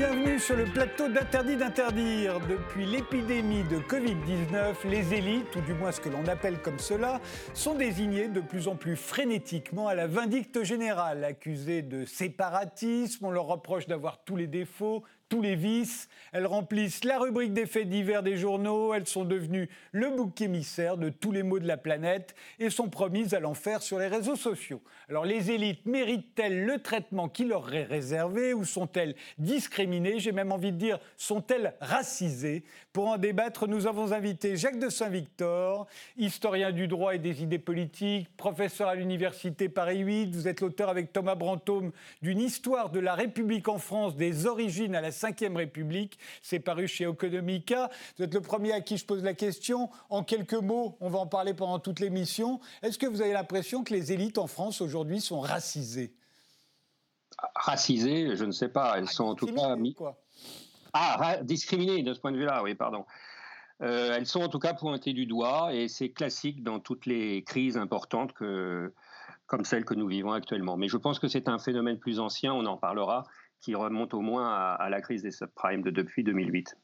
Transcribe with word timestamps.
Bienvenue 0.00 0.38
sur 0.38 0.56
le 0.56 0.64
plateau 0.64 1.08
d'Interdit 1.08 1.56
d'interdire. 1.56 2.40
Depuis 2.48 2.86
l'épidémie 2.86 3.64
de 3.64 3.76
Covid-19, 3.80 4.88
les 4.88 5.12
élites, 5.12 5.54
ou 5.56 5.60
du 5.60 5.74
moins 5.74 5.92
ce 5.92 6.00
que 6.00 6.08
l'on 6.08 6.26
appelle 6.26 6.62
comme 6.62 6.78
cela, 6.78 7.20
sont 7.52 7.74
désignées 7.74 8.28
de 8.28 8.40
plus 8.40 8.66
en 8.66 8.76
plus 8.76 8.96
frénétiquement 8.96 9.88
à 9.88 9.94
la 9.94 10.06
vindicte 10.06 10.62
générale. 10.62 11.22
Accusées 11.22 11.82
de 11.82 12.06
séparatisme, 12.06 13.26
on 13.26 13.30
leur 13.30 13.44
reproche 13.44 13.88
d'avoir 13.88 14.24
tous 14.24 14.36
les 14.36 14.46
défauts, 14.46 15.04
tous 15.30 15.40
les 15.40 15.54
vices. 15.54 16.10
Elles 16.32 16.46
remplissent 16.46 17.04
la 17.04 17.18
rubrique 17.18 17.54
des 17.54 17.64
faits 17.64 17.88
divers 17.88 18.22
des 18.22 18.36
journaux. 18.36 18.92
Elles 18.92 19.06
sont 19.06 19.24
devenues 19.24 19.70
le 19.92 20.10
bouc 20.10 20.38
émissaire 20.42 20.98
de 20.98 21.08
tous 21.08 21.32
les 21.32 21.42
maux 21.42 21.58
de 21.58 21.66
la 21.66 21.78
planète 21.78 22.34
et 22.58 22.68
sont 22.68 22.90
promises 22.90 23.32
à 23.32 23.40
l'enfer 23.40 23.80
sur 23.80 23.98
les 23.98 24.08
réseaux 24.08 24.36
sociaux. 24.36 24.82
Alors 25.08 25.24
les 25.24 25.50
élites 25.50 25.86
méritent-elles 25.86 26.66
le 26.66 26.78
traitement 26.80 27.28
qui 27.28 27.44
leur 27.44 27.72
est 27.72 27.84
réservé 27.84 28.52
ou 28.52 28.64
sont-elles 28.64 29.14
discriminées? 29.38 30.18
J'ai 30.18 30.32
même 30.32 30.52
envie 30.52 30.72
de 30.72 30.76
dire, 30.76 30.98
sont-elles 31.16 31.74
racisées? 31.80 32.64
Pour 32.92 33.06
en 33.06 33.18
débattre, 33.18 33.68
nous 33.68 33.86
avons 33.86 34.12
invité 34.12 34.56
Jacques 34.56 34.80
de 34.80 34.88
Saint-Victor, 34.88 35.86
historien 36.16 36.72
du 36.72 36.88
droit 36.88 37.14
et 37.14 37.18
des 37.18 37.42
idées 37.42 37.58
politiques, 37.58 38.36
professeur 38.36 38.88
à 38.88 38.96
l'université 38.96 39.68
Paris 39.68 40.00
8. 40.00 40.34
Vous 40.34 40.48
êtes 40.48 40.60
l'auteur 40.60 40.88
avec 40.88 41.12
Thomas 41.12 41.36
Brantôme 41.36 41.92
d'une 42.20 42.40
histoire 42.40 42.90
de 42.90 42.98
la 42.98 43.14
République 43.14 43.68
en 43.68 43.78
France 43.78 44.16
des 44.16 44.46
origines 44.46 44.96
à 44.96 45.00
la 45.00 45.12
Ve 45.22 45.56
République. 45.56 46.18
C'est 46.42 46.60
paru 46.60 46.88
chez 46.88 47.04
Economica. 47.04 47.90
Vous 48.16 48.24
êtes 48.24 48.34
le 48.34 48.40
premier 48.40 48.72
à 48.72 48.80
qui 48.80 48.96
je 48.96 49.04
pose 49.04 49.22
la 49.22 49.34
question. 49.34 49.90
En 50.08 50.24
quelques 50.24 50.54
mots, 50.54 50.96
on 51.00 51.08
va 51.08 51.18
en 51.18 51.26
parler 51.26 51.54
pendant 51.54 51.78
toute 51.78 52.00
l'émission. 52.00 52.60
Est-ce 52.82 52.98
que 52.98 53.06
vous 53.06 53.22
avez 53.22 53.32
l'impression 53.32 53.84
que 53.84 53.92
les 53.92 54.12
élites 54.12 54.38
en 54.38 54.46
France 54.46 54.80
aujourd'hui 54.80 55.20
sont 55.20 55.40
racisées? 55.40 56.14
Racisées, 57.54 58.36
je 58.36 58.44
ne 58.44 58.52
sais 58.52 58.68
pas. 58.68 58.98
Elles 58.98 59.08
sont 59.08 59.24
en 59.24 59.34
tout 59.34 59.46
cas 59.46 59.76
mis. 59.76 59.96
Ah, 60.92 61.38
discriminées 61.42 62.02
de 62.02 62.12
ce 62.12 62.20
point 62.20 62.32
de 62.32 62.36
vue-là, 62.36 62.62
oui, 62.62 62.74
pardon. 62.74 63.04
Euh, 63.82 64.14
elles 64.14 64.26
sont 64.26 64.42
en 64.42 64.48
tout 64.48 64.58
cas 64.58 64.74
pointées 64.74 65.12
du 65.12 65.26
doigt 65.26 65.72
et 65.72 65.88
c'est 65.88 66.10
classique 66.10 66.62
dans 66.62 66.80
toutes 66.80 67.06
les 67.06 67.42
crises 67.44 67.78
importantes 67.78 68.32
que, 68.34 68.92
comme 69.46 69.64
celle 69.64 69.84
que 69.84 69.94
nous 69.94 70.06
vivons 70.06 70.32
actuellement. 70.32 70.76
Mais 70.76 70.88
je 70.88 70.96
pense 70.96 71.18
que 71.18 71.28
c'est 71.28 71.48
un 71.48 71.58
phénomène 71.58 71.98
plus 71.98 72.20
ancien, 72.20 72.52
on 72.52 72.66
en 72.66 72.76
parlera, 72.76 73.24
qui 73.60 73.74
remonte 73.74 74.14
au 74.14 74.20
moins 74.20 74.74
à, 74.74 74.88
la 74.88 75.00
crise 75.00 75.22
des 75.22 75.30
subprimes 75.30 75.82
de 75.82 75.90
depuis 75.90 76.24
2008. 76.24 76.76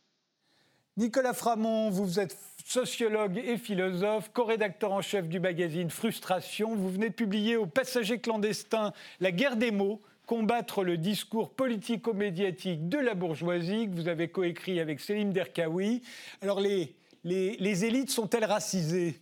Nicolas 0.98 1.34
Framont, 1.34 1.90
vous 1.90 2.20
êtes 2.20 2.38
sociologue 2.64 3.38
et 3.38 3.58
philosophe, 3.58 4.30
co-rédacteur 4.32 4.92
en 4.92 5.02
chef 5.02 5.28
du 5.28 5.40
magazine 5.40 5.90
Frustration. 5.90 6.74
Vous 6.74 6.90
venez 6.90 7.10
de 7.10 7.14
publier 7.14 7.56
au 7.56 7.66
Passager 7.66 8.18
clandestin 8.18 8.92
La 9.20 9.30
guerre 9.30 9.56
des 9.56 9.70
mots, 9.70 10.00
combattre 10.26 10.82
le 10.82 10.96
discours 10.96 11.54
politico-médiatique 11.54 12.88
de 12.88 12.98
la 12.98 13.14
bourgeoisie, 13.14 13.88
que 13.88 13.94
vous 13.94 14.08
avez 14.08 14.28
coécrit 14.28 14.80
avec 14.80 15.00
Selim 15.00 15.32
Derkaoui. 15.32 16.02
Alors 16.40 16.60
les, 16.60 16.96
les, 17.24 17.56
les 17.58 17.84
élites 17.84 18.10
sont-elles 18.10 18.44
racisées? 18.44 19.20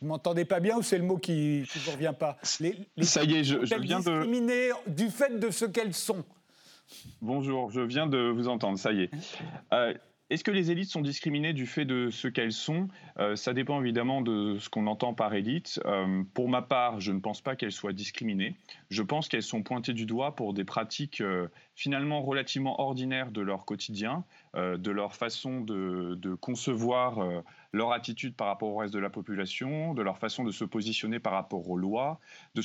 Vous 0.00 0.06
m'entendez 0.06 0.44
pas 0.44 0.60
bien 0.60 0.76
ou 0.76 0.82
c'est 0.82 0.98
le 0.98 1.04
mot 1.04 1.18
qui 1.18 1.60
ne 1.62 1.80
vous 1.80 1.90
revient 1.90 2.14
pas? 2.16 2.38
Ça 2.42 2.64
y 2.64 3.34
est, 3.34 3.44
je, 3.44 3.64
je 3.64 3.74
viens 3.80 4.00
de... 4.00 4.90
du 4.90 5.10
fait 5.10 5.38
de 5.40 5.50
ce 5.50 5.64
qu'elles 5.64 5.94
sont. 5.94 6.24
Bonjour, 7.20 7.70
je 7.70 7.80
viens 7.80 8.06
de 8.06 8.30
vous 8.30 8.48
entendre, 8.48 8.78
ça 8.78 8.92
y 8.92 9.02
est. 9.02 9.10
Euh, 9.72 9.92
est-ce 10.30 10.44
que 10.44 10.50
les 10.50 10.70
élites 10.70 10.90
sont 10.90 11.00
discriminées 11.00 11.52
du 11.52 11.66
fait 11.66 11.84
de 11.84 12.10
ce 12.10 12.28
qu'elles 12.28 12.52
sont? 12.52 12.88
Euh, 13.18 13.34
Ça 13.34 13.52
dépend 13.54 13.80
évidemment 13.80 14.20
de 14.20 14.56
ce 14.58 14.68
qu'on 14.68 14.86
entend 14.86 15.14
par 15.14 15.34
élite. 15.34 15.80
Euh, 15.84 16.22
pour 16.32 16.48
ma 16.48 16.62
part, 16.62 17.00
je 17.00 17.12
ne 17.12 17.18
pense 17.18 17.40
pas 17.40 17.56
qu'elles 17.56 17.72
soient 17.72 17.92
discriminées. 17.92 18.54
Je 18.90 19.02
pense 19.02 19.28
qu'elles 19.28 19.42
sont 19.42 19.62
pointées 19.62 19.94
du 19.94 20.06
doigt 20.06 20.36
pour 20.36 20.54
des 20.54 20.64
pratiques 20.64 21.22
finalement 21.74 22.22
relativement 22.22 22.80
ordinaires 22.80 23.32
de 23.32 23.40
leur 23.40 23.64
quotidien, 23.64 24.24
de 24.54 24.90
leur 24.90 25.14
façon 25.14 25.60
de, 25.60 26.34
concevoir 26.40 27.18
leur 27.72 27.92
attitude 27.92 28.34
par 28.34 28.46
rapport 28.46 28.70
au 28.70 28.76
reste 28.76 28.94
de 28.94 28.98
la 28.98 29.10
population, 29.10 29.94
de 29.94 30.02
leur 30.02 30.18
façon 30.18 30.44
de 30.44 30.50
se 30.50 30.64
positionner 30.64 31.18
par 31.18 31.34
rapport 31.34 31.68
aux 31.68 31.76
lois, 31.76 32.18
de, 32.54 32.62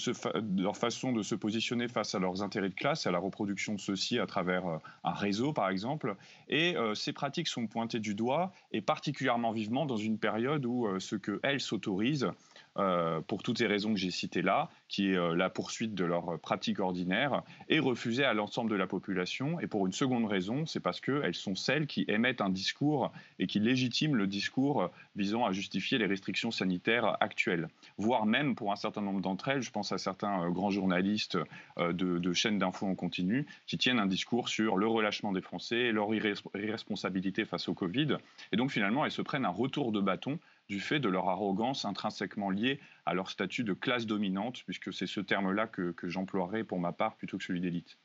leur 0.62 0.78
façon 0.78 1.12
de 1.12 1.22
se 1.22 1.36
positionner 1.36 1.88
face 1.88 2.16
à 2.16 2.20
leurs 2.20 2.42
intérêts 2.42 2.70
de 2.70 2.76
classe 2.76 3.06
à 3.06 3.12
la 3.12 3.20
reproduction 3.20 3.76
de 3.76 3.80
ceux-ci 3.80 4.20
à 4.20 4.26
travers 4.26 4.66
euh, 4.66 4.78
un 5.04 5.14
réseau, 5.14 5.54
par 5.54 5.70
exemple. 5.70 6.16
Et 6.48 6.76
euh, 6.78 6.96
ces 6.96 7.14
pratiques 7.14 7.48
sont 7.48 7.68
pointées 7.68 8.00
du 8.00 8.16
doigt, 8.16 8.54
et 8.72 8.82
particulièrement 8.82 9.52
vivement 9.52 9.86
dans 9.86 9.98
une 9.98 10.18
période 10.18 10.66
où 10.66 10.88
euh, 10.88 11.00
ce 11.00 11.16
qu'elles 11.16 11.62
s'autorisent 11.62 12.32
euh, 12.78 13.22
pour 13.22 13.44
toutes 13.44 13.60
ces 13.60 13.68
raisons 13.68 13.94
que 13.94 14.00
j'ai 14.00 14.10
citées 14.10 14.42
là, 14.42 14.70
qui 14.88 15.12
est 15.12 15.18
euh, 15.18 15.36
la 15.36 15.50
poursuite 15.50 15.94
de 15.94 16.06
leur 16.06 16.40
pratique 16.40 16.80
ordinaire, 16.80 17.44
est 17.70 17.80
refusée 17.80 18.24
à 18.24 18.34
l'ensemble 18.34 18.72
de 18.72 18.76
la 18.76 18.88
population. 18.88 19.60
Et 19.60 19.68
pour 19.68 19.86
une 19.86 19.92
seconde 19.92 20.26
raison, 20.26 20.66
c'est 20.66 20.80
parce 20.80 21.00
qu'elles 21.00 21.36
sont 21.36 21.56
celles 21.56 21.86
qui 21.86 22.06
émettent 22.08 22.42
un 22.42 22.50
discours 22.50 23.12
et 23.38 23.48
qui 23.48 23.60
légitiment 23.60 24.16
le 24.16 24.26
discours 24.26 24.90
visant 25.16 25.46
à 25.46 25.52
justifier 25.52 25.98
les 25.98 26.08
restrictions 26.08 26.52
sanitaires 26.52 27.18
actuelles. 27.20 27.68
Voire 27.98 28.26
même 28.26 28.56
pour 28.56 28.72
un 28.72 28.76
certain 28.76 29.02
nombre 29.02 29.22
d'entre 29.22 29.50
elles, 29.50 29.62
je 29.62 29.72
pense 29.72 29.92
à 29.92 29.98
certains 29.98 30.44
euh, 30.44 30.50
grands 30.50 30.72
journalistes 30.72 31.38
de, 31.78 31.92
de 31.92 32.34
chaînes 32.34 32.58
d'infos 32.58 32.88
en 32.88 32.96
continu, 32.96 33.46
qui 33.68 33.78
tiennent 33.78 34.00
un 34.00 34.06
discours 34.06 34.50
sur 34.50 34.78
le 34.78 34.88
relâchement 34.88 35.32
des 35.32 35.42
Français, 35.42 35.92
leur 35.92 36.10
irresponsabilité 36.14 37.46
face 37.46 37.68
au 37.70 37.74
Covid. 37.74 38.18
Et 38.52 38.58
donc 38.58 38.72
finalement, 38.72 39.06
elles 39.06 39.12
se 39.12 39.22
prennent 39.22 39.46
un 39.46 39.50
retour 39.50 39.92
de 39.92 40.00
bâton 40.00 40.40
du 40.69 40.79
fait 40.79 41.00
de 41.00 41.09
leur 41.09 41.29
arrogance 41.29 41.85
intrinsèquement 41.85 42.50
liée 42.50 42.79
à 43.06 43.13
leur 43.13 43.29
statut 43.29 43.63
de 43.63 43.74
classe 43.74 44.06
dominante, 44.06 44.63
puisque 44.66 44.94
c'est 44.94 45.07
ce 45.07 45.19
terme-là 45.19 45.68
que, 45.68 45.94
j'emploierai 46.03 46.63
pour 46.63 46.79
ma 46.79 46.91
part 46.91 47.16
plutôt 47.16 47.38
que 47.38 47.44
celui 47.44 47.62
d'élite. 47.62 47.97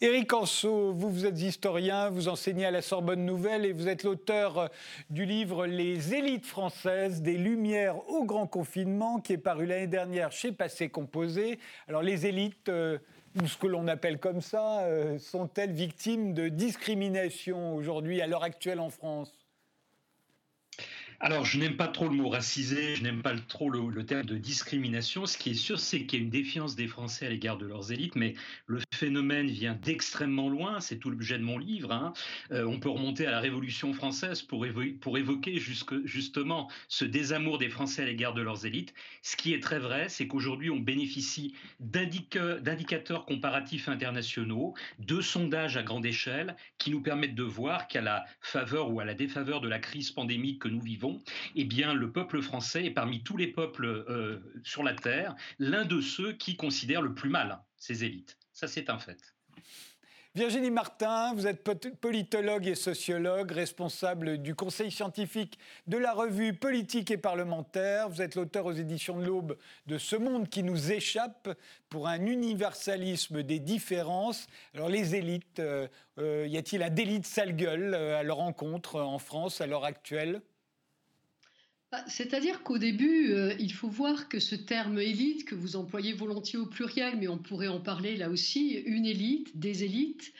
Éric 0.00 0.32
Anceau, 0.32 0.92
vous, 0.92 1.10
vous 1.10 1.26
êtes 1.26 1.40
historien, 1.40 2.10
vous 2.10 2.26
enseignez 2.26 2.66
à 2.66 2.72
la 2.72 2.82
Sorbonne 2.82 3.24
Nouvelle 3.24 3.64
et 3.64 3.72
vous 3.72 3.86
êtes 3.86 4.02
l'auteur 4.02 4.68
du 5.10 5.24
livre 5.24 5.66
Les 5.66 6.12
élites 6.12 6.46
françaises, 6.46 7.22
des 7.22 7.38
Lumières 7.38 8.08
au 8.08 8.24
grand 8.24 8.48
confinement, 8.48 9.20
qui 9.20 9.34
est 9.34 9.38
paru 9.38 9.64
l'année 9.64 9.86
dernière 9.86 10.32
chez 10.32 10.50
Passé 10.50 10.88
Composé. 10.88 11.60
Alors 11.86 12.02
les 12.02 12.26
élites, 12.26 12.68
euh, 12.68 12.98
ou 13.40 13.46
ce 13.46 13.56
que 13.56 13.68
l'on 13.68 13.86
appelle 13.86 14.18
comme 14.18 14.40
ça, 14.40 14.80
euh, 14.80 15.20
sont-elles 15.20 15.72
victimes 15.72 16.34
de 16.34 16.48
discrimination 16.48 17.76
aujourd'hui, 17.76 18.20
à 18.20 18.26
l'heure 18.26 18.42
actuelle 18.42 18.80
en 18.80 18.90
France? 18.90 19.41
Alors, 21.24 21.44
je 21.44 21.56
n'aime 21.56 21.76
pas 21.76 21.86
trop 21.86 22.08
le 22.08 22.16
mot 22.16 22.28
racisé, 22.28 22.96
je 22.96 23.04
n'aime 23.04 23.22
pas 23.22 23.32
trop 23.46 23.70
le, 23.70 24.04
terme 24.04 24.24
de 24.24 24.36
discrimination. 24.36 25.24
Ce 25.24 25.38
qui 25.38 25.50
est 25.50 25.54
sûr, 25.54 25.78
c'est 25.78 26.04
qu'il 26.04 26.18
y 26.18 26.22
a 26.22 26.24
une 26.24 26.30
défiance 26.30 26.74
des 26.74 26.88
Français 26.88 27.26
à 27.26 27.28
l'égard 27.28 27.58
de 27.58 27.64
leurs 27.64 27.92
élites, 27.92 28.16
mais 28.16 28.34
le 28.66 28.80
phénomène 28.92 29.46
vient 29.46 29.74
d'extrêmement 29.74 30.48
loin. 30.48 30.80
C'est 30.80 30.96
tout 30.96 31.10
l'objet 31.10 31.38
de 31.38 31.44
mon 31.44 31.58
livre. 31.58 31.92
Hein. 31.92 32.12
Euh, 32.50 32.64
on 32.64 32.80
peut 32.80 32.88
remonter 32.88 33.24
à 33.24 33.30
la 33.30 33.38
Révolution 33.38 33.92
française 33.92 34.42
pour, 34.42 34.66
pour 35.00 35.16
évoquer 35.16 35.60
justement 36.04 36.68
ce 36.88 37.04
désamour 37.04 37.58
des 37.58 37.68
Français 37.68 38.02
à 38.02 38.06
l'égard 38.06 38.34
de 38.34 38.42
leurs 38.42 38.66
élites. 38.66 38.92
Ce 39.22 39.36
qui 39.36 39.54
est 39.54 39.62
très 39.62 39.78
vrai, 39.78 40.08
c'est 40.08 40.26
qu'aujourd'hui, 40.26 40.70
on 40.70 40.80
bénéficie 40.80 41.54
d'indicateurs 41.78 43.26
comparatifs 43.26 43.88
internationaux, 43.88 44.74
de 44.98 45.20
sondages 45.20 45.76
à 45.76 45.84
grande 45.84 46.04
échelle, 46.04 46.56
qui 46.78 46.90
nous 46.90 47.00
permettent 47.00 47.36
de 47.36 47.44
voir 47.44 47.86
qu'à 47.86 48.00
la 48.00 48.24
faveur 48.40 48.90
ou 48.90 48.98
à 48.98 49.04
la 49.04 49.14
défaveur 49.14 49.60
de 49.60 49.68
la 49.68 49.78
crise 49.78 50.10
pandémique 50.10 50.58
que 50.58 50.68
nous 50.68 50.80
vivons, 50.80 51.11
eh 51.56 51.64
bien, 51.64 51.94
le 51.94 52.10
peuple 52.10 52.42
français 52.42 52.84
est 52.84 52.90
parmi 52.90 53.22
tous 53.22 53.36
les 53.36 53.48
peuples 53.48 53.86
euh, 53.86 54.38
sur 54.64 54.82
la 54.82 54.94
Terre 54.94 55.34
l'un 55.58 55.84
de 55.84 56.00
ceux 56.00 56.32
qui 56.32 56.56
considèrent 56.56 57.02
le 57.02 57.14
plus 57.14 57.30
mal 57.30 57.60
ces 57.76 58.04
élites. 58.04 58.38
Ça, 58.52 58.68
c'est 58.68 58.90
un 58.90 58.98
fait. 58.98 59.18
Virginie 60.34 60.70
Martin, 60.70 61.34
vous 61.34 61.46
êtes 61.46 61.62
politologue 62.00 62.66
et 62.66 62.74
sociologue, 62.74 63.52
responsable 63.52 64.38
du 64.38 64.54
conseil 64.54 64.90
scientifique 64.90 65.58
de 65.86 65.98
la 65.98 66.14
revue 66.14 66.54
Politique 66.54 67.10
et 67.10 67.18
parlementaire. 67.18 68.08
Vous 68.08 68.22
êtes 68.22 68.34
l'auteur 68.34 68.64
aux 68.64 68.72
éditions 68.72 69.18
de 69.18 69.26
l'Aube 69.26 69.58
de 69.88 69.98
Ce 69.98 70.16
monde 70.16 70.48
qui 70.48 70.62
nous 70.62 70.90
échappe 70.90 71.50
pour 71.90 72.08
un 72.08 72.24
universalisme 72.24 73.42
des 73.42 73.58
différences. 73.58 74.46
Alors 74.72 74.88
les 74.88 75.14
élites, 75.14 75.58
euh, 75.58 75.86
euh, 76.16 76.46
y 76.48 76.56
a-t-il 76.56 76.82
un 76.82 76.88
délit 76.88 77.20
de 77.20 77.26
sale 77.26 77.54
gueule 77.54 77.94
à 77.94 78.22
leur 78.22 78.38
rencontre 78.38 79.02
en 79.02 79.18
France 79.18 79.60
à 79.60 79.66
l'heure 79.66 79.84
actuelle? 79.84 80.40
C'est-à-dire 82.06 82.62
qu'au 82.62 82.78
début, 82.78 83.32
euh, 83.32 83.54
il 83.58 83.72
faut 83.72 83.88
voir 83.88 84.28
que 84.28 84.38
ce 84.38 84.54
terme 84.54 84.98
élite, 84.98 85.44
que 85.44 85.54
vous 85.54 85.76
employez 85.76 86.12
volontiers 86.12 86.58
au 86.58 86.66
pluriel, 86.66 87.16
mais 87.18 87.28
on 87.28 87.38
pourrait 87.38 87.68
en 87.68 87.80
parler 87.80 88.16
là 88.16 88.30
aussi, 88.30 88.72
une 88.86 89.04
élite, 89.04 89.58
des 89.58 89.84
élites, 89.84 90.32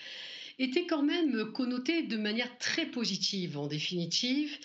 était 0.63 0.87
quand 0.87 1.03
même 1.03 1.51
connoté 1.53 2.03
de 2.03 2.17
manière 2.17 2.57
très 2.59 2.87
positive 2.87 3.59
en 3.59 3.67
définitive. 3.67 4.57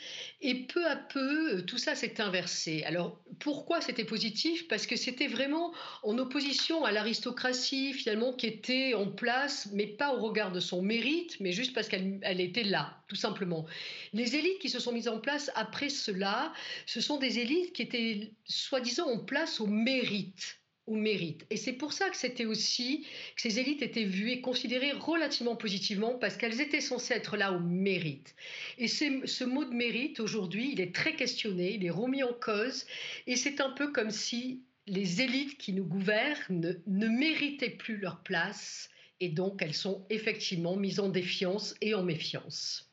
Et 0.41 0.65
peu 0.65 0.85
à 0.85 0.95
peu, 0.95 1.55
euh, 1.55 1.61
tout 1.61 1.77
ça 1.77 1.95
s'est 1.95 2.21
inversé. 2.21 2.83
Alors 2.83 3.19
pourquoi 3.39 3.81
c'était 3.81 4.05
positif? 4.05 4.67
Parce 4.67 4.85
que 4.85 4.95
c'était 4.95 5.27
vraiment 5.27 5.73
en 6.03 6.17
opposition 6.19 6.85
à 6.85 6.91
l'aristocratie 6.91 7.93
finalement 7.93 8.33
qui 8.33 8.45
était 8.45 8.93
en 8.93 9.07
place, 9.07 9.69
mais 9.73 9.87
pas 9.87 10.13
au 10.13 10.19
regard 10.19 10.51
de 10.51 10.59
son 10.59 10.81
mérite, 10.81 11.39
mais 11.39 11.51
juste 11.51 11.73
parce 11.73 11.87
qu'elle 11.87 12.41
était 12.41 12.63
là, 12.63 13.01
tout 13.07 13.15
simplement. 13.15 13.65
Les 14.13 14.35
élites 14.35 14.59
qui 14.59 14.69
se 14.69 14.79
sont 14.79 14.91
mises 14.91 15.07
en 15.07 15.19
place 15.19 15.51
après 15.55 15.89
cela, 15.89 16.53
ce 16.85 17.01
sont 17.01 17.17
des 17.17 17.39
élites 17.39 17.73
qui 17.73 17.81
étaient 17.81 18.31
soi-disant 18.45 19.09
en 19.09 19.19
place 19.19 19.59
au 19.59 19.67
mérite 19.67 20.59
au 20.87 20.95
mérite. 20.95 21.45
Et 21.49 21.57
c'est 21.57 21.73
pour 21.73 21.93
ça 21.93 22.09
que 22.09 22.17
c'était 22.17 22.45
aussi 22.45 23.05
que 23.35 23.41
ces 23.41 23.59
élites 23.59 23.81
étaient 23.81 24.05
vues 24.05 24.31
et 24.31 24.41
considérées 24.41 24.93
relativement 24.93 25.55
positivement 25.55 26.15
parce 26.15 26.37
qu'elles 26.37 26.61
étaient 26.61 26.81
censées 26.81 27.13
être 27.13 27.37
là 27.37 27.51
au 27.51 27.59
mérite. 27.59 28.35
Et 28.77 28.87
ce 28.87 29.43
mot 29.43 29.65
de 29.65 29.73
mérite, 29.73 30.19
aujourd'hui, 30.19 30.71
il 30.71 30.81
est 30.81 30.95
très 30.95 31.15
questionné, 31.15 31.73
il 31.73 31.85
est 31.85 31.91
remis 31.91 32.23
en 32.23 32.33
cause. 32.33 32.85
Et 33.27 33.35
c'est 33.35 33.61
un 33.61 33.71
peu 33.71 33.91
comme 33.91 34.11
si 34.11 34.63
les 34.87 35.21
élites 35.21 35.57
qui 35.57 35.73
nous 35.73 35.85
gouvernent 35.85 36.81
ne 36.87 37.07
méritaient 37.07 37.69
plus 37.69 37.97
leur 37.97 38.23
place. 38.23 38.89
Et 39.19 39.29
donc, 39.29 39.61
elles 39.61 39.73
sont 39.73 40.05
effectivement 40.09 40.77
mises 40.77 40.99
en 40.99 41.09
défiance 41.09 41.75
et 41.81 41.93
en 41.93 42.03
méfiance. 42.03 42.87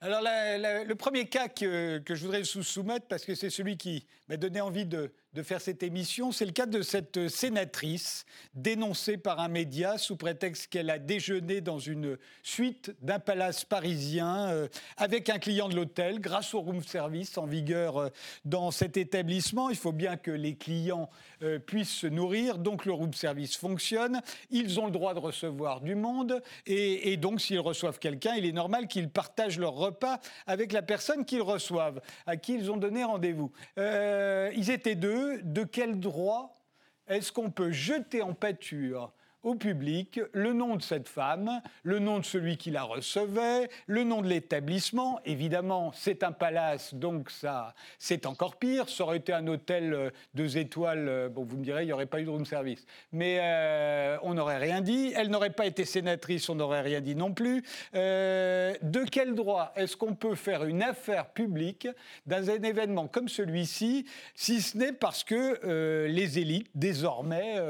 Alors, 0.00 0.20
le 0.22 0.94
premier 0.94 1.26
cas 1.26 1.48
que, 1.48 1.98
que 1.98 2.14
je 2.14 2.22
voudrais 2.24 2.44
soumettre, 2.44 3.06
parce 3.08 3.24
que 3.24 3.34
c'est 3.34 3.50
celui 3.50 3.76
qui 3.76 4.06
m'a 4.28 4.36
donné 4.36 4.60
envie 4.60 4.86
de, 4.86 5.12
faire 5.42 5.60
cette 5.60 5.82
émission, 5.82 6.32
c'est 6.32 6.46
le 6.46 6.52
cas 6.52 6.64
de 6.64 6.80
cette 6.80 7.28
sénatrice 7.28 8.24
dénoncée 8.54 9.18
par 9.18 9.38
un 9.38 9.48
média 9.48 9.98
sous 9.98 10.16
prétexte 10.16 10.68
qu'elle 10.68 10.88
a 10.88 10.98
déjeuné 10.98 11.60
dans 11.60 11.78
une 11.78 12.16
suite 12.42 12.96
d'un 13.02 13.18
palace 13.18 13.66
parisien 13.66 14.48
euh, 14.48 14.68
avec 14.96 15.28
un 15.28 15.38
client 15.38 15.68
de 15.68 15.76
l'hôtel 15.76 16.20
grâce 16.20 16.54
au 16.54 16.60
room 16.60 16.82
service 16.82 17.36
en 17.36 17.44
vigueur 17.44 17.98
euh, 17.98 18.08
dans 18.46 18.70
cet 18.70 18.96
établissement. 18.96 19.68
Il 19.68 19.76
faut 19.76 19.92
bien 19.92 20.16
que 20.16 20.30
les 20.30 20.56
clients 20.56 21.10
euh, 21.42 21.58
puissent 21.58 21.94
se 21.94 22.06
nourrir, 22.06 22.56
donc 22.56 22.86
le 22.86 22.94
room 22.94 23.12
service 23.12 23.58
fonctionne. 23.58 24.22
Ils 24.50 24.80
ont 24.80 24.86
le 24.86 24.92
droit 24.92 25.12
de 25.12 25.18
recevoir 25.18 25.82
du 25.82 25.96
monde 25.96 26.42
et 26.64 27.18
donc 27.18 27.42
s'ils 27.42 27.60
reçoivent 27.60 27.98
quelqu'un, 27.98 28.36
il 28.36 28.46
est 28.46 28.52
normal 28.52 28.88
qu'ils 28.88 29.10
partagent 29.10 29.58
leur 29.58 29.74
repas 29.74 30.18
avec 30.46 30.72
la 30.72 30.80
personne 30.80 31.26
qu'ils 31.26 31.42
reçoivent, 31.42 32.00
à 32.26 32.38
qui 32.38 32.54
ils 32.54 32.70
ont 32.70 32.78
donné 32.78 33.04
rendez-vous. 33.04 33.52
Ils 34.54 34.70
étaient 34.70 34.94
deux. 34.94 35.42
De 35.42 35.64
quel 35.64 36.00
droit 36.00 36.52
est-ce 37.08 37.32
qu'on 37.32 37.50
peut 37.50 37.72
jeter 37.72 38.22
en 38.22 38.34
pâture 38.34 39.12
au 39.46 39.54
public 39.54 40.20
le 40.32 40.52
nom 40.52 40.74
de 40.74 40.82
cette 40.82 41.08
femme, 41.08 41.62
le 41.84 42.00
nom 42.00 42.18
de 42.18 42.24
celui 42.24 42.56
qui 42.56 42.72
la 42.72 42.82
recevait, 42.82 43.70
le 43.86 44.02
nom 44.02 44.20
de 44.20 44.26
l'établissement. 44.26 45.20
Évidemment, 45.24 45.92
c'est 45.94 46.24
un 46.24 46.32
palace, 46.32 46.94
donc 46.94 47.30
ça, 47.30 47.72
c'est 48.00 48.26
encore 48.26 48.56
pire. 48.56 48.88
Ça 48.88 49.04
aurait 49.04 49.18
été 49.18 49.32
un 49.32 49.46
hôtel 49.46 49.94
euh, 49.94 50.10
deux 50.34 50.58
étoiles, 50.58 51.08
euh, 51.08 51.28
bon, 51.28 51.44
vous 51.44 51.58
me 51.58 51.62
direz, 51.62 51.84
il 51.84 51.86
n'y 51.86 51.92
aurait 51.92 52.06
pas 52.06 52.20
eu 52.20 52.24
de 52.24 52.30
room 52.30 52.44
service. 52.44 52.84
Mais 53.12 53.38
euh, 53.40 54.18
on 54.22 54.34
n'aurait 54.34 54.58
rien 54.58 54.80
dit. 54.80 55.12
Elle 55.16 55.30
n'aurait 55.30 55.50
pas 55.50 55.66
été 55.66 55.84
sénatrice, 55.84 56.48
on 56.48 56.56
n'aurait 56.56 56.82
rien 56.82 57.00
dit 57.00 57.14
non 57.14 57.32
plus. 57.32 57.62
de 57.94 59.04
quel 59.10 59.36
droit 59.36 59.72
est-ce 59.76 59.96
qu'on 59.96 60.16
peut 60.16 60.34
faire 60.34 60.64
une 60.64 60.82
affaire 60.82 61.28
publique 61.28 61.86
dans 62.26 62.50
un 62.50 62.62
événement 62.62 63.06
comme 63.06 63.28
celui-ci, 63.28 64.06
si 64.34 64.60
ce 64.60 64.76
n'est 64.76 64.92
parce 64.92 65.22
que 65.22 66.06
les 66.06 66.40
élites, 66.40 66.68
désormais, 66.74 67.60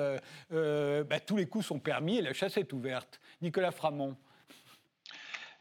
bah, 0.51 1.21
tous 1.21 1.37
les 1.37 1.47
coups 1.47 1.66
sont 1.67 1.79
permis 1.79 2.19
et 2.19 2.23
la 2.23 2.33
chasse 2.33 2.57
est 2.57 2.73
ouverte. 2.73 3.21
Nicolas 3.43 3.73
Framont. 3.73 4.17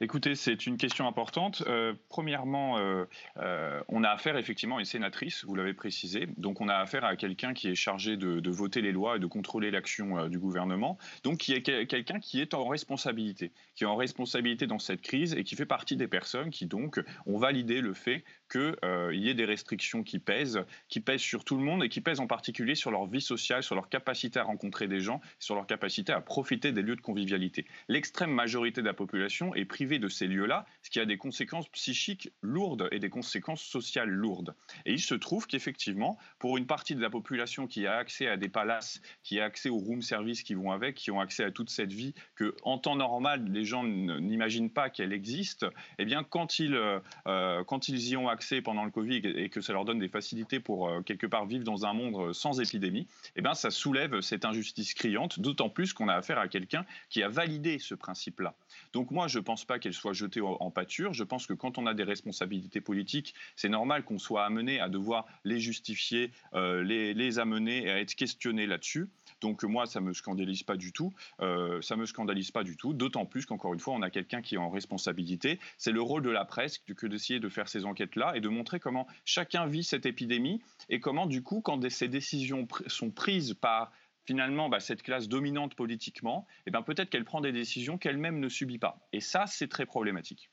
Écoutez, 0.02 0.36
c'est 0.36 0.68
une 0.68 0.76
question 0.76 1.08
importante. 1.08 1.64
Euh, 1.68 1.94
premièrement, 2.10 2.78
euh, 2.78 3.06
euh, 3.38 3.82
on 3.88 4.04
a 4.04 4.10
affaire 4.10 4.36
effectivement 4.36 4.76
à 4.76 4.80
une 4.80 4.86
sénatrice, 4.86 5.46
vous 5.46 5.56
l'avez 5.56 5.74
précisé. 5.74 6.28
Donc 6.36 6.60
on 6.60 6.68
a 6.68 6.76
affaire 6.76 7.06
à 7.06 7.16
quelqu'un 7.16 7.54
qui 7.54 7.70
est 7.70 7.76
chargé 7.76 8.18
de, 8.18 8.50
voter 8.50 8.82
les 8.82 8.92
lois 8.92 9.16
et 9.16 9.20
de 9.20 9.26
contrôler 9.26 9.72
l'action 9.72 10.28
du 10.28 10.38
gouvernement. 10.38 10.98
Donc 11.24 11.38
qui 11.38 11.54
est 11.54 11.62
quelqu'un 11.62 12.20
qui 12.20 12.42
est 12.42 12.54
en 12.54 12.68
responsabilité, 12.68 13.54
qui 13.76 13.86
est 13.86 13.88
en 13.88 13.96
responsabilité 13.96 14.68
dans 14.68 14.80
cette 14.80 15.02
crise 15.02 15.34
et 15.34 15.46
qui 15.46 15.56
fait 15.56 15.66
partie 15.66 15.96
des 15.96 16.08
personnes 16.08 16.50
qui 16.50 16.66
donc 16.66 17.02
ont 17.26 17.38
validé 17.38 17.80
le 17.80 17.94
fait 17.94 18.26
qu'il 18.50 18.76
y 19.14 19.30
ait 19.30 19.34
des 19.34 19.46
restrictions 19.46 20.04
qui 20.04 20.20
pèsent, 20.20 20.64
qui 20.90 21.00
pèsent 21.00 21.22
sur 21.22 21.44
tout 21.44 21.58
le 21.58 21.64
monde 21.64 21.84
et 21.84 21.90
qui 21.90 22.02
pèsent 22.02 22.20
en 22.20 22.28
particulier 22.28 22.76
sur 22.76 22.92
leur 22.92 23.06
vie 23.06 23.22
sociale, 23.22 23.64
sur 23.64 23.76
leur 23.76 23.90
capacité 23.90 24.40
à 24.40 24.44
rencontrer 24.44 24.88
des 24.88 25.00
gens, 25.00 25.22
sur 25.40 25.56
leur 25.56 25.68
capacité 25.68 26.12
à 26.12 26.22
profiter 26.22 26.72
des 26.72 26.82
lieux 26.82 26.96
de 26.96 27.02
convivialité. 27.02 27.66
L'extrême 27.88 28.32
majorité 28.32 28.82
de 28.82 28.88
la 28.88 28.94
population 28.94 29.54
est 29.56 29.66
privée 29.66 30.00
de 30.00 30.08
ces 30.08 30.28
lieux-là, 30.28 30.66
ce 30.84 30.90
qui 30.90 31.00
a 31.00 31.06
des 31.06 31.18
conséquences 31.18 31.68
psychiques 31.70 32.32
lourdes 32.42 32.88
et 32.92 33.00
des 33.00 33.10
conséquences 33.10 33.64
sociales 33.64 34.10
lourdes. 34.10 34.56
Et 34.86 34.94
il 34.94 35.02
se 35.02 35.16
trouve 35.16 35.48
qu'effectivement, 35.48 36.18
pour 36.40 36.58
une 36.58 36.68
partie 36.68 36.96
de 36.96 37.02
la 37.02 37.10
population 37.10 37.68
qui 37.68 37.88
a 37.88 37.96
accès 37.98 38.28
à 38.28 38.38
des 38.38 38.50
palaces, 38.50 39.02
qui 39.24 39.40
a 39.40 39.46
accès 39.46 39.70
aux 39.70 39.78
room 39.78 40.02
service 40.02 40.44
qui 40.44 40.54
vont 40.54 40.72
avec, 40.72 40.96
qui 40.96 41.12
ont 41.12 41.20
accès 41.20 41.44
à 41.44 41.52
toute 41.52 41.70
cette 41.70 41.94
vie 41.94 42.14
que 42.36 42.56
en 42.64 42.78
temps 42.78 42.96
normal 42.96 43.46
les 43.52 43.66
gens 43.66 43.84
n'imaginent 43.84 44.70
pas 44.70 44.90
qu'elle 44.90 45.14
existe, 45.14 45.66
eh 45.98 46.06
bien 46.06 46.24
quand 46.24 46.60
ils, 46.60 46.76
euh, 46.76 47.00
euh, 47.28 47.64
quand 47.64 47.88
ils 47.88 48.10
y 48.10 48.18
ont 48.18 48.28
accès 48.28 48.35
pendant 48.64 48.86
le 48.86 48.92
Covid 48.92 49.22
et 49.36 49.50
que 49.50 49.62
ça 49.62 49.74
leur 49.74 49.86
donne 49.86 50.00
des 50.00 50.08
facilités 50.08 50.60
pour 50.60 50.88
euh, 50.88 51.02
quelque 51.02 51.28
part 51.28 51.46
vivre 51.46 51.64
dans 51.64 51.86
un 51.86 51.94
monde 51.94 52.34
sans 52.34 52.60
épidémie, 52.60 53.08
eh 53.36 53.42
bien 53.42 53.54
ça 53.54 53.72
soulève 53.72 54.22
cette 54.22 54.46
injustice 54.46 54.94
criante, 54.94 55.40
d'autant 55.40 55.70
plus 55.70 55.94
qu'on 55.94 56.08
a 56.08 56.14
affaire 56.14 56.40
à 56.40 56.48
quelqu'un 56.48 56.86
qui 57.10 57.24
a 57.24 57.30
validé 57.30 57.80
ce 57.80 57.96
principe-là. 57.96 58.56
Donc 58.94 59.12
moi 59.12 59.28
je 59.28 59.40
pense 59.40 59.66
pas 59.66 59.80
qu'elle 59.80 59.94
soit 59.94 60.14
jetée 60.14 60.42
en 60.42 60.72
pâture. 60.72 61.14
Je 61.14 61.24
pense 61.24 61.48
que 61.48 61.54
quand 61.54 61.78
on 61.78 61.86
a 61.86 61.94
des 61.94 62.04
responsabilités 62.04 62.82
politiques, 62.82 63.34
c'est 63.56 63.70
normal 63.70 64.04
qu'on 64.04 64.20
soit 64.20 64.46
amené 64.46 64.80
à 64.80 64.90
devoir 64.90 65.26
les 65.44 65.60
justifier, 65.60 66.32
euh, 66.54 66.84
les, 66.84 67.40
amener 67.40 67.84
et 67.84 67.92
à 67.92 68.00
être 68.00 68.16
questionné 68.16 68.66
là-dessus. 68.66 69.08
Donc 69.42 69.64
moi, 69.64 69.86
ça 69.86 70.00
me 70.00 70.14
scandalise 70.14 70.64
pas 70.64 70.78
du 70.78 70.92
tout. 70.92 71.14
Euh, 71.42 71.82
ça 71.82 71.96
me 71.96 72.06
scandalise 72.06 72.52
pas 72.52 72.64
du 72.64 72.78
tout. 72.78 72.94
D'autant 72.94 73.26
plus 73.26 73.46
qu'encore 73.46 73.74
une 73.74 73.80
fois, 73.80 73.94
on 73.94 74.02
a 74.02 74.10
quelqu'un 74.10 74.42
qui 74.42 74.56
est 74.56 74.60
en 74.60 74.70
responsabilité. 74.70 75.60
C'est 75.78 75.92
le 75.92 76.02
rôle 76.02 76.22
de 76.22 76.30
la 76.30 76.46
presse 76.46 76.78
que 76.78 77.08
d'essayer 77.08 77.40
de 77.40 77.50
faire 77.50 77.68
ces 77.68 77.86
enquêtes-là 77.86 78.25
et 78.34 78.42
de 78.42 78.50
montrer 78.50 78.80
comment 78.80 79.08
chacun 79.26 79.68
vit 79.68 79.84
cette 79.84 80.06
épidémie 80.06 80.62
et 80.90 81.00
comment 81.00 81.26
du 81.26 81.44
coup, 81.44 81.62
quand 81.62 81.90
ces 81.90 82.08
décisions 82.08 82.68
sont 82.88 83.12
prises 83.12 83.54
par 83.54 83.92
finalement, 84.26 84.70
bah, 84.70 84.80
cette 84.80 85.04
classe 85.04 85.28
dominante 85.28 85.76
politiquement, 85.76 86.48
eh 86.66 86.72
ben, 86.72 86.82
peut-être 86.82 87.10
qu'elle 87.10 87.26
prend 87.26 87.42
des 87.42 87.52
décisions 87.52 87.98
qu'elle-même 87.98 88.40
ne 88.40 88.50
subit 88.50 88.80
pas. 88.80 89.08
Et 89.14 89.20
ça, 89.20 89.46
c'est 89.46 89.68
très 89.68 89.86
problématique. 89.86 90.50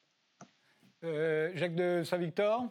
Euh, 1.04 1.50
Jacques 1.54 1.74
de 1.74 2.02
Saint-Victor? 2.04 2.68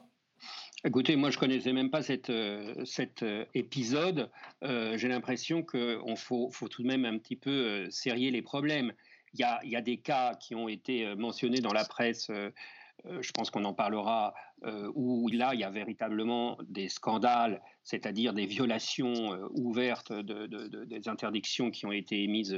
Écoutez, 0.83 1.15
moi 1.15 1.29
je 1.29 1.37
connaissais 1.37 1.73
même 1.73 1.91
pas 1.91 2.01
cet 2.01 2.31
euh, 2.31 2.83
cet 2.85 3.21
euh, 3.21 3.45
épisode. 3.53 4.31
J'ai 4.63 5.07
l'impression 5.07 5.63
qu'il 5.63 5.99
faut, 6.15 6.49
faut, 6.49 6.67
tout 6.67 6.81
de 6.81 6.87
même 6.87 7.05
un 7.05 7.17
petit 7.19 7.35
peu 7.35 7.89
serrer 7.91 8.31
les 8.31 8.41
problèmes. 8.41 8.93
Il 9.33 9.39
y, 9.39 9.43
a, 9.43 9.61
il 9.63 9.69
y 9.69 9.75
a, 9.75 9.81
des 9.81 9.97
cas 9.97 10.35
qui 10.35 10.55
ont 10.55 10.67
été 10.67 11.15
mentionnés 11.15 11.61
dans 11.61 11.71
la 11.71 11.85
presse 11.85 12.29
euh, 12.31 12.51
je 13.05 13.31
pense 13.31 13.49
qu'on 13.49 13.65
en 13.65 13.73
parlera, 13.73 14.33
euh, 14.63 14.91
où 14.95 15.27
là, 15.29 15.53
il 15.53 15.59
y 15.59 15.63
a 15.63 15.69
véritablement 15.69 16.57
des 16.63 16.87
scandales, 16.87 17.61
c'est-à-dire 17.83 18.33
des 18.33 18.45
violations 18.45 19.33
euh, 19.33 19.47
ouvertes 19.51 20.13
des 20.13 21.07
interdictions 21.07 21.71
qui 21.71 21.85
ont 21.85 21.91
été 21.91 22.23
émises 22.23 22.57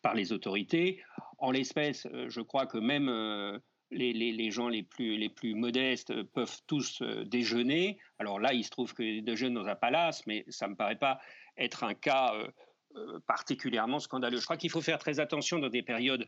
par 0.00 0.14
les 0.14 0.32
autorités. 0.32 1.02
En 1.38 1.50
l'espèce, 1.50 2.06
je 2.28 2.40
crois 2.40 2.66
que 2.66 2.78
même 2.78 3.60
les, 3.90 4.50
gens 4.50 4.68
les 4.68 4.82
plus, 4.82 5.16
les 5.16 5.28
plus 5.28 5.54
modestes 5.54 6.22
peuvent 6.22 6.58
tous 6.66 7.02
déjeuner. 7.26 7.98
Alors 8.18 8.40
là, 8.40 8.52
il 8.52 8.64
se 8.64 8.70
trouve 8.70 8.94
que 8.94 9.20
déjeunent 9.20 9.54
dans 9.54 9.66
un 9.66 9.74
palace, 9.74 10.26
mais 10.26 10.44
ça 10.48 10.66
ne 10.66 10.72
me 10.72 10.76
paraît 10.76 10.98
pas 10.98 11.20
être 11.58 11.84
un 11.84 11.94
cas 11.94 12.32
particulièrement 13.26 13.98
scandaleux. 13.98 14.38
Je 14.38 14.44
crois 14.44 14.56
qu'il 14.56 14.70
faut 14.70 14.80
faire 14.80 14.98
très 14.98 15.20
attention 15.20 15.58
dans 15.58 15.68
des 15.68 15.82
périodes 15.82 16.26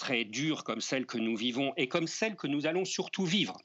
très 0.00 0.24
dure 0.24 0.64
comme 0.64 0.80
celle 0.80 1.06
que 1.06 1.18
nous 1.18 1.36
vivons 1.36 1.72
et 1.76 1.86
comme 1.86 2.08
celle 2.08 2.34
que 2.34 2.48
nous 2.48 2.66
allons 2.66 2.84
surtout 2.84 3.24
vivre. 3.24 3.56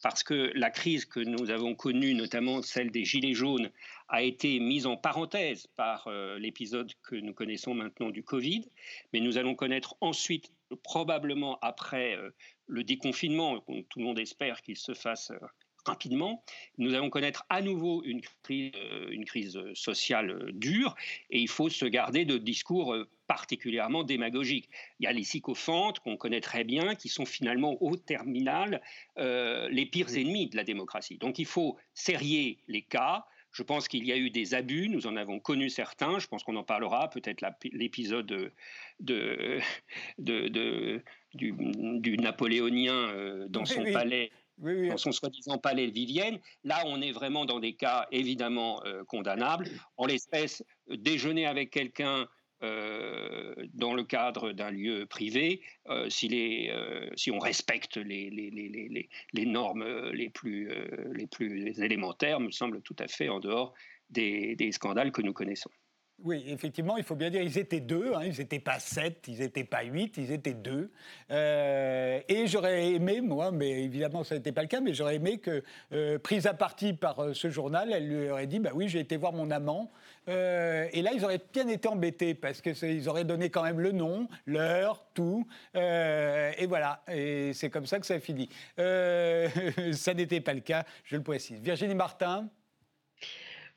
Parce 0.00 0.22
que 0.22 0.52
la 0.54 0.70
crise 0.70 1.06
que 1.06 1.18
nous 1.18 1.50
avons 1.50 1.74
connue, 1.74 2.14
notamment 2.14 2.62
celle 2.62 2.92
des 2.92 3.04
Gilets 3.04 3.34
jaunes, 3.34 3.72
a 4.08 4.22
été 4.22 4.60
mise 4.60 4.86
en 4.86 4.96
parenthèse 4.96 5.66
par 5.74 6.06
euh, 6.06 6.38
l'épisode 6.38 6.92
que 7.02 7.16
nous 7.16 7.34
connaissons 7.34 7.74
maintenant 7.74 8.10
du 8.10 8.22
Covid. 8.22 8.70
Mais 9.12 9.18
nous 9.18 9.38
allons 9.38 9.56
connaître 9.56 9.96
ensuite, 10.00 10.52
probablement 10.84 11.58
après 11.62 12.16
euh, 12.16 12.30
le 12.68 12.84
déconfinement, 12.84 13.58
tout 13.88 13.98
le 13.98 14.04
monde 14.04 14.20
espère 14.20 14.62
qu'il 14.62 14.76
se 14.76 14.94
fasse 14.94 15.32
euh, 15.32 15.38
rapidement, 15.88 16.42
nous 16.78 16.94
allons 16.94 17.10
connaître 17.10 17.44
à 17.48 17.62
nouveau 17.62 18.02
une 18.04 18.20
crise, 18.42 18.72
une 19.10 19.24
crise 19.24 19.58
sociale 19.74 20.50
dure 20.52 20.94
et 21.30 21.40
il 21.40 21.48
faut 21.48 21.68
se 21.68 21.84
garder 21.84 22.24
de 22.24 22.38
discours 22.38 22.94
particulièrement 23.28 24.02
démagogiques. 24.02 24.68
Il 24.98 25.04
y 25.04 25.06
a 25.06 25.12
les 25.12 25.22
sycophantes 25.22 26.00
qu'on 26.00 26.16
connaît 26.16 26.40
très 26.40 26.64
bien, 26.64 26.96
qui 26.96 27.08
sont 27.08 27.26
finalement 27.26 27.80
au 27.80 27.96
terminal 27.96 28.80
euh, 29.18 29.68
les 29.68 29.86
pires 29.86 30.16
ennemis 30.16 30.48
de 30.48 30.56
la 30.56 30.64
démocratie. 30.64 31.18
Donc 31.18 31.38
il 31.38 31.46
faut 31.46 31.76
serrer 31.94 32.58
les 32.66 32.82
cas. 32.82 33.26
Je 33.52 33.62
pense 33.62 33.88
qu'il 33.88 34.04
y 34.04 34.12
a 34.12 34.16
eu 34.16 34.30
des 34.30 34.54
abus, 34.54 34.88
nous 34.88 35.06
en 35.06 35.16
avons 35.16 35.40
connu 35.40 35.70
certains, 35.70 36.18
je 36.18 36.26
pense 36.26 36.42
qu'on 36.42 36.56
en 36.56 36.64
parlera, 36.64 37.08
peut-être 37.10 37.42
l'épisode 37.72 38.26
de, 38.26 38.52
de, 39.00 39.60
du, 41.34 42.16
napoléonien 42.18 42.94
euh, 42.94 43.46
dans 43.48 43.64
son 43.64 43.84
palais. 43.84 44.30
Dans 44.58 44.96
son 44.96 45.12
soi-disant 45.12 45.58
palais 45.58 45.86
de 45.86 45.92
Vivienne. 45.92 46.38
Là, 46.64 46.82
on 46.86 47.00
est 47.00 47.12
vraiment 47.12 47.44
dans 47.44 47.60
des 47.60 47.74
cas 47.74 48.06
évidemment 48.10 48.82
euh, 48.84 49.04
condamnables. 49.04 49.68
En 49.96 50.06
l'espèce, 50.06 50.62
déjeuner 50.88 51.46
avec 51.46 51.70
quelqu'un 51.70 52.26
euh, 52.64 53.54
dans 53.74 53.94
le 53.94 54.02
cadre 54.02 54.52
d'un 54.52 54.70
lieu 54.70 55.06
privé, 55.06 55.62
euh, 55.88 56.08
si, 56.10 57.30
on 57.30 57.38
respecte 57.38 57.96
les, 57.96 58.30
normes 59.46 60.10
les 60.10 60.28
plus, 60.28 60.72
élémentaires, 61.80 62.40
me 62.40 62.50
semble 62.50 62.82
tout 62.82 62.96
à 62.98 63.06
fait 63.06 63.28
en 63.28 63.40
dehors 63.40 63.74
des 64.10 64.70
scandales 64.72 65.12
que 65.12 65.22
nous 65.22 65.32
connaissons. 65.32 65.70
Oui, 66.24 66.44
effectivement, 66.48 66.96
il 66.96 67.04
faut 67.04 67.14
bien 67.14 67.30
dire, 67.30 67.42
ils 67.42 67.58
étaient 67.58 67.78
deux, 67.78 68.12
hein, 68.12 68.22
ils 68.24 68.36
n'étaient 68.38 68.58
pas 68.58 68.80
sept, 68.80 69.26
ils 69.28 69.38
n'étaient 69.38 69.62
pas 69.62 69.84
huit, 69.84 70.16
ils 70.16 70.32
étaient 70.32 70.52
deux. 70.52 70.90
Euh, 71.30 72.20
et 72.28 72.48
j'aurais 72.48 72.90
aimé, 72.90 73.20
moi, 73.20 73.52
mais 73.52 73.84
évidemment 73.84 74.24
ça 74.24 74.34
n'était 74.34 74.50
pas 74.50 74.62
le 74.62 74.66
cas, 74.66 74.80
mais 74.80 74.94
j'aurais 74.94 75.14
aimé 75.14 75.38
que, 75.38 75.62
euh, 75.92 76.18
prise 76.18 76.48
à 76.48 76.54
partie 76.54 76.92
par 76.92 77.20
euh, 77.20 77.34
ce 77.34 77.50
journal, 77.50 77.92
elle 77.92 78.08
lui 78.08 78.30
aurait 78.30 78.48
dit, 78.48 78.58
bah 78.58 78.70
oui, 78.74 78.88
j'ai 78.88 78.98
été 78.98 79.16
voir 79.16 79.32
mon 79.32 79.52
amant. 79.52 79.92
et 80.26 81.02
là, 81.02 81.12
ils 81.14 81.24
auraient 81.24 81.40
bien 81.52 81.68
été 81.68 81.88
embêtés 81.88 82.34
parce 82.34 82.62
qu'ils 82.62 83.08
auraient 83.08 83.24
donné 83.24 83.48
quand 83.48 83.62
même 83.62 83.78
le 83.78 83.92
nom, 83.92 84.28
l'heure, 84.44 85.04
tout. 85.14 85.46
et 85.74 86.66
voilà, 86.66 87.00
et 87.10 87.52
c'est 87.54 87.70
comme 87.70 87.86
ça 87.86 88.00
que 88.00 88.06
ça 88.06 88.14
a 88.14 88.20
fini. 88.20 88.48
ça 88.76 90.14
n'était 90.14 90.40
pas 90.40 90.54
le 90.54 90.60
cas, 90.60 90.84
je 91.04 91.16
le 91.16 91.22
précise. 91.22 91.60
Virginie 91.60 91.94
Martin 91.94 92.48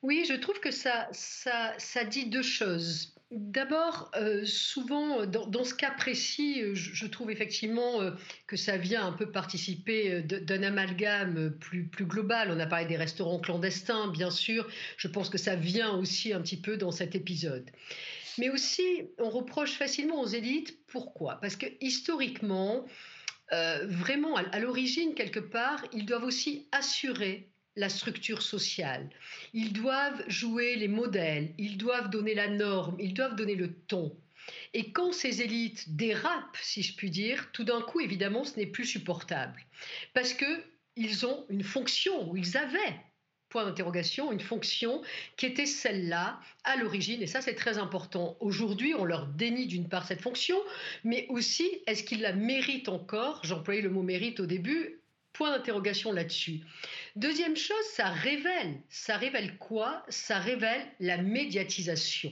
oui, 0.03 0.25
je 0.27 0.33
trouve 0.33 0.59
que 0.59 0.71
ça, 0.71 1.07
ça, 1.11 1.73
ça 1.77 2.03
dit 2.03 2.25
deux 2.25 2.41
choses. 2.41 3.13
D'abord, 3.29 4.11
euh, 4.15 4.43
souvent, 4.45 5.25
dans, 5.25 5.63
ce 5.63 5.73
cas 5.73 5.91
précis, 5.91 6.61
euh, 6.61 6.75
je, 6.75 7.05
trouve 7.05 7.31
effectivement 7.31 8.01
euh, 8.01 8.11
que 8.45 8.57
ça 8.57 8.75
vient 8.77 9.05
un 9.05 9.13
peu 9.13 9.31
participer 9.31 10.21
d'un 10.23 10.63
amalgame 10.63 11.51
plus 11.59 12.05
global. 12.05 12.51
On 12.51 12.59
a 12.59 12.65
parlé 12.65 12.87
des 12.87 12.97
restaurants 12.97 13.39
clandestins, 13.39 14.07
bien 14.07 14.31
sûr. 14.31 14.67
Je 14.97 15.07
pense 15.07 15.29
que 15.29 15.37
ça 15.37 15.55
vient 15.55 15.91
aussi 15.91 16.33
un 16.33 16.41
petit 16.41 16.59
peu 16.59 16.77
dans 16.77 16.91
cet 16.91 17.15
épisode. 17.15 17.69
Mais 18.37 18.49
aussi, 18.49 18.83
on 19.19 19.29
reproche 19.29 19.73
facilement 19.73 20.19
aux 20.19 20.27
élites. 20.27 20.85
Pourquoi? 20.87 21.35
Parce 21.41 21.55
que 21.55 21.67
historiquement, 21.79 22.85
vraiment, 23.51 24.35
à 24.35 24.59
l'origine, 24.59 25.13
quelque 25.13 25.39
part, 25.39 25.85
ils 25.93 26.05
doivent 26.05 26.23
aussi 26.23 26.67
assurer 26.71 27.50
la 27.75 27.89
structure 27.89 28.41
sociale. 28.41 29.09
Ils 29.53 29.73
doivent 29.73 30.23
jouer 30.27 30.75
les 30.75 30.87
modèles, 30.87 31.53
ils 31.57 31.77
doivent 31.77 32.09
donner 32.09 32.33
la 32.33 32.47
norme, 32.47 32.97
ils 32.99 33.13
doivent 33.13 33.35
donner 33.35 33.55
le 33.55 33.73
ton. 33.73 34.15
Et 34.73 34.91
quand 34.91 35.13
ces 35.13 35.41
élites 35.41 35.95
dérapent, 35.95 36.57
si 36.61 36.81
je 36.81 36.95
puis 36.95 37.09
dire, 37.09 37.51
tout 37.51 37.63
d'un 37.63 37.81
coup, 37.81 37.99
évidemment, 37.99 38.43
ce 38.43 38.57
n'est 38.57 38.65
plus 38.65 38.85
supportable. 38.85 39.65
Parce 40.13 40.33
qu'ils 40.33 41.25
ont 41.25 41.45
une 41.49 41.63
fonction, 41.63 42.29
ou 42.29 42.37
ils 42.37 42.57
avaient, 42.57 42.99
point 43.49 43.65
d'interrogation, 43.65 44.31
une 44.31 44.39
fonction 44.39 45.01
qui 45.37 45.45
était 45.45 45.65
celle-là 45.65 46.39
à 46.63 46.77
l'origine, 46.77 47.21
et 47.21 47.27
ça 47.27 47.41
c'est 47.41 47.53
très 47.53 47.77
important. 47.77 48.37
Aujourd'hui, 48.39 48.95
on 48.95 49.05
leur 49.05 49.27
dénie 49.27 49.67
d'une 49.67 49.89
part 49.89 50.07
cette 50.07 50.21
fonction, 50.21 50.57
mais 51.03 51.27
aussi, 51.29 51.69
est-ce 51.85 52.03
qu'ils 52.03 52.21
la 52.21 52.33
méritent 52.33 52.89
encore? 52.89 53.41
J'employais 53.43 53.81
le 53.81 53.89
mot 53.89 54.03
mérite 54.03 54.39
au 54.39 54.45
début, 54.45 55.00
Point 55.33 55.51
d'interrogation 55.51 56.11
là-dessus. 56.11 56.61
Deuxième 57.15 57.55
chose, 57.55 57.85
ça 57.93 58.09
révèle. 58.09 58.81
Ça 58.89 59.17
révèle 59.17 59.57
quoi? 59.57 60.05
Ça 60.09 60.39
révèle 60.39 60.85
la 60.99 61.17
médiatisation. 61.17 62.31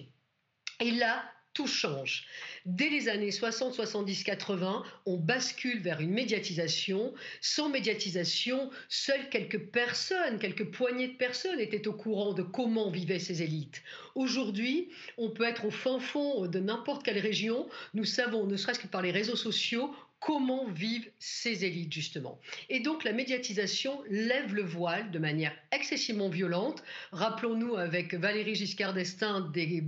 Et 0.79 0.91
là, 0.91 1.23
tout 1.53 1.67
change. 1.67 2.25
Dès 2.65 2.89
les 2.89 3.09
années 3.09 3.31
60, 3.31 3.73
70, 3.73 4.23
80, 4.23 4.83
on 5.05 5.17
bascule 5.17 5.81
vers 5.81 5.99
une 5.99 6.11
médiatisation. 6.11 7.13
Sans 7.41 7.69
médiatisation, 7.69 8.69
seules 8.87 9.27
quelques 9.29 9.59
personnes, 9.71 10.39
quelques 10.39 10.71
poignées 10.71 11.09
de 11.09 11.17
personnes 11.17 11.59
étaient 11.59 11.87
au 11.87 11.93
courant 11.93 12.33
de 12.33 12.43
comment 12.43 12.89
vivaient 12.89 13.19
ces 13.19 13.41
élites. 13.41 13.81
Aujourd'hui, 14.15 14.89
on 15.17 15.31
peut 15.31 15.43
être 15.43 15.65
au 15.65 15.71
fin 15.71 15.99
fond 15.99 16.45
de 16.47 16.59
n'importe 16.59 17.03
quelle 17.03 17.19
région. 17.19 17.67
Nous 17.93 18.05
savons, 18.05 18.45
ne 18.45 18.55
serait-ce 18.55 18.79
que 18.79 18.87
par 18.87 19.01
les 19.01 19.11
réseaux 19.11 19.35
sociaux, 19.35 19.93
comment 20.19 20.67
vivent 20.67 21.11
ces 21.19 21.65
élites 21.65 21.93
justement. 21.93 22.39
Et 22.69 22.79
donc 22.79 23.03
la 23.03 23.13
médiatisation 23.13 24.01
lève 24.09 24.53
le 24.53 24.63
voile 24.63 25.11
de 25.11 25.19
manière 25.19 25.53
excessivement 25.71 26.29
violente. 26.29 26.83
Rappelons-nous 27.11 27.75
avec 27.75 28.13
Valérie 28.13 28.55
Giscard 28.55 28.93
d'Estaing 28.93 29.49
des 29.51 29.83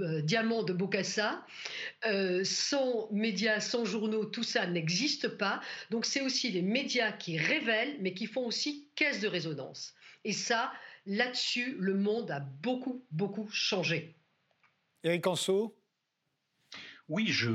euh, 0.00 0.22
diamants 0.22 0.62
de 0.62 0.72
Bocassa. 0.72 1.44
Euh, 2.06 2.44
sans 2.44 3.08
médias, 3.10 3.60
sans 3.60 3.84
journaux, 3.84 4.24
tout 4.24 4.42
ça 4.42 4.66
n'existe 4.66 5.28
pas. 5.28 5.60
Donc 5.90 6.04
c'est 6.04 6.20
aussi 6.20 6.50
les 6.50 6.62
médias 6.62 7.12
qui 7.12 7.38
révèlent, 7.38 7.96
mais 8.00 8.12
qui 8.12 8.26
font 8.26 8.46
aussi 8.46 8.88
caisse 8.96 9.20
de 9.20 9.28
résonance. 9.28 9.94
Et 10.24 10.32
ça, 10.32 10.72
là-dessus, 11.06 11.76
le 11.78 11.94
monde 11.94 12.30
a 12.30 12.40
beaucoup, 12.40 13.02
beaucoup 13.10 13.48
changé. 13.50 14.14
Eric 15.02 15.26
Anso 15.26 15.74
oui, 17.10 17.26
je, 17.26 17.50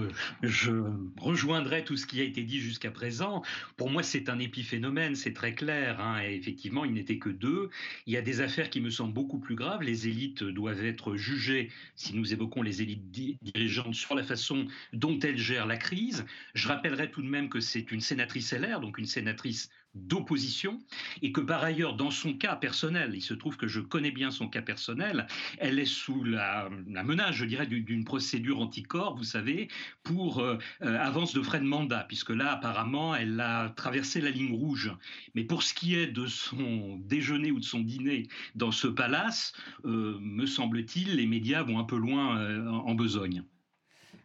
rejoindrai 1.17 1.85
tout 1.85 1.95
ce 1.95 2.05
qui 2.05 2.19
a 2.19 2.24
été 2.24 2.43
dit 2.43 2.59
jusqu'à 2.59 2.91
présent. 2.91 3.41
Pour 3.77 3.89
moi, 3.89 4.03
c'est 4.03 4.27
un 4.27 4.38
épiphénomène, 4.38 5.15
c'est 5.15 5.33
très 5.33 5.55
clair. 5.55 6.01
Hein. 6.01 6.19
effectivement, 6.19 6.83
il 6.83 6.91
n'était 6.91 7.17
que 7.17 7.29
deux. 7.29 7.69
Il 8.05 8.13
y 8.13 8.17
a 8.17 8.21
des 8.21 8.41
affaires 8.41 8.69
qui 8.69 8.81
me 8.81 8.89
semblent 8.89 9.13
beaucoup 9.13 9.39
plus 9.39 9.55
graves. 9.55 9.81
Les 9.81 10.09
élites 10.09 10.43
doivent 10.43 10.85
être 10.85 11.15
jugées, 11.15 11.71
si 11.95 12.13
nous 12.13 12.33
évoquons 12.33 12.62
les 12.62 12.81
élites 12.81 13.09
dirigeantes, 13.09 13.95
sur 13.95 14.13
la 14.13 14.24
façon 14.24 14.67
dont 14.91 15.17
elles 15.19 15.38
gèrent 15.38 15.67
la 15.67 15.77
crise. 15.77 16.25
Je 16.53 16.67
rappellerai 16.67 17.09
tout 17.09 17.21
de 17.21 17.29
même 17.29 17.47
que 17.47 17.62
c'est 17.62 17.93
une 17.93 18.01
sénatrice 18.01 18.51
LR, 18.51 18.81
donc 18.81 18.97
une 18.97 19.05
sénatrice 19.05 19.69
d'opposition 19.96 20.80
et 21.22 21.32
que 21.32 21.42
par 21.42 21.64
ailleurs, 21.64 21.96
dans 21.96 22.12
son 22.12 22.34
cas 22.34 22.56
personnel, 22.56 23.12
il 23.16 23.22
se 23.22 23.34
trouve 23.34 23.58
que 23.58 23.68
je 23.68 23.80
connais 23.80 24.12
bien 24.12 24.30
son 24.30 24.48
cas 24.48 24.62
personnel, 24.62 25.28
elle 25.58 25.80
est 25.80 25.86
sous 25.86 26.24
la, 26.24 26.70
menace, 26.88 27.36
je 27.36 27.46
dirais, 27.46 27.66
d'une 27.66 28.04
procédure 28.04 28.60
anticorps, 28.60 29.16
vous 29.16 29.24
savez, 29.24 29.70
pour 30.04 30.40
euh, 30.40 30.58
euh, 30.82 31.00
avance 31.00 31.34
de 31.34 31.42
frais 31.42 31.60
de 31.60 31.66
mandat, 31.66 32.06
puisque 32.08 32.30
là, 32.30 32.52
apparemment, 32.52 33.16
elle 33.16 33.40
a 33.40 33.70
traversé 33.70 34.22
la 34.22 34.32
ligne 34.32 34.54
rouge. 34.54 34.92
Mais 35.34 35.44
pour 35.44 35.64
ce 35.64 35.74
qui 35.74 35.96
est 35.96 36.08
de 36.08 36.28
son 36.28 36.98
déjeuner 37.06 37.52
ou 37.52 37.60
de 37.60 37.66
son 37.66 37.80
dîner 37.80 38.28
dans 38.56 38.72
ce 38.72 38.88
palace, 38.88 39.54
euh, 39.86 40.18
me 40.20 40.46
semble-t-il, 40.46 41.16
les 41.16 41.25
médias 41.25 41.64
vont 41.64 41.80
un 41.80 41.84
peu 41.86 41.98
loin 41.98 42.16
en 42.70 42.96
besogne. 42.96 43.44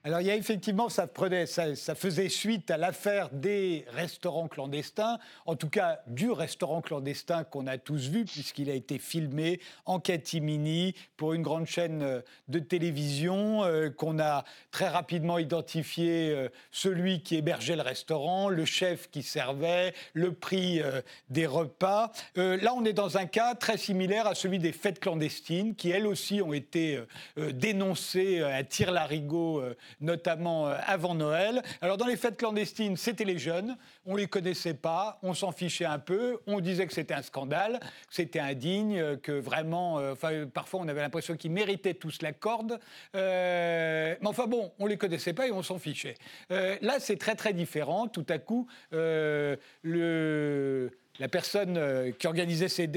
Alors 0.02 0.22
il 0.22 0.28
y 0.28 0.30
a 0.30 0.34
effectivement, 0.34 0.88
ça, 0.88 1.06
prenait, 1.06 1.44
ça, 1.44 1.94
faisait 1.94 2.30
suite 2.30 2.70
à 2.70 2.78
l'affaire 2.78 3.28
des 3.32 3.84
restaurants 3.90 4.48
clandestins, 4.48 5.18
en 5.44 5.56
tout 5.56 5.68
cas 5.68 6.00
du 6.06 6.30
restaurant 6.30 6.80
clandestin 6.80 7.44
qu'on 7.44 7.66
a 7.66 7.76
tous 7.76 8.08
vu, 8.08 8.24
puisqu'il 8.24 8.70
a 8.70 8.74
été 8.74 8.98
filmé 8.98 9.60
en 9.84 10.00
catimini 10.00 10.94
pour 11.18 11.34
une 11.34 11.42
grande 11.42 11.66
chaîne 11.66 12.00
euh, 12.02 12.20
de 12.48 12.60
télévision, 12.60 13.62
euh, 13.64 13.90
qu'on 13.90 14.18
a 14.18 14.44
très 14.70 14.88
rapidement 14.88 15.36
identifié 15.36 16.30
euh, 16.30 16.48
celui 16.70 17.22
qui 17.22 17.36
hébergeait 17.36 17.76
le 17.76 17.82
restaurant, 17.82 18.48
le 18.48 18.64
chef 18.64 19.10
qui 19.10 19.22
servait, 19.22 19.92
le 20.14 20.32
prix 20.32 20.80
des 21.28 21.46
repas. 21.46 22.10
là, 22.36 22.72
on 22.74 22.84
est 22.84 22.92
dans 22.92 23.18
un 23.18 23.26
cas 23.26 23.54
très 23.54 23.76
similaire 23.76 24.26
à 24.26 24.34
celui 24.34 24.58
des 24.58 24.72
fêtes 24.72 25.00
clandestines, 25.00 25.74
qui 25.74 25.90
elles 25.90 26.06
aussi 26.06 26.40
ont 26.40 26.52
été 26.52 27.00
dénoncées 27.36 28.42
à 28.42 28.64
tir-larigot 28.64 29.62
notamment 30.00 30.68
euh, 30.68 30.76
avant 30.86 31.14
Noël. 31.14 31.62
Alors 31.80 31.96
dans 31.96 32.06
les 32.06 32.16
fêtes 32.16 32.36
clandestines, 32.36 32.96
c'était 32.96 33.24
les 33.24 33.38
jeunes, 33.38 33.76
on 34.06 34.16
les 34.16 34.26
connaissait 34.26 34.74
pas, 34.74 35.18
on 35.22 35.34
s'en 35.34 35.52
fichait 35.52 35.84
un 35.84 35.98
peu, 35.98 36.38
on 36.46 36.60
disait 36.60 36.86
que 36.86 36.92
c'était 36.92 37.14
un 37.14 37.22
scandale, 37.22 37.80
que 37.80 38.14
c'était 38.14 38.40
indigne, 38.40 39.16
que 39.18 39.32
vraiment, 39.32 39.98
euh, 39.98 40.12
enfin 40.12 40.46
parfois 40.52 40.80
on 40.80 40.88
avait 40.88 41.00
l'impression 41.00 41.36
qu'ils 41.36 41.52
méritaient 41.52 41.94
tous 41.94 42.22
la 42.22 42.32
corde, 42.32 42.78
euh, 43.14 44.14
mais 44.20 44.26
enfin 44.26 44.46
bon, 44.46 44.72
on 44.78 44.86
les 44.86 44.96
connaissait 44.96 45.32
pas 45.32 45.46
et 45.46 45.52
on 45.52 45.62
s'en 45.62 45.78
fichait. 45.78 46.16
là, 46.50 47.00
c'est 47.00 47.16
très 47.16 47.34
très 47.34 47.52
différent. 47.52 48.08
Tout 48.08 48.26
à 48.28 48.38
coup, 48.38 48.66
le 48.92 50.90
la 51.18 51.28
personne 51.28 51.76
euh, 51.76 52.12
qui 52.12 52.26
organisait 52.26 52.68
ces, 52.68 52.88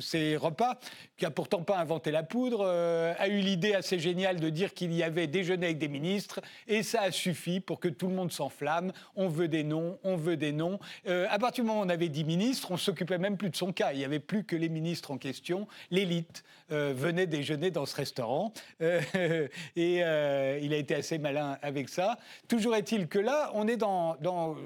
ces, 0.00 0.36
repas, 0.36 0.78
qui 1.16 1.26
a 1.26 1.30
pourtant 1.30 1.62
pas 1.62 1.78
inventé 1.78 2.10
la 2.10 2.22
poudre, 2.22 2.64
euh, 2.64 3.12
a 3.18 3.28
eu 3.28 3.40
l'idée 3.40 3.74
assez 3.74 3.98
géniale 3.98 4.40
de 4.40 4.48
dire 4.48 4.72
qu'il 4.72 4.92
y 4.94 5.02
avait 5.02 5.26
déjeuner 5.26 5.66
avec 5.66 5.78
des 5.78 5.88
ministres, 5.88 6.40
et 6.68 6.82
ça 6.82 7.02
a 7.02 7.10
suffi 7.10 7.60
pour 7.60 7.80
que 7.80 7.88
tout 7.88 8.08
le 8.08 8.14
monde 8.14 8.32
s'enflamme. 8.32 8.92
On 9.16 9.28
veut 9.28 9.48
des 9.48 9.64
noms, 9.64 9.98
on 10.04 10.16
veut 10.16 10.36
des 10.36 10.52
noms. 10.52 10.78
Euh, 11.06 11.26
à 11.30 11.38
partir 11.38 11.64
du 11.64 11.68
moment 11.68 11.82
où 11.82 11.84
on 11.84 11.88
avait 11.88 12.08
dix 12.08 12.24
ministres, 12.24 12.70
on 12.70 12.76
s'occupait 12.76 13.18
même 13.18 13.36
plus 13.36 13.50
de 13.50 13.56
son 13.56 13.72
cas. 13.72 13.92
Il 13.92 13.98
n'y 13.98 14.04
avait 14.04 14.20
plus 14.20 14.44
que 14.44 14.56
les 14.56 14.68
ministres 14.68 15.10
en 15.10 15.18
question. 15.18 15.66
L'élite 15.90 16.44
venait 16.70 17.26
déjeuner 17.26 17.70
dans 17.70 17.86
ce 17.86 17.96
restaurant, 17.96 18.52
et 18.80 19.40
il 19.76 20.02
a 20.04 20.76
été 20.76 20.94
assez 20.94 21.18
malin 21.18 21.58
avec 21.62 21.88
ça. 21.88 22.16
Toujours 22.48 22.76
est-il 22.76 23.08
que 23.08 23.18
là, 23.18 23.50
on 23.54 23.66
est 23.68 23.76
dans, 23.76 24.16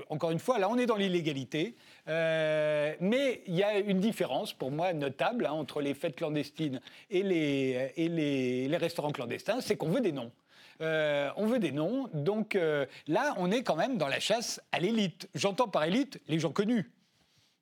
encore 0.08 0.30
une 0.30 0.38
fois, 0.38 0.58
là, 0.58 0.68
on 0.68 0.78
est 0.78 0.86
dans 0.86 0.96
l'illégalité. 0.96 1.76
Euh, 2.08 2.94
mais 3.00 3.42
il 3.46 3.54
y 3.54 3.62
a 3.62 3.78
une 3.78 4.00
différence, 4.00 4.52
pour 4.52 4.70
moi, 4.70 4.92
notable 4.92 5.46
hein, 5.46 5.52
entre 5.52 5.80
les 5.80 5.94
fêtes 5.94 6.16
clandestines 6.16 6.80
et 7.10 7.22
les, 7.22 8.76
restaurants 8.76 9.12
clandestins, 9.12 9.60
c'est 9.60 9.76
qu'on 9.76 9.88
veut 9.88 10.00
des 10.00 10.12
noms. 10.12 10.32
Euh, 10.80 11.30
on 11.36 11.46
veut 11.46 11.60
des 11.60 11.70
noms, 11.70 12.08
donc 12.12 12.56
euh, 12.56 12.84
là, 13.06 13.34
on 13.38 13.50
est 13.50 13.62
quand 13.62 13.76
même 13.76 13.96
dans 13.96 14.08
la 14.08 14.20
chasse 14.20 14.60
à 14.72 14.80
l'élite. 14.80 15.28
J'entends 15.34 15.68
par 15.68 15.84
élite 15.84 16.20
les 16.28 16.38
gens 16.38 16.50
connus. 16.50 16.90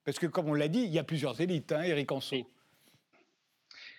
Parce 0.05 0.19
que, 0.19 0.27
comme 0.27 0.49
on 0.49 0.55
l'a 0.55 0.69
dit, 0.69 0.81
il 0.81 0.91
y 0.91 0.99
a 0.99 1.05
plusieurs 1.05 1.41
élites, 1.41 1.71
hein, 1.73 1.83
Eric 1.83 2.11
Anso. 2.11 2.49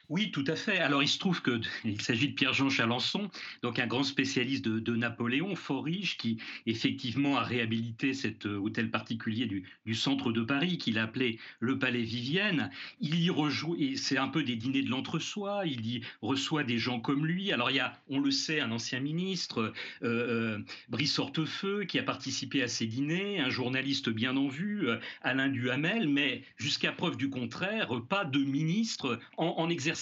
Oui, 0.10 0.32
tout 0.32 0.44
à 0.48 0.58
fait. 0.58 0.80
Alors, 0.80 1.02
il 1.02 1.08
se 1.08 1.18
trouve 1.18 1.42
qu'il 1.42 2.02
s'agit 2.02 2.28
de 2.28 2.34
Pierre-Jean 2.34 2.70
Chalençon, 2.70 3.30
donc 3.62 3.80
un 3.80 3.88
grand 3.88 4.04
spécialiste 4.04 4.66
de, 4.66 4.96
Napoléon, 4.96 5.56
fort 5.56 5.86
riche, 5.86 6.18
qui 6.18 6.38
effectivement 6.66 7.38
a 7.38 7.44
réhabilité 7.44 8.14
cet 8.14 8.46
euh, 8.46 8.58
hôtel 8.58 8.92
particulier 8.92 9.46
du, 9.46 9.96
centre 9.96 10.34
de 10.34 10.42
Paris, 10.42 10.78
qu'il 10.78 10.98
appelait 10.98 11.38
le 11.62 11.80
Palais 11.80 12.02
Vivienne. 12.02 12.70
Il 13.00 13.20
y 13.20 13.30
rejoue, 13.30 13.78
c'est 13.96 14.18
un 14.18 14.28
peu 14.28 14.44
des 14.44 14.58
dîners 14.58 14.84
de 14.84 14.90
l'entre-soi, 14.90 15.64
il 15.66 15.86
y 15.86 16.02
reçoit 16.22 16.64
des 16.64 16.78
gens 16.78 17.00
comme 17.00 17.26
lui. 17.26 17.54
Alors, 17.54 17.72
il 17.72 17.78
y 17.78 17.80
a, 17.80 17.98
on 18.10 18.20
le 18.20 18.32
sait, 18.32 18.60
un 18.60 18.72
ancien 18.72 19.00
ministre, 19.00 19.74
euh, 20.04 20.58
euh, 20.58 20.60
Brice 20.90 21.18
Hortefeux, 21.18 21.86
qui 21.86 21.98
a 21.98 22.04
participé 22.04 22.62
à 22.62 22.68
ces 22.68 22.88
dîners, 22.88 23.40
un 23.40 23.50
journaliste 23.50 24.10
bien 24.10 24.36
en 24.36 24.50
vue, 24.50 24.90
Alain 25.22 25.48
Duhamel, 25.48 26.10
mais 26.10 26.44
jusqu'à 26.58 26.92
preuve 26.92 27.16
du 27.16 27.30
contraire, 27.30 27.90
pas 28.10 28.26
de 28.26 28.40
ministre 28.40 29.20
en, 29.38 29.46
en 29.58 29.70
exercice 29.70 29.93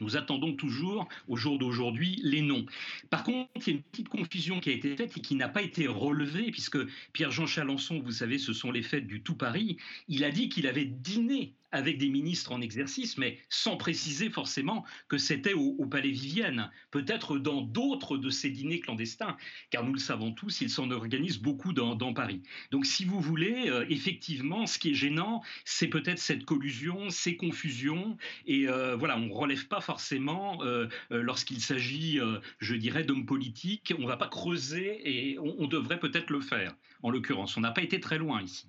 nous 0.00 0.16
attendons 0.16 0.54
toujours, 0.54 1.08
au 1.28 1.36
jour 1.36 1.58
d'aujourd'hui, 1.58 2.20
les 2.22 2.42
noms. 2.42 2.66
Par 3.10 3.22
contre, 3.22 3.48
il 3.56 3.66
y 3.66 3.70
a 3.70 3.72
une 3.74 3.82
petite 3.82 4.08
confusion 4.08 4.60
qui 4.60 4.70
a 4.70 4.72
été 4.72 4.96
faite 4.96 5.16
et 5.16 5.20
qui 5.20 5.34
n'a 5.34 5.48
pas 5.48 5.62
été 5.62 5.86
relevée, 5.86 6.50
puisque 6.50 6.78
Pierre-Jean 7.12 7.46
Chalençon, 7.46 8.00
vous 8.00 8.12
savez, 8.12 8.38
ce 8.38 8.52
sont 8.52 8.70
les 8.70 8.82
fêtes 8.82 9.06
du 9.06 9.22
tout 9.22 9.34
Paris, 9.34 9.76
il 10.08 10.24
a 10.24 10.30
dit 10.30 10.48
qu'il 10.48 10.66
avait 10.66 10.84
dîné 10.84 11.54
avec 11.72 11.98
des 11.98 12.08
ministres 12.08 12.52
en 12.52 12.60
exercice, 12.60 13.18
mais 13.18 13.38
sans 13.48 13.76
préciser 13.76 14.30
forcément 14.30 14.84
que 15.08 15.18
c'était 15.18 15.54
au, 15.54 15.86
Palais 15.86 16.10
Vivienne, 16.10 16.70
peut-être 16.90 17.38
dans 17.38 17.62
d'autres 17.62 18.18
de 18.18 18.30
ces 18.30 18.50
dîners 18.50 18.80
clandestins, 18.80 19.36
car 19.70 19.84
nous 19.84 19.94
le 19.94 19.98
savons 19.98 20.32
tous, 20.32 20.60
il 20.60 20.70
s'en 20.70 20.90
organise 20.90 21.38
beaucoup 21.38 21.72
dans, 21.72 21.96
Paris. 22.12 22.42
Donc 22.70 22.86
si 22.86 23.04
vous 23.04 23.20
voulez, 23.20 23.68
euh, 23.68 23.84
effectivement, 23.88 24.66
ce 24.66 24.78
qui 24.78 24.90
est 24.90 24.94
gênant, 24.94 25.42
c'est 25.64 25.88
peut-être 25.88 26.18
cette 26.18 26.44
collusion, 26.44 27.10
ces 27.10 27.36
confusions, 27.36 28.16
et 28.46 28.68
euh, 28.68 28.96
voilà, 28.96 29.16
on 29.18 29.26
ne 29.26 29.32
relève 29.32 29.66
pas 29.68 29.80
forcément 29.80 30.62
euh, 30.62 30.88
lorsqu'il 31.10 31.60
s'agit, 31.60 32.18
je 32.58 32.74
dirais, 32.74 33.04
d'hommes 33.04 33.26
politiques, 33.26 33.92
on 33.98 34.02
ne 34.02 34.06
va 34.06 34.16
pas 34.16 34.28
creuser, 34.28 35.00
et 35.04 35.38
on 35.38 35.66
devrait 35.66 35.98
peut-être 35.98 36.30
le 36.30 36.40
faire, 36.40 36.74
en 37.02 37.10
l'occurrence. 37.10 37.56
On 37.56 37.60
n'a 37.60 37.72
pas 37.72 37.82
été 37.82 38.00
très 38.00 38.18
loin 38.18 38.42
ici. 38.42 38.68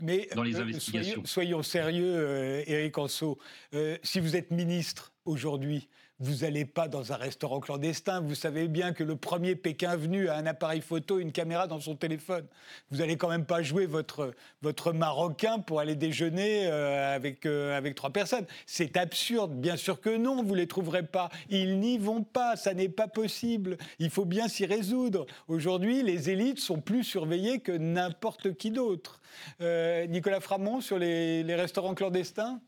Mais 0.00 0.28
dans 0.34 0.42
les 0.42 0.56
euh, 0.56 0.62
investigations. 0.62 1.22
Soyons, 1.24 1.62
sérieux, 1.62 2.14
euh, 2.14 2.62
Éric 2.66 2.98
Anso. 2.98 3.38
Euh, 3.74 3.96
si 4.02 4.20
vous 4.20 4.36
êtes 4.36 4.50
ministre 4.50 5.12
aujourd'hui, 5.24 5.88
vous 6.20 6.44
n'allez 6.44 6.66
pas 6.66 6.86
dans 6.86 7.12
un 7.12 7.16
restaurant 7.16 7.60
clandestin. 7.60 8.20
Vous 8.20 8.34
savez 8.34 8.68
bien 8.68 8.92
que 8.92 9.02
le 9.02 9.16
premier 9.16 9.56
Pékin 9.56 9.96
venu 9.96 10.28
a 10.28 10.36
un 10.36 10.44
appareil 10.44 10.82
photo, 10.82 11.18
une 11.18 11.32
caméra 11.32 11.66
dans 11.66 11.80
son 11.80 11.96
téléphone. 11.96 12.46
Vous 12.90 12.98
n'allez 12.98 13.16
quand 13.16 13.30
même 13.30 13.46
pas 13.46 13.62
jouer 13.62 13.86
votre, 13.86 14.34
votre 14.60 14.92
Marocain 14.92 15.60
pour 15.60 15.80
aller 15.80 15.96
déjeuner 15.96 16.66
avec, 16.66 17.46
avec 17.46 17.94
trois 17.94 18.10
personnes. 18.10 18.44
C'est 18.66 18.98
absurde. 18.98 19.52
Bien 19.52 19.76
sûr 19.76 20.00
que 20.00 20.14
non, 20.14 20.42
vous 20.42 20.52
ne 20.52 20.60
les 20.60 20.66
trouverez 20.66 21.04
pas. 21.04 21.30
Ils 21.48 21.80
n'y 21.80 21.96
vont 21.96 22.22
pas. 22.22 22.54
Ça 22.56 22.74
n'est 22.74 22.90
pas 22.90 23.08
possible. 23.08 23.78
Il 23.98 24.10
faut 24.10 24.26
bien 24.26 24.46
s'y 24.48 24.66
résoudre. 24.66 25.26
Aujourd'hui, 25.48 26.02
les 26.02 26.28
élites 26.28 26.60
sont 26.60 26.80
plus 26.80 27.02
surveillées 27.02 27.60
que 27.60 27.72
n'importe 27.72 28.54
qui 28.56 28.70
d'autre. 28.70 29.20
Euh, 29.62 30.06
Nicolas 30.06 30.40
Framont 30.40 30.82
sur 30.82 30.98
les 30.98 31.54
restaurants 31.54 31.94
clandestins? 31.94 32.60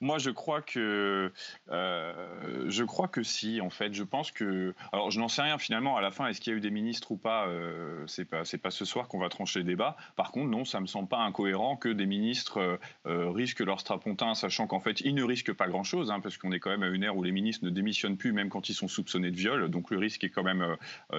Moi, 0.00 0.18
je 0.18 0.30
crois 0.30 0.60
que 0.60 1.32
euh, 1.70 2.66
je 2.68 2.84
crois 2.84 3.08
que 3.08 3.22
si. 3.22 3.60
En 3.60 3.70
fait, 3.70 3.94
je 3.94 4.02
pense 4.02 4.30
que. 4.30 4.74
Alors, 4.92 5.10
je 5.10 5.18
n'en 5.18 5.28
sais 5.28 5.42
rien 5.42 5.58
finalement. 5.58 5.96
À 5.96 6.02
la 6.02 6.10
fin, 6.10 6.26
est-ce 6.26 6.40
qu'il 6.40 6.52
y 6.52 6.56
a 6.56 6.58
eu 6.58 6.60
des 6.60 6.70
ministres 6.70 7.12
ou 7.12 7.16
pas 7.16 7.46
euh, 7.46 8.04
C'est 8.06 8.26
pas 8.26 8.44
c'est 8.44 8.58
pas 8.58 8.70
ce 8.70 8.84
soir 8.84 9.08
qu'on 9.08 9.18
va 9.18 9.28
trancher 9.30 9.60
le 9.60 9.64
débat. 9.64 9.96
Par 10.14 10.32
contre, 10.32 10.50
non, 10.50 10.64
ça 10.64 10.80
me 10.80 10.86
semble 10.86 11.08
pas 11.08 11.20
incohérent 11.20 11.76
que 11.76 11.88
des 11.88 12.06
ministres 12.06 12.78
euh, 13.06 13.30
risquent 13.30 13.60
leur 13.60 13.80
strapontin, 13.80 14.34
sachant 14.34 14.66
qu'en 14.66 14.80
fait, 14.80 15.00
ils 15.00 15.14
ne 15.14 15.22
risquent 15.22 15.54
pas 15.54 15.66
grand-chose, 15.66 16.10
hein, 16.10 16.20
parce 16.20 16.36
qu'on 16.36 16.52
est 16.52 16.60
quand 16.60 16.70
même 16.70 16.82
à 16.82 16.88
une 16.88 17.02
ère 17.02 17.16
où 17.16 17.22
les 17.22 17.32
ministres 17.32 17.64
ne 17.64 17.70
démissionnent 17.70 18.18
plus, 18.18 18.32
même 18.32 18.50
quand 18.50 18.68
ils 18.68 18.74
sont 18.74 18.88
soupçonnés 18.88 19.30
de 19.30 19.36
viol. 19.36 19.70
Donc, 19.70 19.90
le 19.90 19.98
risque 19.98 20.24
est 20.24 20.30
quand 20.30 20.42
même 20.44 20.76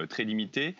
très 0.08 0.24
limité. 0.24 0.76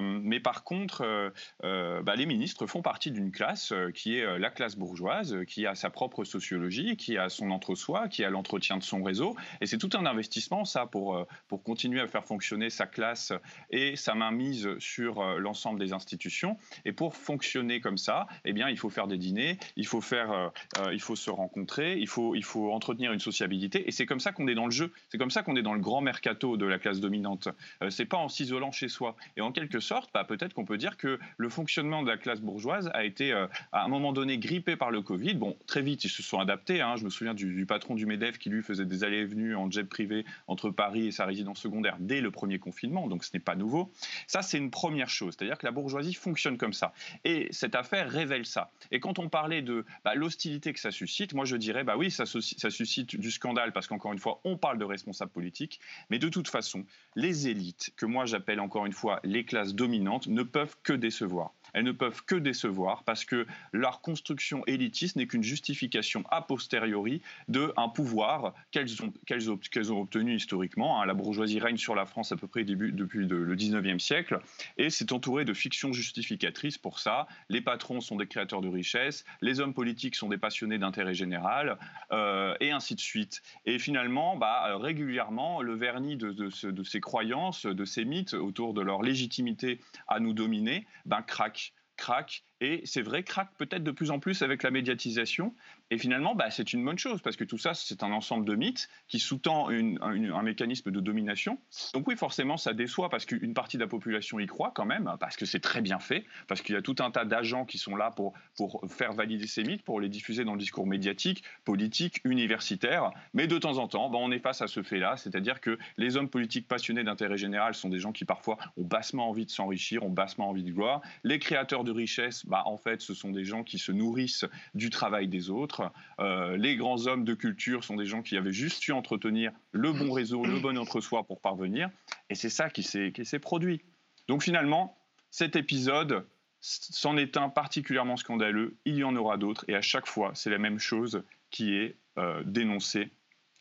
mais 0.00 0.40
par 0.40 0.64
contre, 0.64 1.32
bah, 1.62 2.16
les 2.16 2.26
ministres 2.26 2.66
font 2.66 2.82
partie 2.82 3.10
d'une 3.10 3.30
classe 3.30 3.72
qui 3.94 4.18
est 4.18 4.38
la 4.38 4.50
classe 4.50 4.76
bourgeoise, 4.76 5.38
qui 5.46 5.66
a 5.66 5.74
sa 5.74 5.90
propre 5.90 6.24
sociologie, 6.24 6.96
qui 6.96 7.16
a 7.16 7.29
son 7.30 7.50
entre-soi, 7.50 8.08
qui 8.08 8.24
a 8.24 8.30
l'entretien 8.30 8.76
de 8.76 8.82
son 8.82 9.02
réseau. 9.02 9.34
Et 9.60 9.66
c'est 9.66 9.78
tout 9.78 9.90
un 9.94 10.04
investissement, 10.04 10.64
ça, 10.64 10.86
pour, 10.86 11.16
euh, 11.16 11.24
pour 11.48 11.62
continuer 11.62 12.00
à 12.00 12.06
faire 12.06 12.24
fonctionner 12.24 12.68
sa 12.68 12.86
classe 12.86 13.32
et 13.70 13.96
sa 13.96 14.14
mainmise 14.14 14.68
sur 14.78 15.20
euh, 15.20 15.38
l'ensemble 15.38 15.80
des 15.80 15.92
institutions. 15.92 16.58
Et 16.84 16.92
pour 16.92 17.16
fonctionner 17.16 17.80
comme 17.80 17.96
ça, 17.96 18.26
eh 18.44 18.52
bien, 18.52 18.68
il 18.68 18.76
faut 18.76 18.90
faire 18.90 19.06
des 19.06 19.16
dîners, 19.16 19.58
il 19.76 19.86
faut, 19.86 20.00
faire, 20.00 20.30
euh, 20.32 20.92
il 20.92 21.00
faut 21.00 21.16
se 21.16 21.30
rencontrer, 21.30 21.98
il 21.98 22.08
faut, 22.08 22.34
il 22.34 22.44
faut 22.44 22.72
entretenir 22.72 23.12
une 23.12 23.20
sociabilité. 23.20 23.88
Et 23.88 23.92
c'est 23.92 24.06
comme 24.06 24.20
ça 24.20 24.32
qu'on 24.32 24.48
est 24.48 24.54
dans 24.54 24.66
le 24.66 24.70
jeu. 24.70 24.92
C'est 25.08 25.18
comme 25.18 25.30
ça 25.30 25.42
qu'on 25.42 25.56
est 25.56 25.62
dans 25.62 25.74
le 25.74 25.80
grand 25.80 26.00
mercato 26.00 26.56
de 26.56 26.66
la 26.66 26.78
classe 26.78 27.00
dominante. 27.00 27.48
c'est 27.88 28.04
pas 28.04 28.18
en 28.18 28.28
s'isolant 28.28 28.72
chez 28.72 28.88
soi. 28.88 29.16
Et 29.36 29.40
en 29.40 29.52
quelque 29.52 29.80
sorte, 29.80 30.10
bah, 30.12 30.24
peut-être 30.24 30.54
qu'on 30.54 30.64
peut 30.64 30.78
dire 30.78 30.96
que 30.96 31.18
le 31.36 31.48
fonctionnement 31.48 32.02
de 32.02 32.08
la 32.08 32.16
classe 32.16 32.40
bourgeoise 32.40 32.90
a 32.92 33.04
été, 33.04 33.32
à 33.32 33.84
un 33.84 33.88
moment 33.88 34.12
donné, 34.12 34.38
grippé 34.38 34.76
par 34.76 34.90
le 34.90 35.02
Covid. 35.02 35.34
Bon, 35.34 35.56
très 35.66 35.82
vite, 35.82 36.04
ils 36.04 36.10
se 36.10 36.22
sont 36.22 36.40
adaptés. 36.40 36.80
Hein. 36.80 36.96
Je 36.96 37.04
me 37.04 37.10
souviens 37.10 37.19
du, 37.34 37.66
patron 37.66 37.94
du 37.94 38.06
MEDEF 38.06 38.38
qui 38.38 38.50
lui 38.50 38.62
faisait 38.62 38.84
des 38.84 39.04
allées 39.04 39.18
et 39.18 39.24
venues 39.24 39.54
en 39.54 39.70
jet 39.70 39.84
privé 39.84 40.24
entre 40.46 40.70
Paris 40.70 41.08
et 41.08 41.10
sa 41.10 41.26
résidence 41.26 41.60
secondaire 41.60 41.96
dès 42.00 42.20
le 42.20 42.30
premier 42.30 42.58
confinement, 42.58 43.08
donc 43.08 43.24
ce 43.24 43.30
n'est 43.34 43.40
pas 43.40 43.56
nouveau. 43.56 43.92
Ça, 44.26 44.42
c'est 44.42 44.58
une 44.58 44.70
première 44.70 45.08
chose, 45.08 45.34
c'est-à-dire 45.36 45.58
que 45.58 45.66
la 45.66 45.72
bourgeoisie 45.72 46.14
fonctionne 46.14 46.56
comme 46.56 46.72
ça. 46.72 46.92
Et 47.24 47.48
cette 47.50 47.74
affaire 47.74 48.08
révèle 48.10 48.46
ça. 48.46 48.70
Et 48.90 49.00
quand 49.00 49.18
on 49.18 49.28
parlait 49.28 49.62
de 49.62 49.84
bah, 50.04 50.14
l'hostilité 50.14 50.72
que 50.72 50.80
ça 50.80 50.90
suscite, 50.90 51.34
moi 51.34 51.44
je 51.44 51.56
dirais, 51.56 51.84
bah 51.84 51.96
oui, 51.96 52.10
ça 52.10 52.24
suscite 52.26 53.16
du 53.16 53.30
scandale 53.30 53.72
parce 53.72 53.86
qu'encore 53.86 54.12
une 54.12 54.18
fois, 54.18 54.40
on 54.44 54.56
parle 54.56 54.78
de 54.78 54.84
responsables 54.84 55.32
politiques, 55.32 55.80
mais 56.10 56.18
de 56.18 56.28
toute 56.28 56.48
façon, 56.48 56.84
les 57.16 57.48
élites, 57.48 57.92
que 57.96 58.06
moi 58.06 58.24
j'appelle 58.26 58.60
encore 58.60 58.86
une 58.86 58.92
fois 58.92 59.20
les 59.24 59.44
classes 59.44 59.74
dominantes, 59.74 60.26
ne 60.26 60.42
peuvent 60.42 60.76
que 60.82 60.92
décevoir 60.92 61.52
elles 61.72 61.84
ne 61.84 61.92
peuvent 61.92 62.24
que 62.24 62.34
décevoir 62.34 63.04
parce 63.04 63.24
que 63.24 63.46
leur 63.72 64.00
construction 64.00 64.64
élitiste 64.66 65.16
n'est 65.16 65.26
qu'une 65.26 65.42
justification 65.42 66.24
a 66.30 66.42
posteriori 66.42 67.22
d'un 67.48 67.72
pouvoir 67.94 68.54
qu'elles 68.70 69.02
ont, 69.02 69.12
qu'elles 69.26 69.50
ont, 69.92 70.00
obtenu 70.00 70.34
historiquement. 70.34 71.00
Hein. 71.00 71.06
La 71.06 71.14
bourgeoisie 71.14 71.60
règne 71.60 71.76
sur 71.76 71.94
la 71.94 72.06
France 72.06 72.32
à 72.32 72.36
peu 72.36 72.46
près 72.46 72.64
depuis 72.64 73.26
le 73.26 73.56
19e 73.56 73.98
siècle 73.98 74.40
et 74.76 74.90
c'est 74.90 75.12
entouré 75.12 75.44
de 75.44 75.54
fictions 75.54 75.92
justificatrices 75.92 76.78
pour 76.78 76.98
ça. 76.98 77.26
Les 77.48 77.60
patrons 77.60 78.00
sont 78.00 78.16
des 78.16 78.26
créateurs 78.26 78.60
de 78.60 78.68
richesses, 78.68 79.24
les 79.40 79.60
hommes 79.60 79.74
politiques 79.74 80.16
sont 80.16 80.28
des 80.28 80.38
passionnés 80.38 80.78
d'intérêt 80.78 81.14
général 81.14 81.78
euh, 82.12 82.54
et 82.60 82.70
ainsi 82.70 82.94
de 82.94 83.00
suite. 83.00 83.42
Et 83.66 83.78
finalement, 83.78 84.36
bah, 84.36 84.76
régulièrement, 84.76 85.62
le 85.62 85.74
vernis 85.74 86.16
de, 86.16 86.32
de, 86.32 86.84
ces 86.84 87.00
croyances, 87.00 87.66
de 87.66 87.84
ces 87.84 88.04
mythes 88.04 88.34
autour 88.34 88.74
de 88.74 88.80
leur 88.80 89.02
légitimité 89.02 89.80
à 90.08 90.20
nous 90.20 90.32
dominer, 90.32 90.86
ben, 91.06 91.22
craque 91.22 91.59
craque. 92.00 92.42
Et 92.60 92.82
c'est 92.84 93.02
vrai, 93.02 93.22
craque 93.22 93.50
peut-être 93.56 93.82
de 93.82 93.90
plus 93.90 94.10
en 94.10 94.18
plus 94.18 94.42
avec 94.42 94.62
la 94.62 94.70
médiatisation, 94.70 95.54
et 95.90 95.98
finalement, 95.98 96.34
bah, 96.34 96.50
c'est 96.50 96.72
une 96.72 96.84
bonne 96.84 96.98
chose, 96.98 97.22
parce 97.22 97.36
que 97.36 97.44
tout 97.44 97.56
ça, 97.56 97.72
c'est 97.72 98.02
un 98.02 98.12
ensemble 98.12 98.44
de 98.44 98.54
mythes 98.54 98.88
qui 99.08 99.18
sous-tend 99.18 99.70
un, 99.70 100.42
mécanisme 100.42 100.90
de 100.90 101.00
domination. 101.00 101.58
Donc 101.94 102.06
oui, 102.06 102.16
forcément, 102.16 102.56
ça 102.56 102.74
déçoit, 102.74 103.08
parce 103.08 103.24
qu'une 103.24 103.54
partie 103.54 103.76
de 103.78 103.82
la 103.82 103.88
population 103.88 104.38
y 104.38 104.46
croit 104.46 104.72
quand 104.74 104.84
même, 104.84 105.10
parce 105.18 105.36
que 105.36 105.46
c'est 105.46 105.60
très 105.60 105.80
bien 105.80 105.98
fait, 105.98 106.24
parce 106.48 106.60
qu'il 106.60 106.74
y 106.74 106.78
a 106.78 106.82
tout 106.82 106.96
un 107.00 107.10
tas 107.10 107.24
d'agents 107.24 107.64
qui 107.64 107.78
sont 107.78 107.96
là 107.96 108.10
pour, 108.10 108.34
pour 108.56 108.84
faire 108.88 109.12
valider 109.14 109.46
ces 109.46 109.64
mythes, 109.64 109.82
pour 109.82 110.00
les 110.00 110.08
diffuser 110.08 110.44
dans 110.44 110.52
le 110.52 110.58
discours 110.58 110.86
médiatique, 110.86 111.42
politique, 111.64 112.20
universitaire. 112.24 113.10
Mais 113.32 113.46
de 113.46 113.58
temps 113.58 113.78
en 113.78 113.88
temps, 113.88 114.10
bah, 114.10 114.18
on 114.20 114.30
est 114.30 114.38
face 114.38 114.60
à 114.60 114.66
ce 114.66 114.82
fait-là, 114.82 115.16
c'est-à-dire 115.16 115.60
que 115.60 115.78
les 115.96 116.16
hommes 116.16 116.28
politiques 116.28 116.68
passionnés 116.68 117.04
d'intérêt 117.04 117.38
général 117.38 117.74
sont 117.74 117.88
des 117.88 117.98
gens 117.98 118.12
qui 118.12 118.26
parfois 118.26 118.58
ont 118.76 118.84
bassement 118.84 119.30
envie 119.30 119.46
de 119.46 119.50
s'enrichir, 119.50 120.04
ont 120.04 120.10
bassement 120.10 120.50
envie 120.50 120.64
de 120.64 120.72
gloire. 120.72 121.00
Les 121.24 121.38
créateurs 121.38 121.84
de 121.84 121.90
richesse, 121.90 122.44
bah, 122.50 122.62
en 122.66 122.76
fait, 122.76 123.00
ce 123.00 123.14
sont 123.14 123.30
des 123.30 123.44
gens 123.44 123.64
qui 123.64 123.78
se 123.78 123.92
nourrissent 123.92 124.44
du 124.74 124.90
travail 124.90 125.28
des 125.28 125.48
autres. 125.48 125.92
Euh, 126.18 126.56
les 126.56 126.76
grands 126.76 127.06
hommes 127.06 127.24
de 127.24 127.34
culture 127.34 127.84
sont 127.84 127.96
des 127.96 128.06
gens 128.06 128.22
qui 128.22 128.36
avaient 128.36 128.52
juste 128.52 128.82
su 128.82 128.92
entretenir 128.92 129.52
le 129.72 129.92
bon 129.92 130.12
réseau, 130.12 130.44
le 130.44 130.58
bon 130.58 130.76
entre-soi 130.76 131.22
pour 131.22 131.40
parvenir. 131.40 131.88
Et 132.28 132.34
c'est 132.34 132.50
ça 132.50 132.68
qui 132.68 132.82
s'est 132.82 133.38
produit. 133.38 133.82
Donc 134.28 134.42
finalement, 134.42 134.98
cet 135.30 135.54
épisode, 135.56 136.26
c'en 136.60 137.16
est 137.16 137.36
un 137.36 137.48
particulièrement 137.48 138.16
scandaleux. 138.16 138.76
Il 138.84 138.96
y 138.96 139.04
en 139.04 139.14
aura 139.16 139.36
d'autres. 139.36 139.64
Et 139.68 139.74
à 139.74 139.80
chaque 139.80 140.06
fois, 140.06 140.32
c'est 140.34 140.50
la 140.50 140.58
même 140.58 140.78
chose 140.78 141.22
qui 141.50 141.74
est 141.74 141.96
euh, 142.18 142.42
dénoncée. 142.44 143.10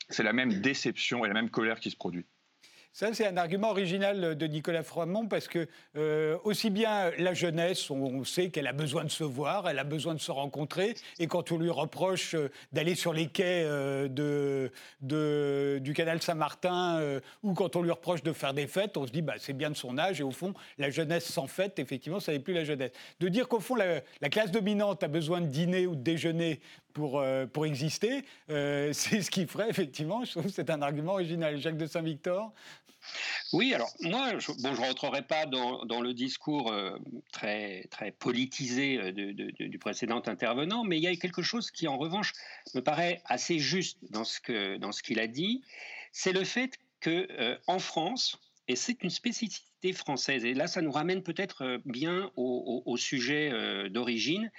C'est 0.10 0.24
la 0.24 0.34
même 0.34 0.62
déception 0.62 1.24
et 1.24 1.28
la 1.28 1.36
même 1.36 1.52
colère 1.52 1.80
qui 1.80 1.92
se 1.92 1.96
produit. 1.96 2.26
Ça, 2.92 3.14
c'est 3.14 3.28
un 3.28 3.38
argument 3.38 3.70
original 3.70 4.36
de 4.36 4.48
Nicolas 4.48 4.82
Froimont 4.82 5.28
parce 5.28 5.48
que 5.48 5.68
euh, 5.96 6.38
aussi 6.44 6.72
bien 6.72 7.12
la 7.20 7.36
jeunesse, 7.36 7.90
on 7.92 8.24
sait 8.24 8.50
qu'elle 8.50 8.66
a 8.66 8.74
besoin 8.74 9.04
de 9.04 9.10
se 9.10 9.24
voir, 9.24 9.70
elle 9.70 9.78
a 9.78 9.84
besoin 9.84 10.16
de 10.16 10.20
se 10.20 10.32
rencontrer, 10.32 10.96
et 11.20 11.28
quand 11.28 11.52
on 11.52 11.58
lui 11.58 11.70
reproche 11.70 12.34
euh, 12.34 12.50
d'aller 12.74 12.96
sur 12.96 13.14
les 13.14 13.28
quais 13.28 13.64
euh, 13.64 14.08
de, 15.02 15.80
du 15.80 15.94
canal 15.94 16.22
Saint-Martin 16.22 17.20
ou 17.44 17.54
quand 17.54 17.76
on 17.76 17.84
lui 17.84 17.92
reproche 17.92 18.24
de 18.24 18.34
faire 18.34 18.54
des 18.54 18.68
fêtes, 18.68 18.98
on 18.98 19.06
se 19.06 19.12
dit 19.12 19.22
bah, 19.22 19.36
c'est 19.38 19.54
bien 19.54 19.70
de 19.70 19.76
son 19.76 19.98
âge, 19.98 20.20
et 20.20 20.24
au 20.24 20.32
fond, 20.32 20.54
la 20.78 20.90
jeunesse 20.90 21.26
sans 21.26 21.48
fête, 21.48 21.78
effectivement, 21.78 22.20
ça 22.20 22.32
n'est 22.32 22.40
plus 22.40 22.54
la 22.54 22.64
jeunesse. 22.64 22.92
De 23.20 23.30
dire 23.30 23.48
qu'au 23.48 23.60
fond, 23.60 23.76
la, 23.76 24.02
classe 24.30 24.52
dominante 24.52 25.04
a 25.04 25.08
besoin 25.08 25.42
de 25.42 25.48
dîner 25.48 25.86
ou 25.86 25.96
de 25.96 26.02
déjeuner 26.02 26.60
pour, 26.94 27.24
pour 27.54 27.66
exister, 27.66 28.24
c'est 28.48 29.22
ce 29.22 29.30
qui 29.30 29.46
ferait, 29.48 29.70
effectivement, 29.70 30.24
je 30.24 30.32
trouve 30.32 30.44
que 30.44 30.50
c'est 30.50 30.70
un 30.70 30.82
argument 30.82 31.14
original. 31.14 31.58
Jacques 31.60 31.78
de 31.78 31.86
Saint-Victor? 31.86 32.54
Oui, 33.54 33.74
alors 33.74 33.92
moi, 34.02 34.38
je, 34.38 34.52
bon, 34.62 34.76
je 34.76 34.82
rentrerai 34.82 35.24
pas 35.24 35.46
dans, 35.46 36.02
le 36.02 36.14
discours 36.14 36.72
euh, 36.72 36.98
très, 37.32 37.86
très 37.90 38.12
politisé 38.12 38.98
euh, 38.98 39.12
du 39.12 39.80
précédent 39.80 40.22
intervenant, 40.28 40.84
mais 40.84 40.98
il 40.98 41.04
y 41.04 41.08
a 41.08 41.16
quelque 41.16 41.42
chose 41.42 41.72
qui, 41.72 41.88
en 41.88 41.98
revanche, 41.98 42.34
me 42.76 42.82
paraît 42.82 43.22
assez 43.26 43.60
juste 43.60 43.98
dans 44.12 44.24
ce 44.24 44.40
que 44.40 44.78
dans 44.78 44.92
qu'il 44.92 45.20
a 45.20 45.28
dit, 45.28 45.64
c'est 46.12 46.34
le 46.34 46.44
fait 46.44 46.78
que 47.00 47.28
euh, 47.32 47.58
en 47.68 47.80
France, 47.80 48.40
et 48.70 48.76
c'est 48.76 49.04
une 49.04 49.10
spécificité 49.10 49.92
française, 49.94 50.46
et 50.46 50.54
là, 50.54 50.68
ça 50.68 50.82
nous 50.82 50.92
ramène 50.92 51.24
peut-être 51.24 51.82
bien 51.86 52.32
au 52.36 52.96
sujet 52.98 53.90
d'origine, 53.90 54.52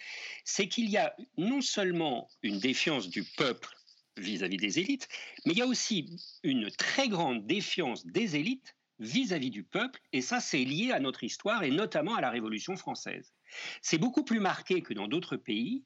c'est 0.44 0.66
qu'il 0.66 0.90
y 0.90 0.96
a 0.96 1.14
non 1.38 1.60
seulement 1.60 2.28
une 2.42 2.58
défiance 2.58 3.08
du 3.08 3.22
peuple 3.22 3.74
vis-à-vis 4.16 4.56
des 4.56 4.80
élites, 4.80 5.08
mais 5.46 5.52
il 5.52 5.58
y 5.58 5.62
a 5.62 5.66
aussi 5.66 6.16
une 6.42 6.70
très 6.72 7.08
grande 7.08 7.46
défiance 7.46 8.04
des 8.04 8.34
élites 8.34 8.76
vis-à-vis 8.98 9.50
du 9.50 9.62
peuple, 9.62 10.00
et 10.12 10.22
ça 10.22 10.40
c'est 10.40 10.64
lié 10.64 10.90
à 10.90 10.98
notre 10.98 11.22
histoire 11.22 11.62
et 11.62 11.70
notamment 11.70 12.16
à 12.16 12.20
la 12.20 12.30
Révolution 12.30 12.76
française. 12.76 13.32
C'est 13.82 13.98
beaucoup 13.98 14.24
plus 14.24 14.40
marqué 14.40 14.82
que 14.82 14.94
dans 14.94 15.08
d'autres 15.08 15.36
pays, 15.36 15.84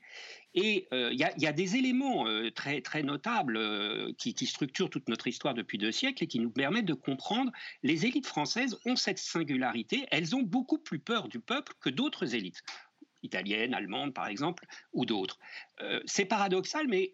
et 0.54 0.86
euh, 0.92 1.10
il 1.12 1.18
y, 1.18 1.46
a 1.46 1.52
des 1.52 1.76
éléments 1.76 2.28
euh, 2.28 2.50
très, 2.50 2.80
très 2.80 3.02
notables 3.02 3.56
euh, 3.56 4.12
qui, 4.18 4.34
qui, 4.34 4.46
structurent 4.46 4.88
toute 4.88 5.08
notre 5.08 5.26
histoire 5.26 5.52
depuis 5.52 5.78
deux 5.78 5.90
siècles 5.90 6.22
et 6.22 6.26
qui 6.28 6.38
nous 6.38 6.50
permettent 6.50 6.84
de 6.84 6.94
comprendre 6.94 7.50
les 7.82 8.06
élites 8.06 8.26
françaises 8.26 8.78
ont 8.84 8.94
cette 8.94 9.18
singularité, 9.18 10.06
elles 10.12 10.36
ont 10.36 10.42
beaucoup 10.42 10.78
plus 10.78 11.00
peur 11.00 11.28
du 11.28 11.40
peuple 11.40 11.72
que 11.80 11.90
d'autres 11.90 12.36
élites 12.36 12.62
italienne, 13.24 13.74
allemande 13.74 14.14
par 14.14 14.28
exemple, 14.28 14.64
ou 14.92 15.04
d'autres. 15.04 15.38
Euh, 15.80 16.00
c'est 16.04 16.24
paradoxal, 16.24 16.86
mais 16.86 17.10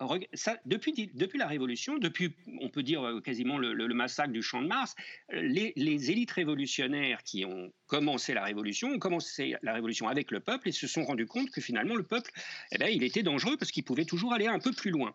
depuis, 0.67 1.11
la 1.35 1.47
Révolution, 1.47 1.97
depuis, 1.99 2.35
on 2.61 2.69
peut 2.69 2.83
dire 2.83 3.03
euh, 3.03 3.21
quasiment 3.21 3.57
le, 3.57 3.89
massacre 3.95 4.33
du 4.33 4.43
Champ 4.43 4.61
de 4.61 4.67
Mars, 4.67 4.95
les, 5.33 5.73
élites 6.11 6.31
révolutionnaires 6.33 7.23
qui 7.23 7.45
ont 7.45 7.73
commencé 7.87 8.35
la 8.35 8.45
Révolution 8.45 8.89
ont 8.89 8.99
commencé 8.99 9.57
la 9.63 9.73
Révolution 9.73 10.09
avec 10.09 10.31
le 10.31 10.41
peuple 10.41 10.69
et 10.69 10.73
se 10.73 10.87
sont 10.87 11.05
rendus 11.05 11.27
compte 11.27 11.51
que 11.51 11.61
finalement 11.61 11.95
le 11.95 12.03
peuple, 12.03 12.31
eh 12.73 12.79
ben, 12.79 12.89
il 12.89 13.03
était 13.03 13.23
dangereux 13.23 13.57
parce 13.57 13.71
qu'il 13.71 13.85
pouvait 13.85 14.05
toujours 14.05 14.33
aller 14.33 14.47
un 14.47 14.59
peu 14.59 14.73
plus 14.73 14.91
loin. 14.91 15.15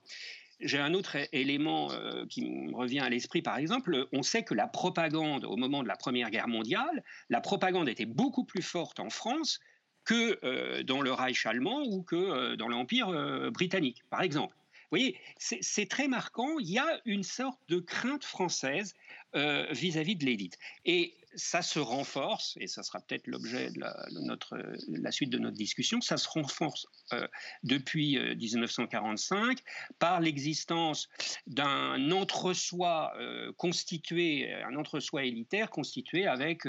J'ai 0.61 0.79
un 0.79 0.93
autre 0.93 1.17
élément 1.33 1.91
euh, 1.91 2.25
qui 2.27 2.49
me 2.49 2.73
revient 2.73 2.99
à 2.99 3.09
l'esprit, 3.09 3.41
par 3.41 3.57
exemple. 3.57 4.07
On 4.13 4.23
sait 4.23 4.43
que 4.43 4.53
la 4.53 4.67
propagande, 4.67 5.43
au 5.43 5.57
moment 5.57 5.83
de 5.83 5.87
la 5.87 5.97
Première 5.97 6.29
Guerre 6.29 6.47
mondiale, 6.47 7.03
la 7.29 7.41
propagande 7.41 7.89
était 7.89 8.05
beaucoup 8.05 8.45
plus 8.45 8.61
forte 8.61 8.99
en 8.99 9.09
France 9.09 9.59
que 10.05 10.39
euh, 10.43 10.83
dans 10.83 11.01
le 11.01 11.11
Reich 11.11 11.45
allemand 11.45 11.83
ou 11.83 12.03
que 12.03 12.15
euh, 12.15 12.55
dans 12.55 12.69
l'Empire 12.69 13.09
euh, 13.09 13.49
britannique, 13.51 14.03
par 14.09 14.21
exemple. 14.21 14.55
Vous 14.91 14.99
voyez, 14.99 15.17
c'est 15.39 15.89
très 15.89 16.07
marquant. 16.07 16.59
Il 16.59 16.69
y 16.69 16.77
a 16.77 17.01
une 17.05 17.23
sorte 17.23 17.59
de 17.69 17.79
crainte 17.79 18.23
française 18.23 18.93
vis-à-vis 19.33 20.13
-vis 20.13 20.17
de 20.17 20.25
l'élite. 20.25 20.57
Et 20.85 21.15
ça 21.35 21.61
se 21.61 21.79
renforce, 21.79 22.57
et 22.59 22.67
ça 22.67 22.83
sera 22.83 22.99
peut-être 22.99 23.27
l'objet 23.27 23.71
de, 23.71 23.79
la, 23.79 25.11
suite 25.11 25.29
de 25.29 25.37
notre 25.37 25.57
discussion, 25.57 26.01
ça 26.01 26.17
se 26.17 26.27
renforce 26.27 26.87
euh, 27.13 27.27
depuis 27.63 28.17
1945 28.17 29.57
euh, 29.59 29.61
par 29.99 30.19
l'existence 30.19 31.09
d'un 31.47 32.11
entre-soi 32.11 33.13
euh, 33.17 33.51
constitué, 33.57 34.53
un 34.63 34.75
entre-soi 34.75 35.25
élitaire 35.25 35.69
constitué 35.69 36.25
avec 36.25 36.63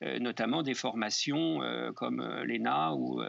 notamment 0.00 0.62
des 0.62 0.74
formations 0.74 1.60
comme 1.96 2.22
l'ENA 2.44 2.94
ou 2.94 3.22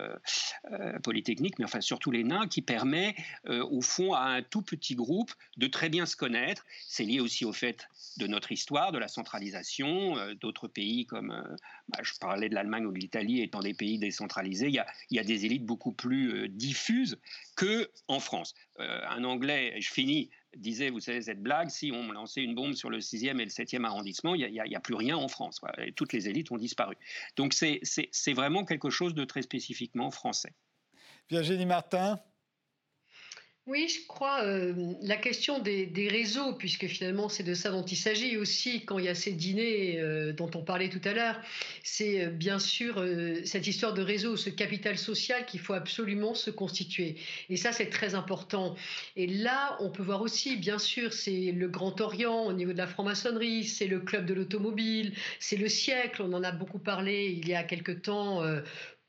Polytechnique, 1.04 1.58
mais 1.60 1.66
enfin 1.66 1.82
surtout 1.82 2.12
l'ENA, 2.12 2.48
qui 2.48 2.62
permet 2.62 3.16
au 3.48 3.82
fond 3.82 4.14
à 4.14 4.22
un 4.22 4.42
tout 4.42 4.62
petit 4.62 4.96
groupe 4.96 5.32
de 5.58 5.68
très 5.68 5.90
bien 5.90 6.06
se 6.06 6.16
connaître. 6.16 6.66
C'est 6.88 7.04
lié 7.04 7.20
aussi 7.20 7.46
au 7.46 7.54
fait 7.54 7.88
de 8.18 8.28
notre 8.28 8.52
histoire, 8.52 8.92
de 8.92 8.98
la 8.98 9.08
centralisation, 9.08 10.16
d'autres 10.40 10.68
pays 10.76 11.08
comme, 11.08 11.32
euh, 11.32 11.56
bah, 11.88 12.00
je 12.04 12.12
parlais 12.20 12.50
de 12.50 12.54
l'Allemagne 12.54 12.86
ou 12.86 12.92
de 12.92 13.00
l'Italie 13.00 13.42
étant 13.42 13.62
des 13.62 13.74
pays 13.74 13.98
décentralisés, 13.98 14.68
il 14.68 14.84
y 15.10 15.20
a, 15.20 15.24
des 15.24 15.46
élites 15.46 15.66
beaucoup 15.66 15.94
plus 15.94 16.34
euh, 16.34 16.48
diffuses 16.48 17.18
que 17.56 17.90
en 18.08 18.20
France. 18.20 18.54
Euh, 18.80 19.02
un 19.10 19.24
Anglais, 19.24 19.76
je 19.80 19.92
finis, 19.92 20.30
disait, 20.56 20.92
vous 20.92 21.00
savez, 21.00 21.22
cette 21.22 21.42
blague, 21.42 21.70
si 21.70 21.92
on 21.92 22.12
lançait 22.12 22.44
une 22.44 22.54
bombe 22.54 22.74
sur 22.74 22.90
le 22.90 23.00
6e 23.00 23.40
et 23.40 23.46
le 23.46 23.50
7e 23.50 23.84
arrondissement, 23.86 24.36
il 24.36 24.48
n'y 24.48 24.76
a, 24.76 24.80
plus 24.80 24.96
rien 24.96 25.18
en 25.18 25.28
France. 25.28 25.60
toutes 25.96 26.14
les 26.14 26.30
élites 26.30 26.52
ont 26.52 26.58
disparu. 26.58 26.96
Donc 27.36 27.54
c'est 27.54 28.34
vraiment 28.34 28.64
quelque 28.64 28.90
chose 28.90 29.16
de 29.16 29.26
très 29.26 29.42
spécifiquement 29.42 30.12
français. 30.12 30.54
Virginie 31.30 31.66
Martin 31.66 32.20
oui, 33.68 33.88
je 33.88 34.06
crois 34.08 34.44
euh, 34.44 34.94
la 35.02 35.18
question 35.18 35.58
des, 35.58 36.08
réseaux, 36.08 36.54
puisque 36.54 36.86
finalement 36.86 37.30
c'est 37.30 37.42
de 37.42 37.56
ça 37.56 37.72
dont 37.72 37.84
il 37.84 37.96
s'agit 37.96 38.38
aussi 38.38 38.86
quand 38.86 39.00
il 39.00 39.06
y 39.06 39.08
a 39.10 39.16
ces 39.16 39.32
dîners 39.32 40.00
euh, 40.00 40.34
dont 40.34 40.52
on 40.54 40.62
parlait 40.62 40.88
tout 40.88 41.02
à 41.04 41.14
l'heure, 41.14 41.42
c'est 41.84 42.26
euh, 42.26 42.30
bien 42.30 42.60
sûr 42.60 43.04
cette 43.44 43.66
histoire 43.66 43.96
de 43.96 44.04
réseau, 44.04 44.38
ce 44.38 44.52
capital 44.52 45.00
social 45.00 45.48
qu'il 45.48 45.60
faut 45.60 45.74
absolument 45.74 46.36
se 46.36 46.52
constituer. 46.52 47.16
Et 47.50 47.58
ça 47.58 47.72
c'est 47.72 47.90
très 47.90 48.14
important. 48.14 48.76
Et 49.16 49.26
là, 49.26 49.78
on 49.80 49.90
peut 49.90 50.04
voir 50.04 50.22
aussi, 50.22 50.58
bien 50.58 50.78
sûr, 50.78 51.12
c'est 51.12 51.52
le 51.52 51.68
Grand 51.68 52.00
Orient 52.02 52.46
au 52.46 52.54
niveau 52.54 52.72
de 52.72 52.78
la 52.78 52.88
franc-maçonnerie, 52.88 53.64
c'est 53.64 53.88
le 53.88 54.00
club 54.00 54.28
de 54.28 54.36
l'automobile, 54.36 55.14
c'est 55.40 55.58
le 55.58 55.70
siècle, 55.70 56.22
on 56.22 56.34
en 56.34 56.44
a 56.44 56.52
beaucoup 56.52 56.80
parlé 56.80 57.36
il 57.36 57.48
y 57.48 57.56
a 57.56 57.64
quelque 57.64 57.94
temps 57.94 58.44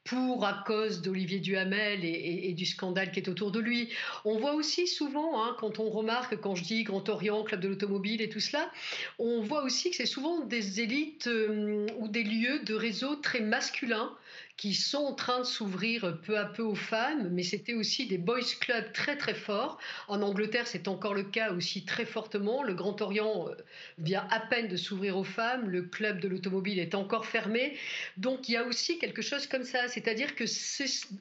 pour 0.06 0.44
à 0.44 0.64
cause 0.66 1.02
d'Olivier 1.02 1.40
Duhamel 1.40 2.04
et, 2.04 2.52
du 2.54 2.64
scandale 2.64 3.10
qui 3.10 3.20
est 3.20 3.28
autour 3.28 3.50
de 3.50 3.60
lui. 3.60 3.90
On 4.24 4.38
voit 4.38 4.54
aussi 4.54 4.86
souvent, 4.86 5.44
hein, 5.44 5.56
quand 5.58 5.78
on 5.78 5.90
remarque, 5.90 6.40
quand 6.40 6.54
je 6.54 6.64
dis 6.64 6.84
Grand 6.84 7.08
Orient, 7.08 7.42
Club 7.42 7.60
de 7.60 7.68
l'automobile 7.68 8.22
et 8.22 8.28
tout 8.28 8.40
cela, 8.40 8.70
on 9.18 9.42
voit 9.42 9.62
aussi 9.62 9.90
que 9.90 9.96
c'est 9.96 10.06
souvent 10.06 10.40
des 10.40 10.80
élites 10.80 11.26
euh, 11.26 11.86
ou 11.98 12.08
des 12.08 12.22
lieux 12.22 12.60
de 12.60 12.74
réseau 12.74 13.16
très 13.16 13.40
masculins 13.40 14.12
qui 14.56 14.72
sont 14.74 14.98
en 14.98 15.14
train 15.14 15.40
de 15.40 15.44
s'ouvrir 15.44 16.18
peu 16.22 16.38
à 16.38 16.46
peu 16.46 16.62
aux 16.62 16.74
femmes, 16.74 17.28
mais 17.30 17.42
c'était 17.42 17.74
aussi 17.74 18.06
des 18.06 18.16
boys 18.16 18.40
clubs 18.60 18.92
très 18.92 19.16
très 19.16 19.34
forts. 19.34 19.78
En 20.08 20.22
Angleterre, 20.22 20.66
c'est 20.66 20.88
encore 20.88 21.14
le 21.14 21.24
cas 21.24 21.52
aussi 21.52 21.84
très 21.84 22.06
fortement. 22.06 22.62
Le 22.62 22.74
Grand 22.74 23.00
Orient 23.02 23.48
euh, 23.48 23.54
vient 23.98 24.26
à 24.30 24.40
peine 24.40 24.68
de 24.68 24.76
s'ouvrir 24.76 25.18
aux 25.18 25.24
femmes, 25.24 25.68
le 25.68 25.82
club 25.82 26.20
de 26.20 26.28
l'automobile 26.28 26.78
est 26.78 26.94
encore 26.94 27.26
fermé. 27.26 27.76
Donc 28.16 28.48
il 28.48 28.52
y 28.52 28.56
a 28.56 28.64
aussi 28.64 28.98
quelque 28.98 29.22
chose 29.22 29.46
comme 29.46 29.64
ça, 29.64 29.88
c'est-à-dire 29.88 30.34
que 30.34 30.44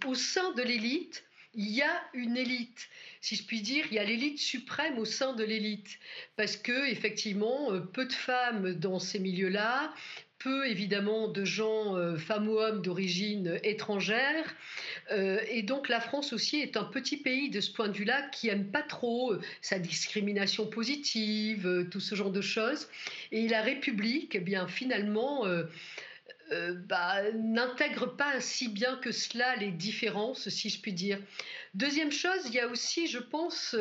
au 0.05 0.15
sein 0.15 0.53
de 0.53 0.61
l'élite, 0.61 1.23
il 1.55 1.69
y 1.69 1.81
a 1.81 2.03
une 2.13 2.37
élite. 2.37 2.89
Si 3.21 3.35
je 3.35 3.43
puis 3.43 3.61
dire, 3.61 3.85
il 3.89 3.95
y 3.95 3.99
a 3.99 4.03
l'élite 4.03 4.39
suprême 4.39 4.99
au 4.99 5.05
sein 5.05 5.33
de 5.33 5.43
l'élite. 5.43 5.97
Parce 6.35 6.57
que, 6.57 6.89
effectivement, 6.89 7.71
euh, 7.71 7.79
peu 7.79 8.05
de 8.05 8.13
femmes 8.13 8.73
dans 8.73 8.99
ces 8.99 9.19
milieux-là, 9.19 9.93
peu 10.45 10.67
évidemment 10.67 11.27
de 11.27 11.43
gens, 11.43 11.97
euh, 11.97 12.17
femmes 12.17 12.47
ou 12.47 12.59
hommes 12.59 12.83
d'origine 12.83 13.59
étrangère. 13.63 14.45
Euh, 15.11 15.39
et 15.49 15.63
donc 15.63 15.89
la 15.89 15.99
France 15.99 16.33
aussi 16.33 16.57
est 16.57 16.77
un 16.77 16.83
petit 16.83 17.17
pays 17.17 17.49
de 17.49 17.59
ce 17.59 17.71
point 17.71 17.87
de 17.87 17.97
vue-là 17.97 18.21
qui 18.29 18.49
aime 18.49 18.69
pas 18.69 18.83
trop 18.83 19.33
euh, 19.33 19.41
sa 19.61 19.79
discrimination 19.79 20.67
positive, 20.67 21.87
tout 21.89 21.99
ce 21.99 22.13
genre 22.13 22.29
de 22.29 22.41
choses. 22.41 22.87
Et 23.31 23.47
la 23.47 23.63
République, 23.63 24.35
eh 24.35 24.39
bien 24.39 24.67
finalement. 24.67 25.45
Bah, 26.87 27.23
n'intègre 27.33 28.05
pas 28.05 28.39
si 28.39 28.67
bien 28.69 28.97
que 28.97 29.11
cela 29.11 29.55
les 29.55 29.71
différences, 29.71 30.47
si 30.49 30.69
je 30.69 30.79
puis 30.79 30.93
dire. 30.93 31.19
Deuxième 31.73 32.11
chose, 32.11 32.37
il 32.45 32.53
y 32.53 32.59
a 32.59 32.67
aussi, 32.67 33.07
je 33.07 33.17
pense, 33.17 33.75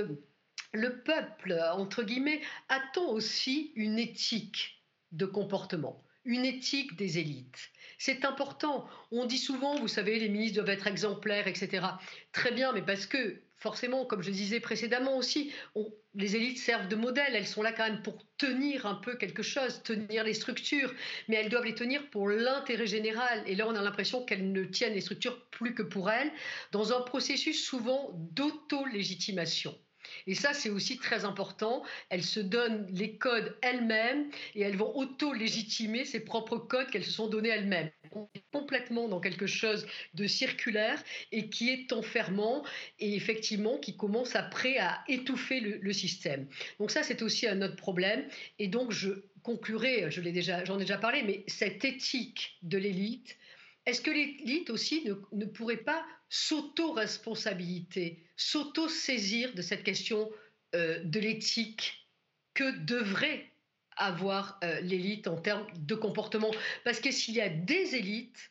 le 0.73 1.03
peuple, 1.03 1.61
entre 1.75 2.03
guillemets, 2.03 2.41
attend 2.71 3.11
aussi 3.11 3.71
une 3.77 3.99
éthique 3.99 4.83
de 5.13 5.27
comportement 5.27 6.03
une 6.25 6.45
éthique 6.45 6.97
des 6.97 7.19
élites. 7.19 7.71
C'est 7.99 8.25
important. 8.25 8.89
On 9.11 9.25
dit 9.25 9.39
souvent, 9.39 9.79
vous 9.79 9.89
savez, 9.89 10.19
les 10.19 10.29
ministres 10.29 10.57
doivent 10.57 10.77
être 10.77 10.87
exemplaires, 10.87 11.47
etc. 11.47 11.87
Très 12.33 12.53
bien, 12.53 12.73
mais 12.73 12.83
parce 12.83 13.07
que 13.07 13.41
forcément, 13.57 14.05
comme 14.05 14.23
je 14.23 14.31
disais 14.31 14.61
précédemment 14.61 15.17
aussi, 15.17 15.53
les 16.15 16.37
élites 16.37 16.59
servent 16.59 16.89
de 16.89 16.97
modèle. 16.97 17.35
Elles 17.35 17.47
sont 17.47 17.63
là 17.63 17.73
quand 17.73 17.85
même 17.85 18.03
pour 18.03 18.27
tenir 18.37 18.85
un 18.85 18.97
peu 18.97 19.17
quelque 19.17 19.43
chose, 19.43 19.83
tenir 19.83 20.25
les 20.25 20.35
structures, 20.35 20.93
mais 21.29 21.37
elles 21.37 21.49
doivent 21.49 21.65
les 21.65 21.75
tenir 21.75 22.11
pour 22.11 22.29
l'intérêt 22.29 22.87
général. 22.87 23.43
Et 23.47 23.55
là, 23.55 23.67
on 23.67 23.75
a 23.75 23.83
l'impression 23.83 24.25
qu'elles 24.25 24.53
ne 24.53 24.65
tiennent 24.65 24.95
les 24.95 25.01
structures 25.01 25.47
plus 25.51 25.75
que 25.75 25.83
pour 25.83 26.11
elles, 26.11 26.33
dans 26.73 26.93
un 26.93 27.01
processus 27.01 27.65
souvent 27.65 28.11
d'auto-légitimation. 28.33 29.75
Et 30.27 30.35
ça, 30.35 30.53
c'est 30.53 30.71
aussi 30.71 30.99
très 30.99 31.25
important. 31.25 31.83
Elles 32.11 32.23
se 32.23 32.41
donnent 32.41 32.87
les 32.91 33.17
codes 33.17 33.57
elles-mêmes 33.63 34.31
et 34.55 34.63
elles 34.63 34.77
vont 34.77 34.95
auto-légitimer 34.97 36.05
ces 36.05 36.21
propres 36.21 36.59
codes 36.59 36.91
qu'elles 36.91 37.05
se 37.05 37.11
sont 37.11 37.29
donnés 37.29 37.51
elles-mêmes. 37.51 37.91
On 38.13 38.29
est 38.35 38.45
complètement 38.53 39.09
dans 39.09 39.21
quelque 39.21 39.47
chose 39.47 39.87
de 40.15 40.27
circulaire 40.27 41.03
et 41.33 41.49
qui 41.51 41.71
est 41.71 41.93
enfermant 41.93 42.65
et 43.01 43.15
effectivement 43.15 43.79
qui 43.79 43.97
commence 43.97 44.37
après 44.37 44.79
à 44.79 45.03
étouffer 45.09 45.61
le, 45.61 45.79
le 45.79 45.93
système. 45.93 46.47
Donc 46.79 46.91
ça, 46.91 47.03
c'est 47.03 47.23
aussi 47.23 47.47
un 47.47 47.61
autre 47.63 47.77
problème. 47.77 48.29
Et 48.59 48.69
donc, 48.69 48.93
je 48.93 49.11
conclurai, 49.43 50.11
je 50.11 50.21
l'ai 50.21 50.33
déjà, 50.33 50.65
j'en 50.65 50.77
ai 50.79 50.83
déjà 50.83 50.99
parlé, 50.99 51.23
mais 51.23 51.45
cette 51.47 51.85
éthique 51.85 52.59
de 52.63 52.79
l'élite, 52.79 53.37
est-ce 53.87 54.01
que 54.01 54.11
l'élite 54.11 54.71
aussi 54.71 55.05
ne, 55.33 55.45
pourrait 55.45 55.77
pas 55.77 56.05
s'auto-responsabilité, 56.35 58.27
s'auto-saisir 58.37 59.55
de 59.55 59.63
cette 59.63 59.85
question 59.85 60.33
euh, 60.75 60.99
de 61.05 61.21
l'éthique 61.21 62.09
que 62.55 62.77
devrait 62.85 63.53
avoir 63.97 64.59
euh, 64.65 64.81
l'élite 64.81 65.29
en 65.29 65.37
termes 65.37 65.65
de 65.77 65.95
comportement. 65.95 66.51
Parce 66.83 66.99
que 66.99 67.13
s'il 67.13 67.37
y 67.37 67.41
a 67.41 67.49
des 67.49 67.95
élites, 67.95 68.51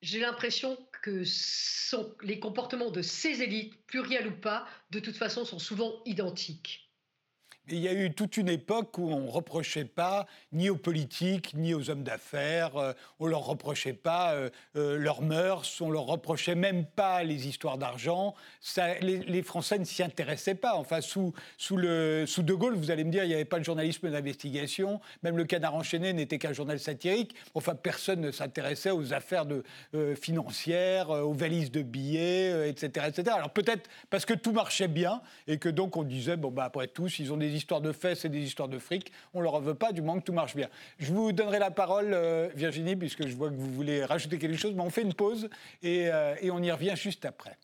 j'ai 0.00 0.20
l'impression 0.20 0.78
que 1.02 1.24
les 2.22 2.38
comportements 2.38 2.92
de 2.92 3.02
ces 3.02 3.42
élites, 3.42 3.74
plurielles 3.86 4.28
ou 4.28 4.36
pas, 4.36 4.68
de 4.92 5.00
toute 5.00 5.16
façon, 5.16 5.44
sont 5.44 5.58
souvent 5.58 6.00
identiques 6.06 6.91
il 7.68 7.78
y 7.78 7.88
a 7.88 7.92
eu 7.92 8.12
toute 8.12 8.36
une 8.36 8.48
époque 8.48 8.98
où 8.98 9.08
on 9.12 9.20
ne 9.20 9.30
reprochait 9.30 9.84
pas 9.84 10.26
ni 10.52 10.68
aux 10.68 10.76
politiques, 10.76 11.54
ni 11.54 11.74
aux 11.74 11.90
hommes 11.90 12.02
d'affaires, 12.02 12.76
euh, 12.76 12.92
on 13.20 13.26
ne 13.26 13.30
leur 13.30 13.46
reprochait 13.46 13.92
pas 13.92 14.34
euh, 14.34 14.50
euh, 14.76 14.96
leurs 14.98 15.22
mœurs, 15.22 15.80
on 15.80 15.88
ne 15.88 15.92
leur 15.92 16.04
reprochait 16.04 16.56
même 16.56 16.84
pas 16.84 17.22
les 17.22 17.46
histoires 17.46 17.78
d'argent. 17.78 18.34
Les, 19.00 19.42
Français 19.42 19.78
ne 19.78 19.84
s'y 19.84 20.02
intéressaient 20.02 20.54
pas. 20.54 20.74
Enfin, 20.74 21.00
sous, 21.00 21.32
sous, 21.56 21.76
le, 21.76 22.24
sous 22.26 22.42
De 22.42 22.54
Gaulle, 22.54 22.74
vous 22.74 22.90
allez 22.90 23.04
me 23.04 23.10
dire, 23.10 23.24
il 23.24 23.28
n'y 23.28 23.34
avait 23.34 23.44
pas 23.44 23.58
de 23.58 23.64
journalisme 23.64 24.10
d'investigation, 24.10 25.00
même 25.22 25.36
le 25.36 25.44
Canard 25.44 25.74
enchaîné 25.74 26.12
n'était 26.12 26.38
qu'un 26.38 26.52
journal 26.52 26.78
satirique. 26.78 27.34
Enfin, 27.54 27.74
personne 27.74 28.20
ne 28.20 28.30
s'intéressait 28.30 28.90
aux 28.90 29.12
affaires 29.12 29.46
de, 29.46 29.64
financières, 30.14 31.10
aux 31.10 31.32
valises 31.32 31.70
de 31.70 31.82
billets, 31.82 32.68
etc., 32.68 33.06
etc. 33.08 33.36
Alors 33.36 33.50
peut-être 33.50 33.88
parce 34.10 34.24
que 34.24 34.34
tout 34.34 34.52
marchait 34.52 34.88
bien 34.88 35.22
et 35.46 35.58
que 35.58 35.68
donc 35.68 35.96
on 35.96 36.02
disait, 36.02 36.36
bon, 36.36 36.50
bah, 36.50 36.64
après 36.64 36.88
tout, 36.88 37.08
s'ils 37.08 37.32
ont 37.32 37.36
des 37.36 37.51
histoires 37.56 37.80
de 37.80 37.92
fesses 37.92 38.24
et 38.24 38.28
des 38.28 38.40
histoires 38.40 38.68
de 38.68 38.78
fric. 38.78 39.12
On 39.34 39.40
leur 39.40 39.60
veut 39.60 39.74
pas, 39.74 39.92
du 39.92 40.00
moment 40.00 40.20
que 40.20 40.24
tout 40.24 40.32
marche 40.32 40.56
bien. 40.56 40.68
Je 40.98 41.12
vous 41.12 41.32
donnerai 41.32 41.58
la 41.58 41.70
parole, 41.70 42.12
euh, 42.12 42.48
Virginie, 42.54 42.96
puisque 42.96 43.26
je 43.26 43.34
vois 43.34 43.50
que 43.50 43.54
vous 43.54 43.72
voulez 43.72 44.04
rajouter 44.04 44.38
quelque 44.38 44.56
chose, 44.58 44.74
mais 44.74 44.82
on 44.82 44.90
fait 44.90 45.02
une 45.02 45.14
pause 45.14 45.48
et, 45.82 46.08
euh, 46.10 46.34
et 46.40 46.50
on 46.50 46.62
y 46.62 46.70
revient 46.70 46.94
juste 46.96 47.24
après. 47.24 47.56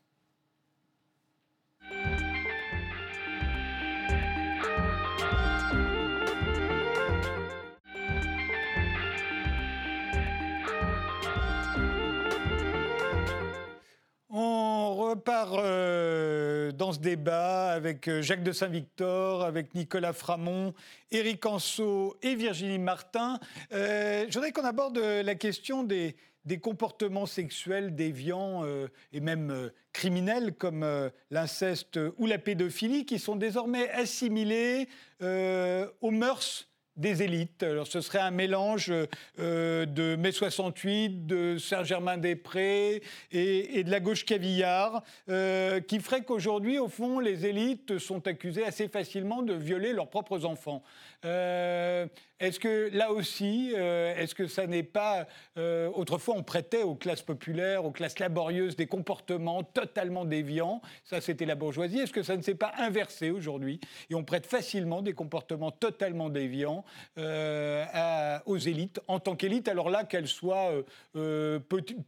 Repart 15.08 15.54
euh, 15.54 16.70
dans 16.72 16.92
ce 16.92 16.98
débat 16.98 17.70
avec 17.70 18.08
euh, 18.08 18.20
Jacques 18.20 18.42
de 18.42 18.52
Saint-Victor, 18.52 19.42
avec 19.42 19.74
Nicolas 19.74 20.12
Framont, 20.12 20.74
Éric 21.10 21.46
Anceau 21.46 22.16
et 22.22 22.34
Virginie 22.34 22.78
Martin. 22.78 23.40
Euh, 23.72 24.26
je 24.28 24.34
voudrais 24.34 24.52
qu'on 24.52 24.64
aborde 24.64 24.98
la 24.98 25.34
question 25.34 25.82
des, 25.82 26.16
comportements 26.62 27.26
sexuels 27.26 27.94
déviants 27.94 28.64
et 29.12 29.20
même 29.20 29.70
criminels 29.92 30.54
comme 30.54 31.10
l'inceste 31.30 32.00
ou 32.16 32.24
la 32.24 32.38
pédophilie 32.38 33.04
qui 33.04 33.18
sont 33.18 33.36
désormais 33.36 33.90
assimilés 33.90 34.88
aux 35.20 36.10
mœurs 36.10 36.67
des 36.98 37.22
élites. 37.22 37.62
Alors 37.62 37.86
ce 37.86 38.00
serait 38.00 38.18
un 38.18 38.32
mélange 38.32 38.92
euh, 39.38 39.86
de 39.86 40.16
mai 40.16 40.32
68, 40.32 41.26
de 41.26 41.56
Saint-Germain-des-Prés 41.56 43.02
et, 43.30 43.84
de 43.84 43.90
la 43.90 44.00
gauche 44.00 44.24
cavillard, 44.24 45.02
euh, 45.28 45.80
qui 45.80 46.00
ferait 46.00 46.22
qu'aujourd'hui, 46.22 46.78
au 46.78 46.88
fond, 46.88 47.20
les 47.20 47.46
élites 47.46 47.98
sont 47.98 48.26
accusées 48.26 48.64
assez 48.64 48.88
facilement 48.88 49.42
de 49.42 49.54
violer 49.54 49.92
leurs 49.92 50.10
propres 50.10 50.44
enfants. 50.44 50.82
Euh, 51.24 52.06
est-ce 52.40 52.60
que 52.60 52.90
là 52.92 53.12
aussi, 53.12 53.72
est-ce 53.74 54.32
que 54.32 54.46
ça 54.46 54.68
n'est 54.68 54.84
pas... 54.84 55.26
Autrefois, 55.56 56.36
on 56.36 56.44
prêtait 56.44 56.84
aux 56.84 56.94
classes 56.94 57.22
populaires, 57.22 57.84
aux 57.84 57.90
classes 57.90 58.20
laborieuses 58.20 58.76
des 58.76 58.86
comportements 58.86 59.64
totalement 59.64 60.24
déviants? 60.24 60.80
Ça, 61.02 61.20
c'était 61.20 61.46
la 61.46 61.56
bourgeoisie. 61.56 61.98
Est-ce 61.98 62.12
que 62.12 62.22
ça 62.22 62.36
ne 62.36 62.42
s'est 62.42 62.54
pas 62.54 62.72
inversé 62.78 63.30
aujourd'hui? 63.30 63.80
Et 64.08 64.14
on 64.14 64.22
prête 64.22 64.46
facilement 64.46 65.02
des 65.02 65.14
comportements 65.14 65.72
totalement 65.72 66.28
déviants 66.28 66.84
aux 67.16 68.58
élites, 68.58 69.00
en 69.08 69.20
tant 69.20 69.36
qu'élites, 69.36 69.68
alors 69.68 69.90
là, 69.90 70.04
qu'elles 70.04 70.28
soient 70.28 70.70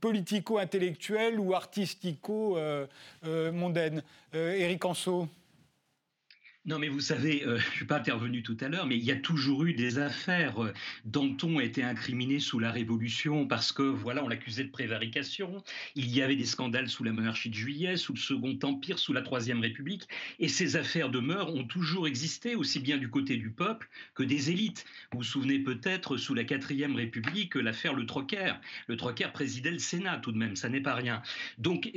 politico-intellectuelles 0.01 1.40
ou 1.40 1.55
artistico-mondaines. 1.55 4.03
Éric 4.33 4.85
Anceau 4.85 5.27
non, 6.66 6.79
mais 6.79 6.88
vous 6.88 7.01
savez, 7.01 7.42
euh, 7.46 7.59
je 7.59 7.66
ne 7.66 7.73
suis 7.73 7.85
pas 7.87 7.96
intervenu 7.96 8.42
tout 8.42 8.57
à 8.61 8.68
l'heure, 8.68 8.87
mais 8.87 8.99
il 8.99 9.03
y 9.03 9.11
a 9.11 9.16
toujours 9.16 9.64
eu 9.64 9.73
des 9.73 9.99
affaires. 9.99 10.62
Euh, 10.62 10.75
Danton 11.07 11.59
a 11.59 11.64
été 11.64 11.83
incriminé 11.83 12.38
sous 12.38 12.59
la 12.59 12.70
Révolution 12.70 13.46
parce 13.46 13.73
que, 13.73 13.83
voilà, 13.83 14.23
on 14.23 14.29
l'accusait 14.29 14.64
de 14.64 14.70
prévarication. 14.70 15.64
Il 15.94 16.14
y 16.14 16.20
avait 16.20 16.37
des 16.37 16.44
scandales 16.44 16.90
sous 16.90 17.03
la 17.03 17.12
monarchie 17.12 17.49
de 17.49 17.55
Juillet, 17.55 17.96
sous 17.96 18.12
le 18.12 18.18
Second 18.18 18.59
Empire, 18.62 18.99
sous 18.99 19.14
la 19.14 19.23
Troisième 19.23 19.61
République. 19.61 20.07
Et 20.38 20.49
ces 20.49 20.77
affaires 20.77 21.09
de 21.09 21.18
mœurs 21.18 21.49
ont 21.49 21.64
toujours 21.64 22.07
existé, 22.07 22.55
aussi 22.57 22.79
bien 22.79 22.99
du 22.99 23.09
côté 23.09 23.38
du 23.38 23.49
peuple 23.49 23.88
que 24.14 24.23
des 24.23 24.51
élites. 24.51 24.85
Vous 25.12 25.20
vous 25.20 25.25
souvenez 25.25 25.61
peut-être, 25.61 26.18
sous 26.18 26.35
la 26.35 26.44
Quatrième 26.44 26.94
République, 26.94 27.55
l'affaire 27.55 27.94
Le 27.94 28.05
Troquer. 28.05 28.53
Le 28.87 28.99
Troquer 28.99 29.29
présidait 29.33 29.70
le 29.70 29.79
Sénat, 29.79 30.18
tout 30.18 30.31
de 30.31 30.37
même, 30.37 30.57
ça 30.57 30.68
n'est 30.68 30.83
pas 30.83 30.94
rien. 30.94 31.23
Donc, 31.57 31.90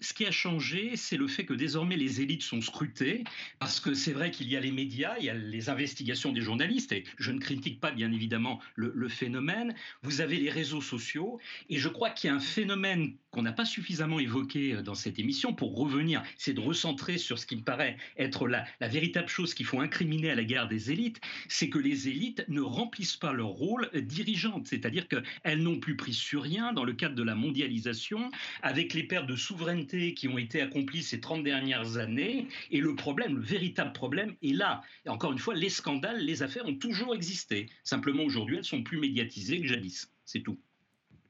ce 0.00 0.14
qui 0.14 0.24
a 0.24 0.30
changé, 0.30 0.92
c'est 0.94 1.16
le 1.16 1.26
fait 1.26 1.44
que 1.44 1.54
désormais 1.54 1.96
les 1.96 2.20
élites 2.20 2.44
sont 2.44 2.60
scrutées 2.60 3.24
parce 3.58 3.80
que 3.80 3.92
c'est 4.04 4.12
vrai 4.12 4.30
qu'il 4.30 4.50
y 4.50 4.56
a 4.56 4.60
les 4.60 4.70
médias, 4.70 5.16
il 5.18 5.24
y 5.24 5.30
a 5.30 5.34
les 5.34 5.70
investigations 5.70 6.30
des 6.30 6.42
journalistes, 6.42 6.92
et 6.92 7.04
je 7.16 7.32
ne 7.32 7.38
critique 7.38 7.80
pas 7.80 7.90
bien 7.90 8.12
évidemment 8.12 8.60
le, 8.74 9.08
phénomène. 9.08 9.74
Vous 10.02 10.20
avez 10.20 10.36
les 10.36 10.50
réseaux 10.50 10.82
sociaux, 10.82 11.40
et 11.70 11.78
je 11.78 11.88
crois 11.88 12.10
qu'il 12.10 12.28
y 12.28 12.30
a 12.30 12.36
un 12.36 12.40
phénomène 12.40 13.16
qu'on 13.34 13.42
n'a 13.42 13.52
pas 13.52 13.64
suffisamment 13.64 14.20
évoqué 14.20 14.74
euh, 14.74 14.82
dans 14.82 14.94
cette 14.94 15.18
émission 15.18 15.52
pour 15.52 15.76
revenir, 15.76 16.22
c'est 16.38 16.54
de 16.54 16.60
recentrer 16.60 17.18
sur 17.18 17.38
ce 17.38 17.46
qui 17.46 17.56
me 17.56 17.62
paraît 17.62 17.96
être 18.16 18.46
la, 18.46 18.64
la 18.80 18.88
véritable 18.88 19.28
chose 19.28 19.54
qu'il 19.54 19.66
faut 19.66 19.80
incriminer 19.80 20.30
à 20.30 20.36
la 20.36 20.44
guerre 20.44 20.68
des 20.68 20.92
élites, 20.92 21.20
c'est 21.48 21.68
que 21.68 21.78
les 21.78 22.08
élites 22.08 22.44
ne 22.48 22.60
remplissent 22.60 23.16
pas 23.16 23.32
leur 23.32 23.48
rôle 23.48 23.90
dirigeante, 23.92 24.68
c'est-à-dire 24.68 25.08
qu'elles 25.08 25.62
n'ont 25.62 25.80
plus 25.80 25.96
pris 25.96 26.14
sur 26.14 26.42
rien 26.42 26.72
dans 26.72 26.84
le 26.84 26.92
cadre 26.92 27.16
de 27.16 27.22
la 27.24 27.34
mondialisation, 27.34 28.30
avec 28.62 28.94
les 28.94 29.02
pertes 29.02 29.26
de 29.26 29.36
souveraineté 29.36 30.14
qui 30.14 30.28
ont 30.28 30.38
été 30.38 30.60
accomplies 30.60 31.02
ces 31.02 31.20
30 31.20 31.42
dernières 31.42 31.96
années, 31.96 32.46
et 32.70 32.80
le 32.80 32.94
problème, 32.94 33.34
le 33.36 33.42
véritable 33.42 33.92
problème 33.92 34.34
est 34.42 34.54
là. 34.54 34.82
Et 35.06 35.08
encore 35.08 35.32
une 35.32 35.38
fois, 35.38 35.54
les 35.54 35.70
scandales, 35.70 36.24
les 36.24 36.44
affaires 36.44 36.66
ont 36.66 36.76
toujours 36.76 37.14
existé. 37.14 37.66
Simplement, 37.82 38.22
aujourd'hui, 38.22 38.58
elles 38.58 38.64
sont 38.64 38.84
plus 38.84 38.98
médiatisées 38.98 39.60
que 39.60 39.66
jadis. 39.66 40.12
C'est 40.24 40.40
tout. 40.40 40.58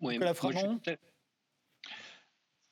Oui, 0.00 0.18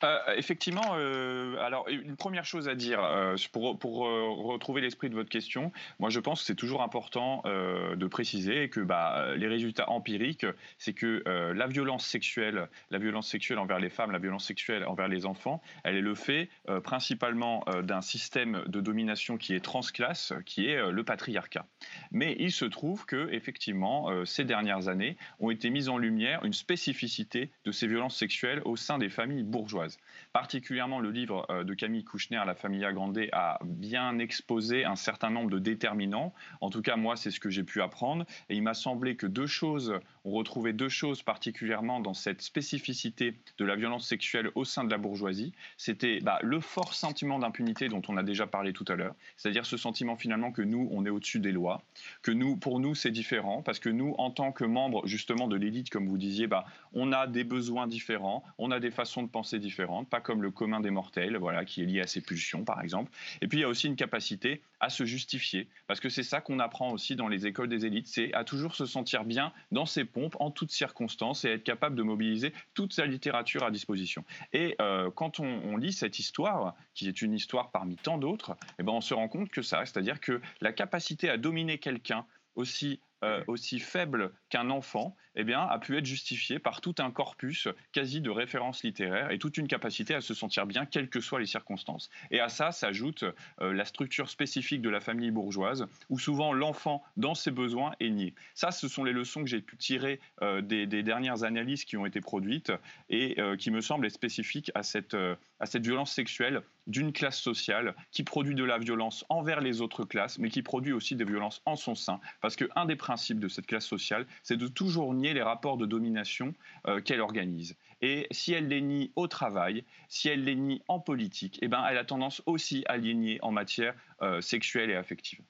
euh, 0.05 0.19
effectivement, 0.37 0.95
euh, 0.97 1.57
alors 1.61 1.89
une 1.89 2.17
première 2.17 2.45
chose 2.45 2.69
à 2.69 2.75
dire 2.75 3.03
euh, 3.03 3.37
pour, 3.53 3.79
pour 3.79 4.01
retrouver 4.03 4.81
l'esprit 4.81 5.11
de 5.11 5.15
votre 5.15 5.29
question, 5.29 5.73
moi 5.99 6.11
je 6.11 6.21
pense 6.21 6.41
que 6.41 6.47
c'est 6.47 6.55
toujours 6.55 6.83
important 6.83 7.43
de 7.45 8.07
préciser 8.07 8.69
que 8.69 8.81
bah, 8.81 9.35
les 9.37 9.47
résultats 9.47 9.89
empiriques, 9.91 10.47
c'est 10.79 10.93
que 10.93 11.23
la 11.27 11.67
violence 11.67 12.07
sexuelle, 12.07 12.69
la 12.91 12.99
violence 12.99 13.29
sexuelle 13.29 13.59
envers 13.59 13.79
les 13.79 13.91
femmes, 13.91 14.11
la 14.11 14.19
violence 14.19 14.45
sexuelle 14.45 14.85
envers 14.85 15.09
les 15.09 15.27
enfants, 15.27 15.63
elle 15.85 15.97
est 15.97 16.03
le 16.03 16.15
fait 16.15 16.49
principalement 16.85 17.65
d'un 17.83 18.01
système 18.01 18.63
de 18.67 18.81
domination 18.81 19.37
qui 19.37 19.55
est 19.55 19.61
transclasse, 19.61 20.33
qui 20.47 20.69
est 20.69 20.91
le 20.91 21.05
patriarcat. 21.05 21.67
Mais 22.11 22.37
il 22.39 22.53
se 22.53 22.65
trouve 22.65 23.07
que 23.07 23.29
effectivement, 23.33 24.25
ces 24.25 24.45
dernières 24.45 24.89
années 24.89 25.17
ont 25.41 25.51
été 25.51 25.71
mises 25.71 25.89
en 25.89 25.99
lumière 25.99 26.45
une 26.45 26.53
spécificité 26.53 27.51
de 27.65 27.73
ces 27.73 27.87
violences 27.87 28.17
sexuelles 28.17 28.63
au 28.65 28.77
sein 28.77 28.99
des 28.99 29.09
familles 29.09 29.45
bourgeoises. 29.45 29.92
Particulièrement 30.33 30.99
le 30.99 31.11
livre 31.11 31.47
euh, 31.51 31.65
de 31.65 31.75
Camille 31.75 32.05
Kouchner, 32.05 32.43
La 32.47 32.55
Familia 32.55 32.93
Grande, 32.93 33.19
a 33.33 33.59
bien 33.65 34.19
exposé 34.19 34.85
un 34.85 34.97
certain 34.97 35.31
nombre 35.31 35.51
de 35.51 35.59
déterminants. 35.59 36.33
En 36.61 36.71
tout 36.71 36.81
cas, 36.81 36.97
moi, 36.97 37.17
c'est 37.17 37.31
ce 37.31 37.39
que 37.39 37.51
j'ai 37.51 37.65
pu 37.65 37.83
apprendre. 37.83 38.25
Et 38.49 38.57
il 38.57 38.63
m'a 38.63 38.73
semblé 38.75 39.17
que 39.17 39.27
deux 39.27 39.47
choses, 39.47 39.95
on 40.25 40.31
retrouvait 40.31 40.73
deux 40.73 40.89
choses 40.89 41.23
particulièrement 41.23 42.01
dans 42.01 42.15
cette 42.15 42.41
spécificité 42.41 43.35
de 43.59 43.65
la 43.65 43.77
violence 43.77 44.07
sexuelle 44.07 44.51
au 44.55 44.65
sein 44.65 44.85
de 44.85 44.91
la 44.91 44.97
bourgeoisie. 44.97 45.53
C'était 45.77 46.21
bah, 46.21 46.39
le 46.43 46.61
fort 46.61 46.95
sentiment 46.95 47.39
d'impunité 47.39 47.89
dont 47.89 48.03
on 48.09 48.17
a 48.17 48.23
déjà 48.23 48.47
parlé 48.47 48.73
tout 48.73 48.87
à 48.89 48.95
l'heure. 48.95 49.15
C'est-à-dire 49.37 49.67
ce 49.67 49.77
sentiment 49.77 50.17
finalement 50.17 50.51
que 50.51 50.63
nous, 50.63 50.89
on 50.93 51.05
est 51.05 51.11
au-dessus 51.11 51.41
des 51.41 51.53
lois, 51.53 51.83
que 52.23 52.31
nous, 52.31 52.57
pour 52.57 52.81
nous, 52.81 52.95
c'est 52.95 53.11
différent, 53.11 53.63
parce 53.63 53.79
que 53.79 53.91
nous, 53.91 54.15
en 54.19 54.31
tant 54.31 54.53
que 54.53 54.65
membres 54.65 55.07
justement 55.07 55.49
de 55.49 55.57
l'élite, 55.57 55.91
comme 55.91 56.09
vous 56.09 56.19
disiez, 56.19 56.47
bah, 56.47 56.65
on 56.95 57.13
a 57.13 57.27
des 57.27 57.45
besoins 57.45 57.87
différents, 57.87 58.45
on 58.57 58.71
a 58.71 58.81
des 58.81 58.91
façons 58.91 59.23
de 59.23 59.29
penser 59.29 59.59
différentes 59.59 59.82
pas 60.09 60.21
comme 60.21 60.43
le 60.43 60.51
commun 60.51 60.81
des 60.81 60.91
mortels, 60.91 61.37
voilà, 61.37 61.65
qui 61.65 61.83
est 61.83 61.87
lié 61.87 62.01
à 62.01 62.07
ses 62.07 62.21
pulsions, 62.21 62.65
par 62.65 62.81
exemple. 62.81 63.11
Et 63.41 63.49
puis 63.49 63.59
il 63.59 63.61
y 63.63 63.65
a 63.65 63.69
aussi 63.69 63.87
une 63.87 63.97
capacité 63.97 64.63
à 64.81 64.91
se 64.91 65.05
justifier, 65.05 65.69
parce 65.87 66.01
que 66.01 66.09
c'est 66.09 66.23
ça 66.23 66.41
qu'on 66.41 66.59
apprend 66.59 66.91
aussi 66.91 67.15
dans 67.15 67.29
les 67.29 67.47
écoles 67.47 67.69
des 67.69 67.87
élites, 67.87 68.09
c'est 68.09 68.33
à 68.35 68.45
toujours 68.45 68.75
se 68.75 68.87
sentir 68.87 69.25
bien 69.25 69.53
dans 69.71 69.87
ses 69.87 70.05
pompes, 70.05 70.37
en 70.41 70.51
toutes 70.51 70.73
circonstances, 70.73 71.45
et 71.45 71.51
être 71.51 71.65
capable 71.65 71.95
de 71.97 72.03
mobiliser 72.03 72.53
toute 72.75 72.93
sa 72.93 73.07
littérature 73.07 73.63
à 73.63 73.71
disposition. 73.71 74.25
Et 74.53 74.75
euh, 74.81 75.11
quand 75.11 75.41
on, 75.41 75.77
lit 75.77 75.93
cette 75.93 76.19
histoire, 76.19 76.75
qui 76.95 77.09
est 77.09 77.23
une 77.23 77.33
histoire 77.33 77.71
parmi 77.71 77.97
tant 77.97 78.19
d'autres, 78.19 78.57
eh 78.79 78.83
ben 78.83 78.93
on 78.93 79.01
se 79.01 79.15
rend 79.15 79.29
compte 79.29 79.51
que 79.51 79.63
ça, 79.63 79.85
c'est-à-dire 79.85 80.21
que 80.21 80.41
la 80.61 80.73
capacité 80.73 81.29
à 81.29 81.39
dominer 81.39 81.79
quelqu'un 81.79 82.27
aussi 82.55 83.01
euh, 83.25 83.45
aussi 83.47 83.79
faible 83.79 84.33
qu'un 84.49 84.69
enfant, 84.69 85.15
eh 85.35 85.45
bien, 85.45 85.61
a 85.61 85.79
pu 85.79 85.97
être 85.97 86.07
justifié 86.07 86.59
par 86.59 86.81
tout 86.81 86.95
un 86.99 87.11
corpus 87.11 87.69
quasi 87.93 88.21
de 88.21 88.31
références 88.31 88.83
littéraires 88.83 89.31
et 89.31 89.39
toute 89.39 89.57
une 89.57 89.69
capacité 89.69 90.15
à 90.15 90.21
se 90.21 90.35
sentir 90.35 90.67
bien, 90.67 90.87
quelles 90.87 91.09
que 91.09 91.21
soient 91.21 91.41
les 91.41 91.47
circonstances. 91.47 92.11
Et 92.31 92.41
à 92.41 92.49
ça 92.49 92.73
s'ajoute 92.73 93.25
euh, 93.61 93.73
la 93.73 93.85
structure 93.85 94.29
spécifique 94.29 94.83
de 94.83 94.91
la 94.91 95.01
famille 95.01 95.31
bourgeoise, 95.31 95.87
où 96.11 96.19
souvent 96.19 96.53
l'enfant, 96.53 97.03
dans 97.17 97.35
ses 97.35 97.51
besoins, 97.51 97.93
est 98.01 98.11
nié. 98.11 98.35
Ça, 98.55 98.71
ce 98.71 98.89
sont 98.89 99.05
les 99.05 99.13
leçons 99.13 99.43
que 99.43 99.49
j'ai 99.49 99.61
pu 99.61 99.77
tirer 99.77 100.21
euh, 100.43 100.61
des, 100.61 100.87
dernières 101.03 101.45
analyses 101.45 101.85
qui 101.85 101.97
ont 101.97 102.07
été 102.07 102.21
produites 102.21 102.73
et 103.11 103.37
qui 103.59 103.71
me 103.71 103.81
semblent 103.81 104.09
spécifiques 104.11 104.71
à 104.75 104.83
cette, 104.83 105.15
à 105.15 105.67
cette 105.67 105.85
violence 105.85 106.13
sexuelle 106.13 106.63
d'une 106.87 107.13
classe 107.13 107.39
sociale 107.39 107.95
qui 108.11 108.25
produit 108.25 108.55
de 108.55 108.65
la 108.65 108.79
violence 108.79 109.25
envers 109.29 109.61
les 109.61 109.81
autres 109.81 110.05
classes, 110.05 110.39
mais 110.39 110.51
qui 110.51 110.63
produit 110.63 110.93
aussi 110.93 111.15
des 111.15 111.25
violences 111.25 111.63
en 111.65 111.77
son 111.77 111.95
sein. 111.95 112.21
Parce 112.41 112.57
qu'un 112.57 112.87
des 112.87 112.97
principes 112.97 113.39
de 113.39 113.49
cette 113.49 113.67
classe 113.67 113.87
sociale, 113.87 114.27
c'est 114.43 114.57
de 114.57 114.67
toujours 114.67 115.15
nier 115.15 115.22
les 115.31 115.43
rapports 115.43 115.77
de 115.77 115.87
domination 115.87 116.55
euh, 116.87 117.01
qu'elle 117.01 117.21
organise. 117.21 117.77
Et 118.01 118.27
si 118.33 118.53
elle 118.53 118.69
les 118.69 118.81
nie 118.81 119.13
au 119.15 119.29
travail, 119.29 119.85
si 120.09 120.29
elle 120.29 120.45
les 120.45 120.57
nie 120.57 120.83
en 120.89 120.99
politique, 120.99 121.59
eh 121.63 121.69
ben, 121.69 121.85
elle 121.89 121.99
a 121.99 122.05
tendance 122.05 122.43
aussi 122.47 122.85
à 122.87 122.97
les 122.97 123.15
nier 123.15 123.39
en 123.43 123.53
matière 123.53 123.95
euh, 124.23 124.41
sexuelle 124.41 124.91
et 124.91 124.97
affective. 124.97 125.41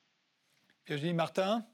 Virginie 0.87 1.14
Martin? 1.14 1.64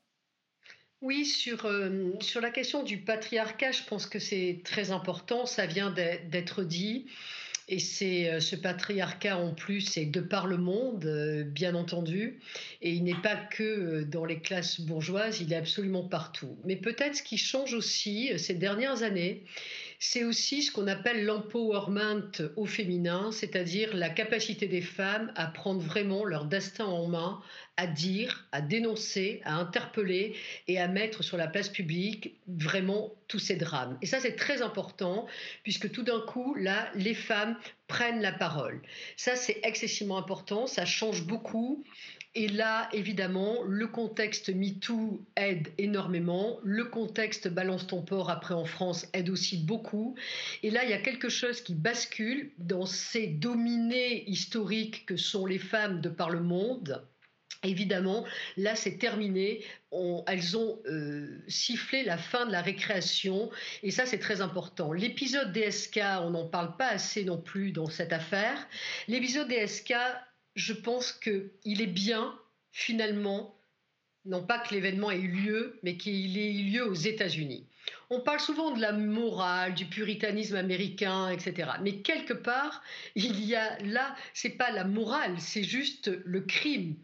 Oui, 1.00 1.24
sur, 1.24 1.66
euh, 1.66 2.12
sur 2.20 2.40
la 2.40 2.50
question 2.50 2.82
du 2.82 2.98
patriarcat, 2.98 3.72
je 3.72 3.82
pense 3.84 4.06
que 4.06 4.18
c'est 4.18 4.60
très 4.64 4.90
important, 4.90 5.46
ça 5.46 5.66
vient 5.66 5.90
d'être 5.90 6.62
dit. 6.64 7.06
Et 7.68 7.78
c'est 7.78 8.30
euh, 8.30 8.40
ce 8.40 8.56
patriarcat 8.56 9.36
en 9.36 9.52
plus, 9.52 9.82
c'est 9.82 10.06
de 10.06 10.20
par 10.20 10.46
le 10.46 10.56
monde, 10.56 11.04
euh, 11.04 11.44
bien 11.44 11.74
entendu. 11.74 12.38
Et 12.80 12.92
il 12.92 13.04
n'est 13.04 13.20
pas 13.20 13.36
que 13.36 13.62
euh, 13.62 14.04
dans 14.04 14.24
les 14.24 14.40
classes 14.40 14.80
bourgeoises, 14.80 15.40
il 15.42 15.52
est 15.52 15.56
absolument 15.56 16.02
partout. 16.02 16.56
Mais 16.64 16.76
peut-être 16.76 17.16
ce 17.16 17.22
qui 17.22 17.36
change 17.36 17.74
aussi 17.74 18.30
ces 18.38 18.54
dernières 18.54 19.02
années, 19.02 19.44
c'est 20.00 20.22
aussi 20.22 20.62
ce 20.62 20.70
qu'on 20.70 20.86
appelle 20.86 21.24
l'empowerment 21.24 22.30
au 22.56 22.66
féminin, 22.66 23.32
c'est-à-dire 23.32 23.96
la 23.96 24.08
capacité 24.08 24.68
des 24.68 24.80
femmes 24.80 25.32
à 25.34 25.46
prendre 25.46 25.80
vraiment 25.80 26.24
leur 26.24 26.44
destin 26.44 26.84
en 26.84 27.08
main, 27.08 27.42
à 27.76 27.88
dire, 27.88 28.46
à 28.52 28.60
dénoncer, 28.60 29.40
à 29.44 29.54
interpeller 29.56 30.36
et 30.68 30.78
à 30.78 30.86
mettre 30.86 31.24
sur 31.24 31.36
la 31.36 31.48
place 31.48 31.68
publique 31.68 32.36
vraiment 32.46 33.12
tous 33.26 33.40
ces 33.40 33.56
drames. 33.56 33.98
Et 34.00 34.06
ça, 34.06 34.20
c'est 34.20 34.36
très 34.36 34.62
important, 34.62 35.26
puisque 35.64 35.90
tout 35.90 36.04
d'un 36.04 36.20
coup, 36.20 36.54
là, 36.54 36.90
les 36.94 37.14
femmes 37.14 37.56
prennent 37.88 38.20
la 38.20 38.32
parole. 38.32 38.80
Ça, 39.16 39.34
c'est 39.34 39.60
excessivement 39.64 40.18
important, 40.18 40.66
ça 40.66 40.84
change 40.84 41.24
beaucoup. 41.26 41.84
Et 42.38 42.46
là, 42.46 42.88
évidemment, 42.92 43.64
le 43.66 43.88
contexte 43.88 44.48
MeToo 44.48 45.26
aide 45.34 45.72
énormément. 45.76 46.60
Le 46.62 46.84
contexte 46.84 47.48
Balance 47.48 47.88
ton 47.88 48.00
port 48.00 48.30
après 48.30 48.54
en 48.54 48.64
France 48.64 49.08
aide 49.12 49.28
aussi 49.28 49.56
beaucoup. 49.56 50.14
Et 50.62 50.70
là, 50.70 50.84
il 50.84 50.90
y 50.90 50.92
a 50.92 51.00
quelque 51.00 51.28
chose 51.28 51.60
qui 51.60 51.74
bascule 51.74 52.52
dans 52.58 52.86
ces 52.86 53.26
dominés 53.26 54.22
historiques 54.30 55.04
que 55.04 55.16
sont 55.16 55.46
les 55.46 55.58
femmes 55.58 56.00
de 56.00 56.08
par 56.08 56.30
le 56.30 56.38
monde. 56.38 57.04
Évidemment, 57.64 58.24
là 58.56 58.76
c'est 58.76 58.98
terminé. 58.98 59.64
elles 60.28 60.56
ont 60.56 60.78
euh, 60.86 61.42
sifflé 61.48 62.04
la 62.04 62.16
fin 62.16 62.46
de 62.46 62.52
la 62.52 62.62
récréation 62.62 63.50
et 63.82 63.90
ça 63.90 64.06
c'est 64.06 64.20
très 64.20 64.40
important. 64.40 64.92
L'épisode 64.92 65.52
DSK, 65.52 66.00
on 66.20 66.30
n'en 66.30 66.46
parle 66.46 66.76
pas 66.76 66.86
assez 66.86 67.24
non 67.24 67.36
plus 67.36 67.72
dans 67.72 67.88
cette 67.88 68.12
affaire. 68.12 68.68
L'épisode 69.08 69.48
DSK, 69.48 69.92
je 70.58 70.72
pense 70.72 71.12
qu'il 71.12 71.80
est 71.80 71.86
bien, 71.86 72.36
finalement, 72.72 73.56
non 74.24 74.44
pas 74.44 74.58
que 74.58 74.74
l'événement 74.74 75.10
ait 75.10 75.20
eu 75.20 75.28
lieu, 75.28 75.78
mais 75.84 75.96
qu'il 75.96 76.36
ait 76.36 76.52
eu 76.52 76.64
lieu 76.64 76.84
aux 76.84 76.94
États-Unis. 76.94 77.68
On 78.10 78.20
parle 78.20 78.40
souvent 78.40 78.72
de 78.72 78.80
la 78.80 78.92
morale, 78.92 79.74
du 79.74 79.86
puritanisme 79.86 80.56
américain, 80.56 81.30
etc. 81.30 81.70
Mais 81.80 82.02
quelque 82.02 82.34
part, 82.34 82.82
il 83.14 83.44
y 83.44 83.54
a 83.54 83.78
là, 83.84 84.16
c'est 84.34 84.50
pas 84.50 84.72
la 84.72 84.84
morale, 84.84 85.36
c'est 85.38 85.62
juste 85.62 86.10
le 86.24 86.40
crime 86.40 86.96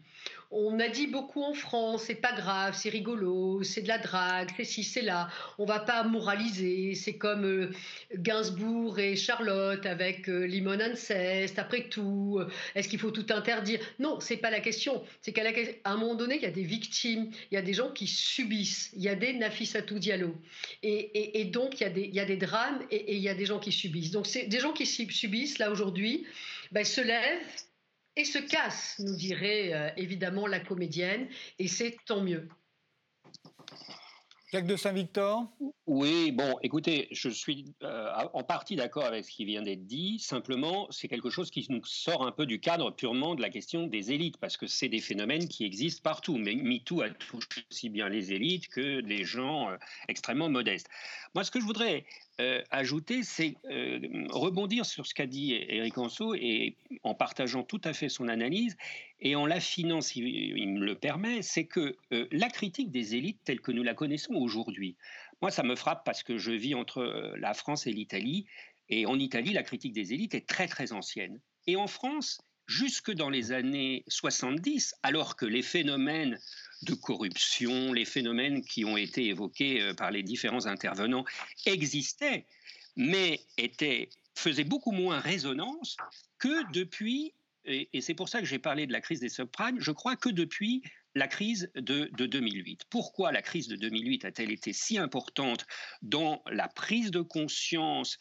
on 0.51 0.79
a 0.79 0.87
dit 0.87 1.07
beaucoup 1.07 1.43
en 1.43 1.53
France, 1.53 2.03
c'est 2.07 2.15
pas 2.15 2.33
grave, 2.33 2.77
c'est 2.77 2.89
rigolo, 2.89 3.63
c'est 3.63 3.81
de 3.81 3.87
la 3.87 3.97
drague, 3.97 4.49
c'est 4.55 4.63
ci, 4.63 4.83
c'est 4.83 5.01
là. 5.01 5.29
On 5.57 5.65
va 5.65 5.79
pas 5.79 6.03
moraliser. 6.03 6.95
C'est 6.95 7.17
comme 7.17 7.45
euh, 7.45 7.71
Gainsbourg 8.15 8.99
et 8.99 9.15
Charlotte 9.15 9.85
avec 9.85 10.29
euh, 10.29 10.45
Limon 10.45 10.79
Ancest. 10.79 11.59
Après 11.59 11.89
tout, 11.89 12.37
euh, 12.39 12.47
est-ce 12.75 12.87
qu'il 12.87 12.99
faut 12.99 13.11
tout 13.11 13.25
interdire? 13.29 13.79
Non, 13.99 14.19
c'est 14.19 14.37
pas 14.37 14.49
la 14.49 14.59
question. 14.59 15.03
C'est 15.21 15.33
qu'à 15.33 15.43
un 15.85 15.97
moment 15.97 16.15
donné, 16.15 16.35
il 16.35 16.41
y 16.41 16.47
a 16.47 16.51
des 16.51 16.63
victimes, 16.63 17.31
il 17.51 17.55
y 17.55 17.57
a 17.57 17.61
des 17.61 17.73
gens 17.73 17.91
qui 17.91 18.07
subissent, 18.07 18.91
il 18.95 19.03
y 19.03 19.09
a 19.09 19.15
des 19.15 19.33
Nafissatou 19.33 19.99
Diallo. 19.99 20.35
Et, 20.83 21.39
et, 21.39 21.45
donc, 21.45 21.79
il 21.79 21.83
y, 21.83 21.87
a 21.87 21.89
des, 21.89 22.03
il 22.03 22.15
y 22.15 22.19
a 22.19 22.25
des 22.25 22.37
drames 22.37 22.81
et, 22.91 23.15
il 23.15 23.21
y 23.21 23.29
a 23.29 23.35
des 23.35 23.45
gens 23.45 23.59
qui 23.59 23.71
subissent. 23.71 24.11
Donc, 24.11 24.27
c'est 24.27 24.45
des 24.45 24.59
gens 24.59 24.73
qui 24.73 24.85
subissent, 24.85 25.57
là, 25.57 25.71
aujourd'hui, 25.71 26.25
ben, 26.71 26.83
se 26.83 27.01
lèvent 27.01 27.65
et 28.15 28.25
se 28.25 28.39
casse, 28.39 28.95
nous 28.99 29.15
dirait 29.15 29.73
euh, 29.73 29.89
évidemment 29.97 30.47
la 30.47 30.59
comédienne, 30.59 31.27
et 31.59 31.67
c'est 31.67 31.97
tant 32.05 32.21
mieux. 32.21 32.47
Jacques 34.55 34.67
de 34.67 34.77
Saint-Victor? 34.77 35.51
Oui, 35.85 36.31
bon, 36.31 36.57
écoutez, 36.63 37.09
je 37.11 37.27
suis 37.27 37.65
euh, 37.83 38.09
en 38.31 38.41
partie 38.41 38.77
d'accord 38.77 39.03
avec 39.03 39.25
ce 39.25 39.31
qui 39.31 39.43
vient 39.43 39.61
d'être 39.61 39.85
dit. 39.85 40.17
Simplement, 40.17 40.87
c'est 40.91 41.09
quelque 41.09 41.29
chose 41.29 41.51
qui 41.51 41.67
nous 41.69 41.83
sort 41.83 42.25
un 42.25 42.31
peu 42.31 42.45
du 42.45 42.61
cadre 42.61 42.89
purement 42.91 43.35
de 43.35 43.41
la 43.41 43.49
question 43.49 43.85
des 43.85 44.13
élites, 44.13 44.37
parce 44.37 44.55
que 44.55 44.65
c'est 44.65 44.87
des 44.87 45.01
phénomènes 45.01 45.49
qui 45.49 45.65
existent 45.65 46.01
partout. 46.01 46.37
Mais 46.37 46.55
MeToo 46.55 47.01
a 47.01 47.09
touché 47.09 47.65
aussi 47.69 47.89
bien 47.89 48.07
les 48.07 48.31
élites 48.31 48.69
que 48.69 49.01
des 49.01 49.25
gens 49.25 49.71
euh, 49.71 49.75
extrêmement 50.07 50.47
modestes. 50.47 50.87
Moi, 51.33 51.43
ce 51.43 51.51
que 51.51 51.59
je 51.59 51.65
voudrais 51.65 52.05
euh, 52.39 52.61
ajouter, 52.71 53.23
c'est 53.23 53.55
rebondir 54.29 54.85
sur 54.85 55.05
ce 55.05 55.13
qu'a 55.13 55.25
dit 55.25 55.53
Eric 55.53 55.97
Anso 55.97 56.33
et 56.33 56.77
en 57.03 57.13
partageant 57.13 57.63
tout 57.63 57.81
à 57.83 57.91
fait 57.91 58.07
son 58.07 58.29
analyse 58.29 58.77
et 59.25 59.35
en 59.35 59.47
l'affinant, 59.47 60.01
s'il 60.01 60.27
il 60.27 60.69
me 60.69 60.85
le 60.85 60.93
permet, 60.93 61.41
c'est 61.41 61.65
que 61.65 61.97
euh, 62.13 62.27
la 62.31 62.47
critique 62.47 62.91
des 62.91 63.15
élites 63.15 63.39
telle 63.43 63.59
que 63.59 63.71
nous 63.71 63.81
la 63.81 63.95
connaissons 63.95 64.35
aujourd'hui, 64.35 64.95
moi 65.41 65.49
ça 65.49 65.63
me 65.63 65.75
frappe 65.75 66.05
parce 66.05 66.21
que 66.21 66.37
je 66.37 66.51
vis 66.51 66.75
entre 66.75 67.33
la 67.37 67.55
France 67.55 67.87
et 67.87 67.91
l'Italie 67.91 68.45
et 68.87 69.07
en 69.07 69.17
Italie 69.17 69.51
la 69.51 69.63
critique 69.63 69.93
des 69.93 70.13
élites 70.13 70.35
est 70.35 70.47
très 70.47 70.67
très 70.67 70.93
ancienne. 70.93 71.39
Et 71.65 71.75
en 71.75 71.87
France 71.87 72.39
jusque 72.67 73.11
dans 73.11 73.31
les 73.31 73.51
années 73.51 74.03
70, 74.07 74.93
alors 75.01 75.35
que 75.35 75.47
les 75.47 75.63
phénomènes 75.63 76.39
de 76.83 76.93
corruption, 76.93 77.93
les 77.93 78.05
phénomènes 78.05 78.63
qui 78.63 78.85
ont 78.85 78.95
été 78.95 79.25
évoqués 79.25 79.81
euh, 79.81 79.93
par 79.95 80.11
les 80.11 80.21
différents 80.21 80.67
intervenants 80.67 81.25
existaient, 81.65 82.45
mais 82.95 83.39
étaient, 83.57 84.09
faisaient 84.35 84.63
beaucoup 84.63 84.91
moins 84.91 85.19
résonance 85.19 85.97
que 86.37 86.71
depuis, 86.71 87.33
et, 87.65 88.01
c'est 88.01 88.13
pour 88.13 88.29
ça 88.29 88.39
que 88.39 88.45
j'ai 88.45 88.59
parlé 88.59 88.87
de 88.87 88.91
la 88.91 89.01
crise 89.01 89.19
des 89.19 89.29
subprimes, 89.29 89.79
je 89.79 89.91
crois 89.91 90.15
que 90.15 90.29
depuis 90.29 90.83
la 91.15 91.27
crise 91.27 91.71
de, 91.75 92.09
2008. 92.13 92.83
Pourquoi 92.89 93.31
la 93.31 93.41
crise 93.41 93.67
de 93.67 93.75
2008 93.75 94.25
a-t-elle 94.25 94.51
été 94.51 94.73
si 94.73 94.97
importante 94.97 95.65
dans 96.01 96.43
la 96.51 96.67
prise 96.67 97.11
de 97.11 97.21
conscience 97.21 98.17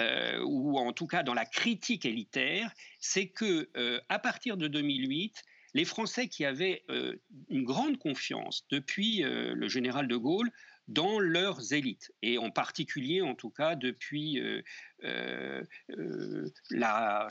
euh, 0.00 0.42
ou 0.44 0.76
en 0.76 0.92
tout 0.92 1.06
cas 1.06 1.22
dans 1.22 1.34
la 1.34 1.46
critique 1.46 2.04
élitaire, 2.04 2.72
c'est 2.98 3.28
que 3.28 3.70
euh, 3.76 4.00
à 4.08 4.18
partir 4.18 4.56
de 4.56 4.66
2008, 4.66 5.42
les 5.74 5.84
Français 5.84 6.26
qui 6.26 6.44
avaient 6.44 6.84
euh, 6.90 7.14
une 7.48 7.62
grande 7.62 7.98
confiance 7.98 8.66
depuis 8.70 9.22
le 9.24 9.68
général 9.68 10.08
de 10.08 10.16
Gaulle 10.16 10.50
dans 10.88 11.18
leurs 11.18 11.72
élites, 11.72 12.12
et 12.22 12.36
en 12.38 12.50
particulier, 12.50 13.22
en 13.22 13.34
tout 13.34 13.50
cas, 13.50 13.74
depuis, 13.74 14.38
euh, 15.02 15.62
la, 16.70 17.26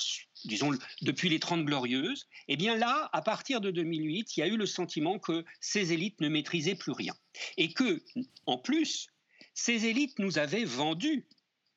disons, 0.46 0.72
depuis 1.02 1.30
les 1.30 1.40
Trente 1.40 1.66
Glorieuses, 1.66 2.28
eh 2.48 2.58
bien 2.58 2.76
là, 2.76 3.10
à 3.14 3.22
partir 3.22 3.62
de 3.62 3.72
2008, 3.72 4.36
il 4.36 4.40
y 4.40 4.44
a 4.44 4.48
eu 4.48 4.58
le 4.58 4.66
sentiment 4.66 5.20
que 5.20 5.46
ces 5.60 5.94
élites 5.94 6.20
ne 6.22 6.30
maîtrisaient 6.30 6.76
plus 6.76 6.94
rien. 6.94 7.14
Et 7.58 7.74
que, 7.74 8.02
en 8.46 8.58
plus, 8.58 9.08
ces 9.54 9.86
élites 9.86 10.18
nous 10.20 10.40
avaient 10.40 10.66
vendu 10.66 11.28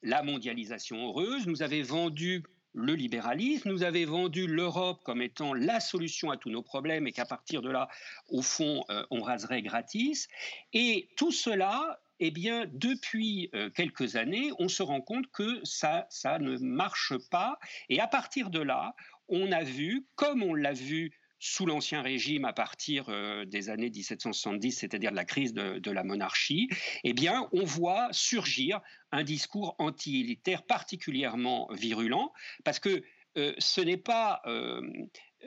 la 0.03 0.23
mondialisation 0.23 1.09
heureuse, 1.09 1.47
nous 1.47 1.63
avaient 1.63 1.83
vendu 1.83 2.43
le 2.77 2.95
libéralisme, 2.95 3.71
nous 3.71 3.83
avait 3.83 4.05
vendu 4.05 4.47
l'Europe 4.47 5.01
comme 5.03 5.23
étant 5.23 5.55
la 5.55 5.81
solution 5.81 6.31
à 6.31 6.37
tous 6.37 6.51
nos 6.51 6.63
problèmes 6.63 7.07
et 7.07 7.13
qu'à 7.13 7.25
partir 7.25 7.63
de 7.63 7.71
là, 7.71 7.89
au 8.29 8.43
fond, 8.43 8.85
euh, 8.91 9.05
on 9.11 9.23
raserait 9.23 9.63
gratis. 9.63 10.29
Et 10.73 11.09
tout 11.17 11.33
cela 11.33 12.01
eh 12.21 12.31
bien, 12.31 12.65
depuis 12.73 13.51
euh, 13.55 13.69
quelques 13.71 14.17
années, 14.17 14.51
on 14.59 14.69
se 14.69 14.83
rend 14.83 15.01
compte 15.01 15.27
que 15.33 15.61
ça, 15.65 16.07
ça 16.11 16.39
ne 16.39 16.57
marche 16.59 17.13
pas. 17.31 17.59
Et 17.89 18.01
à 18.01 18.07
partir 18.07 18.51
de 18.51 18.61
là, 18.61 18.95
on 19.29 19.53
a 19.53 19.63
vu, 19.63 20.07
comme 20.15 20.43
on 20.43 20.55
l'a 20.55 20.73
vu 20.73 21.13
sous 21.39 21.67
l'Ancien 21.67 22.03
Régime 22.03 22.45
à 22.45 22.53
partir 22.53 23.09
euh, 23.09 23.45
des 23.45 23.69
années 23.69 23.91
1770, 23.91 24.73
c'est-à-dire 24.73 25.11
de 25.11 25.17
la 25.17 25.25
crise 25.25 25.53
de, 25.55 25.91
la 25.91 26.05
monarchie, 26.05 26.69
eh 27.05 27.13
bien, 27.13 27.49
on 27.53 27.65
voit 27.65 28.09
surgir 28.13 28.81
un 29.13 29.23
discours 29.23 29.77
anti-élitaire 29.79 30.65
particulièrement 30.65 31.69
virulent, 31.73 32.33
parce 32.65 32.79
que 32.79 33.03
euh, 33.39 33.55
ce 33.59 33.81
n'est 33.81 33.97
pas, 33.97 34.41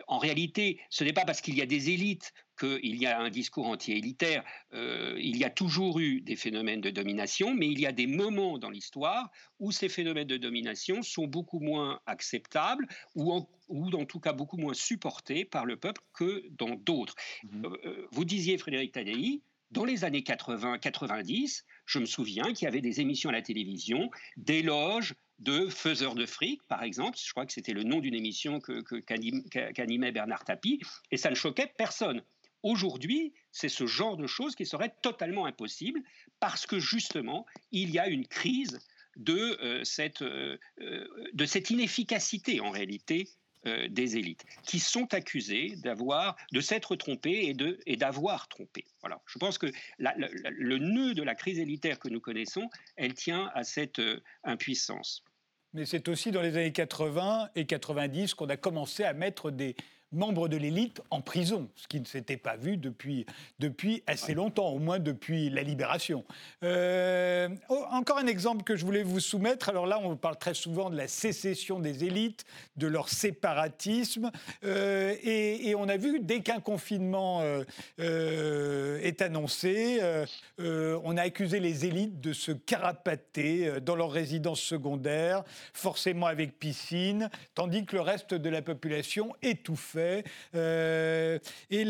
en 0.07 0.17
réalité, 0.17 0.79
ce 0.89 1.03
n'est 1.03 1.13
pas 1.13 1.25
parce 1.25 1.41
qu'il 1.41 1.55
y 1.55 1.61
a 1.61 1.65
des 1.65 1.89
élites 1.89 2.33
qu'il 2.59 2.95
y 2.95 3.05
a 3.05 3.19
un 3.19 3.29
discours 3.29 3.67
anti-élitaire. 3.67 4.43
Euh, 4.73 5.15
il 5.19 5.37
y 5.37 5.43
a 5.43 5.49
toujours 5.49 5.99
eu 5.99 6.21
des 6.21 6.35
phénomènes 6.35 6.81
de 6.81 6.89
domination, 6.89 7.53
mais 7.53 7.67
il 7.67 7.79
y 7.79 7.85
a 7.85 7.91
des 7.91 8.07
moments 8.07 8.57
dans 8.57 8.69
l'histoire 8.69 9.31
où 9.59 9.71
ces 9.71 9.89
phénomènes 9.89 10.27
de 10.27 10.37
domination 10.37 11.01
sont 11.01 11.27
beaucoup 11.27 11.59
moins 11.59 12.01
acceptables 12.05 12.87
ou 13.15 13.31
en, 13.31 13.49
ou 13.69 13.89
en 13.91 14.05
tout 14.05 14.19
cas 14.19 14.33
beaucoup 14.33 14.57
moins 14.57 14.73
supportés 14.73 15.45
par 15.45 15.65
le 15.65 15.77
peuple 15.77 16.01
que 16.13 16.43
dans 16.51 16.75
d'autres. 16.75 17.15
Mmh 17.43 17.65
euh, 17.65 17.77
euh, 17.85 18.07
vous 18.11 18.25
disiez, 18.25 18.57
Frédéric 18.57 18.91
Tadei, 18.91 19.41
dans 19.71 19.85
les 19.85 20.03
années 20.03 20.21
80-90, 20.21 21.63
je 21.85 21.99
me 21.99 22.05
souviens 22.05 22.53
qu'il 22.53 22.65
y 22.65 22.67
avait 22.67 22.81
des 22.81 23.01
émissions 23.01 23.29
à 23.29 23.33
la 23.33 23.41
télévision 23.41 24.09
d'éloges 24.35 25.13
de 25.39 25.67
faiseurs 25.67 26.15
de 26.15 26.25
fric, 26.25 26.61
par 26.67 26.83
exemple. 26.83 27.17
Je 27.21 27.31
crois 27.31 27.45
que 27.45 27.53
c'était 27.53 27.73
le 27.73 27.83
nom 27.83 27.99
d'une 27.99 28.15
émission 28.15 28.59
qu'animait 28.59 30.11
Bernard 30.11 30.45
Tapie, 30.45 30.81
et 31.11 31.17
ça 31.17 31.29
ne 31.29 31.35
choquait 31.35 31.71
personne. 31.77 32.21
Aujourd'hui, 32.61 33.33
c'est 33.51 33.69
ce 33.69 33.87
genre 33.87 34.17
de 34.17 34.27
choses 34.27 34.55
qui 34.55 34.65
serait 34.65 34.93
totalement 35.01 35.45
impossible 35.45 36.01
parce 36.39 36.65
que 36.65 36.79
justement, 36.79 37.45
il 37.71 37.89
y 37.89 37.99
a 37.99 38.07
une 38.07 38.27
crise 38.27 38.79
de, 39.15 39.57
euh, 39.61 39.83
cette, 39.83 40.21
euh, 40.21 40.57
euh, 40.81 41.07
de 41.33 41.45
cette 41.45 41.69
inefficacité 41.69 42.59
en 42.59 42.69
réalité 42.69 43.29
des 43.89 44.15
élites 44.15 44.45
qui 44.63 44.79
sont 44.79 45.13
accusées 45.13 45.75
de 45.83 46.61
s'être 46.61 46.95
trompées 46.95 47.49
et, 47.49 47.55
et 47.87 47.97
d'avoir 47.97 48.47
trompé. 48.47 48.85
Voilà. 49.01 49.21
Je 49.25 49.37
pense 49.37 49.57
que 49.57 49.67
le 49.97 50.77
nœud 50.77 51.13
de 51.13 51.21
la 51.21 51.35
crise 51.35 51.59
élitaire 51.59 51.99
que 51.99 52.07
nous 52.07 52.21
connaissons, 52.21 52.69
elle 52.95 53.15
tient 53.15 53.51
à 53.53 53.65
cette 53.65 54.01
impuissance. 54.45 55.25
Mais 55.73 55.85
c'est 55.85 56.07
aussi 56.07 56.31
dans 56.31 56.41
les 56.41 56.57
années 56.57 56.71
80 56.71 57.49
et 57.55 57.65
90 57.65 58.33
qu'on 58.33 58.49
a 58.49 58.57
commencé 58.57 59.03
à 59.03 59.13
mettre 59.13 59.51
des, 59.51 59.75
membre 60.11 60.47
de 60.47 60.57
l'élite 60.57 61.01
en 61.11 61.21
prison, 61.21 61.69
ce 61.75 61.87
qui 61.87 61.99
ne 61.99 62.05
s'était 62.05 62.37
pas 62.37 62.55
vu 62.55 62.77
depuis, 62.77 63.25
depuis 63.59 64.03
assez 64.07 64.33
longtemps, 64.33 64.69
au 64.69 64.79
moins 64.79 64.99
depuis 64.99 65.49
la 65.49 65.61
libération. 65.61 66.25
Euh, 66.63 67.49
oh, 67.69 67.83
encore 67.91 68.17
un 68.17 68.27
exemple 68.27 68.63
que 68.63 68.75
je 68.75 68.85
voulais 68.85 69.03
vous 69.03 69.19
soumettre. 69.19 69.69
Alors 69.69 69.85
là, 69.85 69.99
on 70.03 70.15
parle 70.15 70.37
très 70.37 70.53
souvent 70.53 70.89
de 70.89 70.97
la 70.97 71.07
sécession 71.07 71.79
des 71.79 72.03
élites, 72.05 72.45
de 72.75 72.87
leur 72.87 73.09
séparatisme. 73.09 74.31
Euh, 74.63 75.15
et, 75.23 75.75
on 75.75 75.87
a 75.87 75.97
vu, 75.97 76.19
dès 76.19 76.41
qu'un 76.41 76.59
confinement 76.59 77.41
euh, 77.99 78.99
est 79.01 79.21
annoncé, 79.21 80.01
on 80.57 81.17
a 81.17 81.21
accusé 81.21 81.59
les 81.59 81.85
élites 81.85 82.19
de 82.19 82.33
se 82.33 82.51
carapater 82.51 83.79
dans 83.81 83.95
leur 83.95 84.11
résidence 84.11 84.59
secondaire, 84.59 85.43
forcément 85.73 86.25
avec 86.25 86.59
piscine, 86.59 87.29
tandis 87.55 87.85
que 87.85 87.95
le 87.95 88.01
reste 88.01 88.33
de 88.33 88.49
la 88.49 88.61
population 88.61 89.33
étouffait 89.41 89.98
euh, 90.55 91.39
et, 91.69 91.83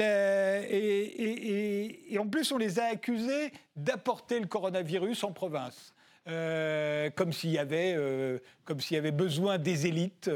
en 2.20 2.28
plus, 2.28 2.52
on 2.52 2.58
les 2.58 2.80
a 2.80 2.86
accusés 2.86 3.52
d'apporter 3.76 4.40
le 4.40 4.48
coronavirus 4.48 5.24
en 5.24 5.32
province. 5.32 5.94
Euh, 6.28 7.10
comme 7.16 7.34
s'il 7.34 7.50
y 7.52 7.58
avait, 7.58 7.96
euh, 7.98 8.38
comme 8.66 8.82
s'il 8.82 8.96
y 8.96 8.98
avait 8.98 9.12
besoin 9.12 9.58
des 9.58 9.88
élites. 9.88 10.30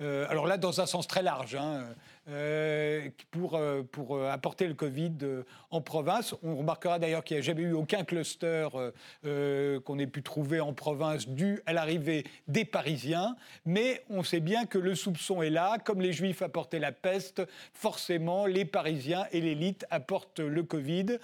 alors 0.00 0.46
là, 0.46 0.56
dans 0.56 0.80
un 0.80 0.86
sens 0.86 1.06
très 1.06 1.22
large. 1.22 1.54
Hein, 1.54 1.84
euh, 2.30 3.08
pour, 3.30 3.54
euh, 3.54 3.82
pour 3.90 4.16
euh, 4.16 4.28
apporter 4.28 4.66
le 4.66 4.74
Covid 4.74 5.14
en 5.70 5.80
province. 5.80 6.34
On 6.42 6.56
remarquera 6.56 6.98
d'ailleurs 6.98 7.24
qu'il 7.24 7.36
n'y 7.36 7.38
a 7.38 7.42
jamais 7.42 7.62
eu 7.62 7.72
aucun 7.72 8.04
cluster 8.04 8.68
qu'on 9.22 9.98
ait 9.98 10.06
pu 10.06 10.22
trouver 10.22 10.60
en 10.60 10.74
province 10.74 11.26
dû 11.28 11.60
à 11.64 11.72
l'arrivée 11.72 12.24
des 12.46 12.64
Parisiens. 12.64 13.34
Mais 13.64 14.04
on 14.10 14.22
sait 14.22 14.40
bien 14.40 14.66
que 14.66 14.78
le 14.78 14.94
soupçon 14.94 15.40
est 15.42 15.50
là. 15.50 15.78
Comme 15.82 16.00
les 16.00 16.12
Juifs 16.12 16.42
apportaient 16.42 16.78
la 16.78 16.92
peste, 16.92 17.42
forcément, 17.72 18.46
les 18.46 18.64
Parisiens 18.64 19.26
et 19.32 19.40
l'élite 19.40 19.86
apportent 19.90 20.40
le 20.40 20.62
Covid. 20.62 21.18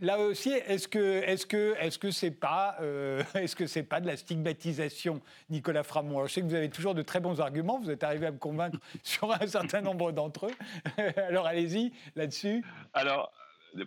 Là 0.00 0.20
aussi, 0.20 0.50
est-ce 0.50 0.86
que 0.86 1.22
est-ce 1.24 1.44
que 1.44 1.74
est-ce 1.80 1.98
que 1.98 2.10
c'est 2.12 2.30
pas 2.30 2.76
euh, 2.80 3.22
est-ce 3.34 3.56
que 3.56 3.66
c'est 3.66 3.82
pas 3.82 4.00
de 4.00 4.06
la 4.06 4.16
stigmatisation, 4.16 5.20
Nicolas 5.50 5.82
Framont? 5.82 6.24
Je 6.26 6.32
sais 6.32 6.40
que 6.40 6.46
vous 6.46 6.54
avez 6.54 6.70
toujours 6.70 6.94
de 6.94 7.02
très 7.02 7.20
bons 7.20 7.40
arguments. 7.40 7.80
Vous 7.80 7.90
êtes 7.90 8.04
arrivé 8.04 8.26
à 8.26 8.30
me 8.30 8.38
convaincre 8.38 8.78
sur 9.02 9.32
un 9.32 9.46
certain 9.46 9.80
nombre 9.80 10.12
d'entre 10.12 10.46
eux. 10.46 11.02
Alors 11.28 11.46
allez-y 11.46 11.92
là-dessus. 12.14 12.64
Alors 12.94 13.32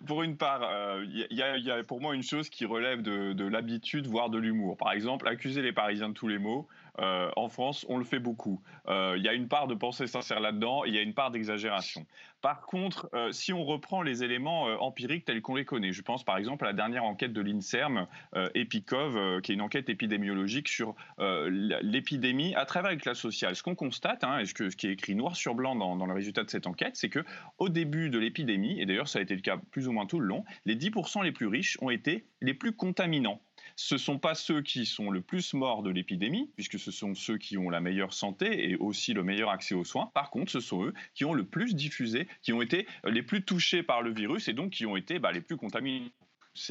pour 0.05 0.21
une 0.23 0.37
part, 0.37 0.61
il 1.03 1.27
euh, 1.31 1.57
y, 1.57 1.71
a 1.71 1.83
pour 1.83 2.01
moi 2.01 2.13
une 2.13 2.23
chose 2.23 2.49
qui 2.49 2.65
relève 2.65 3.01
de, 3.01 3.33
de 3.33 3.45
l'habitude, 3.45 4.05
voire 4.05 4.29
de 4.29 4.37
l'humour. 4.37 4.77
Par 4.77 4.91
exemple, 4.91 5.27
accuser 5.27 5.61
les 5.61 5.73
Parisiens 5.73 6.09
de 6.09 6.13
tous 6.13 6.27
les 6.27 6.37
maux. 6.37 6.67
Euh, 6.99 7.29
en 7.35 7.49
France, 7.49 7.85
on 7.89 7.97
le 7.97 8.03
fait 8.03 8.19
beaucoup. 8.19 8.61
Euh, 8.87 9.15
il 9.17 9.23
y 9.23 9.29
a 9.29 9.33
une 9.33 9.47
part 9.47 9.67
de 9.67 9.75
pensée 9.75 10.07
sincère 10.07 10.39
là-dedans, 10.39 10.83
il 10.83 10.93
y 10.93 10.97
a 10.97 11.01
une 11.01 11.13
part 11.13 11.31
d'exagération. 11.31 12.05
Par 12.41 12.61
contre, 12.61 13.09
euh, 13.13 13.31
si 13.31 13.53
on 13.53 13.63
reprend 13.63 14.01
les 14.01 14.23
éléments 14.23 14.63
empiriques 14.81 15.25
tels 15.25 15.41
qu'on 15.41 15.55
les 15.55 15.65
connaît, 15.65 15.91
je 15.91 16.01
pense 16.01 16.23
par 16.23 16.37
exemple 16.37 16.65
à 16.65 16.67
la 16.67 16.73
dernière 16.73 17.03
enquête 17.03 17.33
de 17.33 17.41
l'INSERM, 17.41 18.07
EPICOV, 18.55 19.41
qui 19.41 19.51
est 19.51 19.55
une 19.55 19.61
enquête 19.61 19.89
épidémiologique 19.89 20.67
sur 20.67 20.95
l'épidémie 21.19 22.55
à 22.55 22.65
travers 22.65 22.91
la 22.91 22.97
classe 22.97 23.19
sociale. 23.19 23.55
Ce 23.55 23.63
qu'on 23.63 23.75
constate, 23.75 24.23
hein, 24.23 24.39
et 24.39 24.45
ce, 24.45 24.53
qui 24.53 24.87
est 24.87 24.91
écrit 24.91 25.15
noir 25.15 25.35
sur 25.35 25.55
blanc 25.55 25.75
dans, 25.75 25.95
dans 25.95 26.05
le 26.05 26.13
résultat 26.13 26.43
de 26.43 26.49
cette 26.49 26.67
enquête, 26.67 26.95
c'est 26.95 27.09
que 27.09 27.23
au 27.57 27.69
début 27.69 28.09
de 28.09 28.19
l'épidémie, 28.19 28.81
et 28.81 28.85
d'ailleurs 28.85 29.07
ça 29.07 29.19
a 29.19 29.21
été 29.21 29.35
le 29.35 29.41
cas 29.41 29.57
plus 29.71 29.87
ou 29.87 29.91
moins 29.91 30.05
tout 30.05 30.19
le 30.19 30.25
long, 30.25 30.43
les 30.65 30.75
10% 30.75 31.23
les 31.23 31.31
plus 31.31 31.47
riches 31.47 31.77
ont 31.81 31.89
été 31.89 32.25
les 32.41 32.53
plus 32.53 32.73
contaminants 32.73 33.39
ce 33.75 33.95
ne 33.95 33.99
sont 33.99 34.19
pas 34.19 34.35
ceux 34.35 34.61
qui 34.61 34.85
sont 34.85 35.09
le 35.09 35.21
plus 35.21 35.53
morts 35.53 35.83
de 35.83 35.89
l'épidémie, 35.89 36.51
puisque 36.55 36.79
ce 36.79 36.91
sont 36.91 37.15
ceux 37.15 37.37
qui 37.37 37.57
ont 37.57 37.69
la 37.69 37.81
meilleure 37.81 38.13
santé 38.13 38.69
et 38.69 38.75
aussi 38.75 39.13
le 39.13 39.23
meilleur 39.23 39.49
accès 39.49 39.75
aux 39.75 39.85
soins. 39.85 40.11
Par 40.13 40.29
contre, 40.29 40.51
ce 40.51 40.59
sont 40.59 40.85
eux 40.85 40.93
qui 41.13 41.25
ont 41.25 41.33
le 41.33 41.45
plus 41.45 41.75
diffusé, 41.75 42.27
qui 42.41 42.53
ont 42.53 42.61
été 42.61 42.87
les 43.05 43.23
plus 43.23 43.43
touchés 43.43 43.83
par 43.83 44.01
le 44.01 44.13
virus 44.13 44.47
et 44.47 44.53
donc 44.53 44.71
qui 44.71 44.85
ont 44.85 44.97
été 44.97 45.19
bah, 45.19 45.31
les 45.31 45.41
plus 45.41 45.57
contaminés 45.57 46.11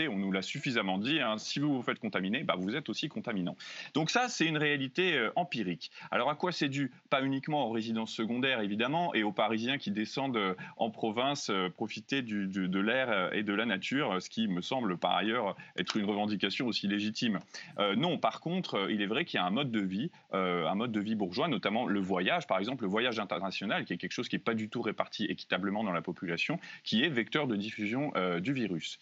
on 0.09 0.17
nous 0.17 0.33
l'a 0.33 0.43
suffisamment 0.43 0.99
dit, 0.99 1.21
hein, 1.21 1.39
si 1.39 1.59
vous 1.59 1.75
vous 1.75 1.83
faites 1.83 1.99
contaminer, 1.99 2.45
bah, 2.45 2.55
vous 2.59 2.77
êtes 2.77 2.89
aussi 2.89 3.09
contaminant. 3.09 3.57
Donc 3.95 4.11
ça, 4.11 4.29
c'est 4.29 4.47
une 4.47 4.59
réalité 4.59 5.15
euh, 5.15 5.33
empirique. 5.37 5.91
Alors 6.11 6.31
à 6.31 6.35
quoi 6.35 6.53
c'est 6.53 6.69
dû? 6.69 6.93
Pas 7.09 7.23
uniquement 7.23 7.67
aux 7.67 7.71
résidences 7.71 8.13
secondaires, 8.13 8.61
évidemment, 8.61 9.15
et 9.15 9.23
aux 9.23 9.33
Parisiens 9.33 9.79
qui 9.79 9.91
descendent 9.91 10.37
euh, 10.37 10.55
en 10.77 10.91
province 10.91 11.51
euh, 11.51 11.69
profiter 11.71 12.23
de 12.23 12.81
l'air 12.81 13.33
et 13.33 13.43
de 13.43 13.55
la 13.55 13.67
nature, 13.67 14.21
ce 14.21 14.29
qui 14.29 14.49
me 14.49 14.61
semble 14.61 14.97
par 14.97 15.17
ailleurs 15.17 15.57
être 15.77 15.97
une 15.97 16.05
revendication 16.05 16.67
aussi 16.67 16.87
légitime. 16.87 17.41
non, 17.97 18.19
par 18.19 18.41
contre, 18.41 18.89
il 18.91 19.03
est 19.03 19.07
vrai 19.07 19.25
qu'il 19.25 19.39
y 19.39 19.41
a 19.41 19.47
un 19.47 19.51
mode 19.51 19.71
de 19.71 19.81
vie, 19.81 20.11
un 20.33 20.75
mode 20.75 20.93
de 20.93 21.01
vie 21.01 21.15
bourgeois, 21.15 21.49
notamment 21.49 21.87
le 21.87 22.01
voyage, 22.01 22.47
par 22.47 22.59
exemple, 22.59 22.85
le 22.85 22.89
voyage 22.89 23.19
international, 23.19 23.85
qui 23.85 23.93
est 23.93 23.97
quelque 23.97 24.13
chose 24.13 24.29
qui 24.29 24.37
n'est 24.37 24.43
pas 24.43 24.55
du 24.55 24.69
tout 24.69 24.83
réparti 24.83 25.25
équitablement 25.25 25.85
dans 25.85 25.93
la 25.93 26.03
population, 26.03 26.59
qui 26.85 27.03
est 27.03 27.09
vecteur 27.09 27.47
de 27.47 27.57
diffusion 27.57 28.13
du 28.41 28.53
virus 28.53 28.99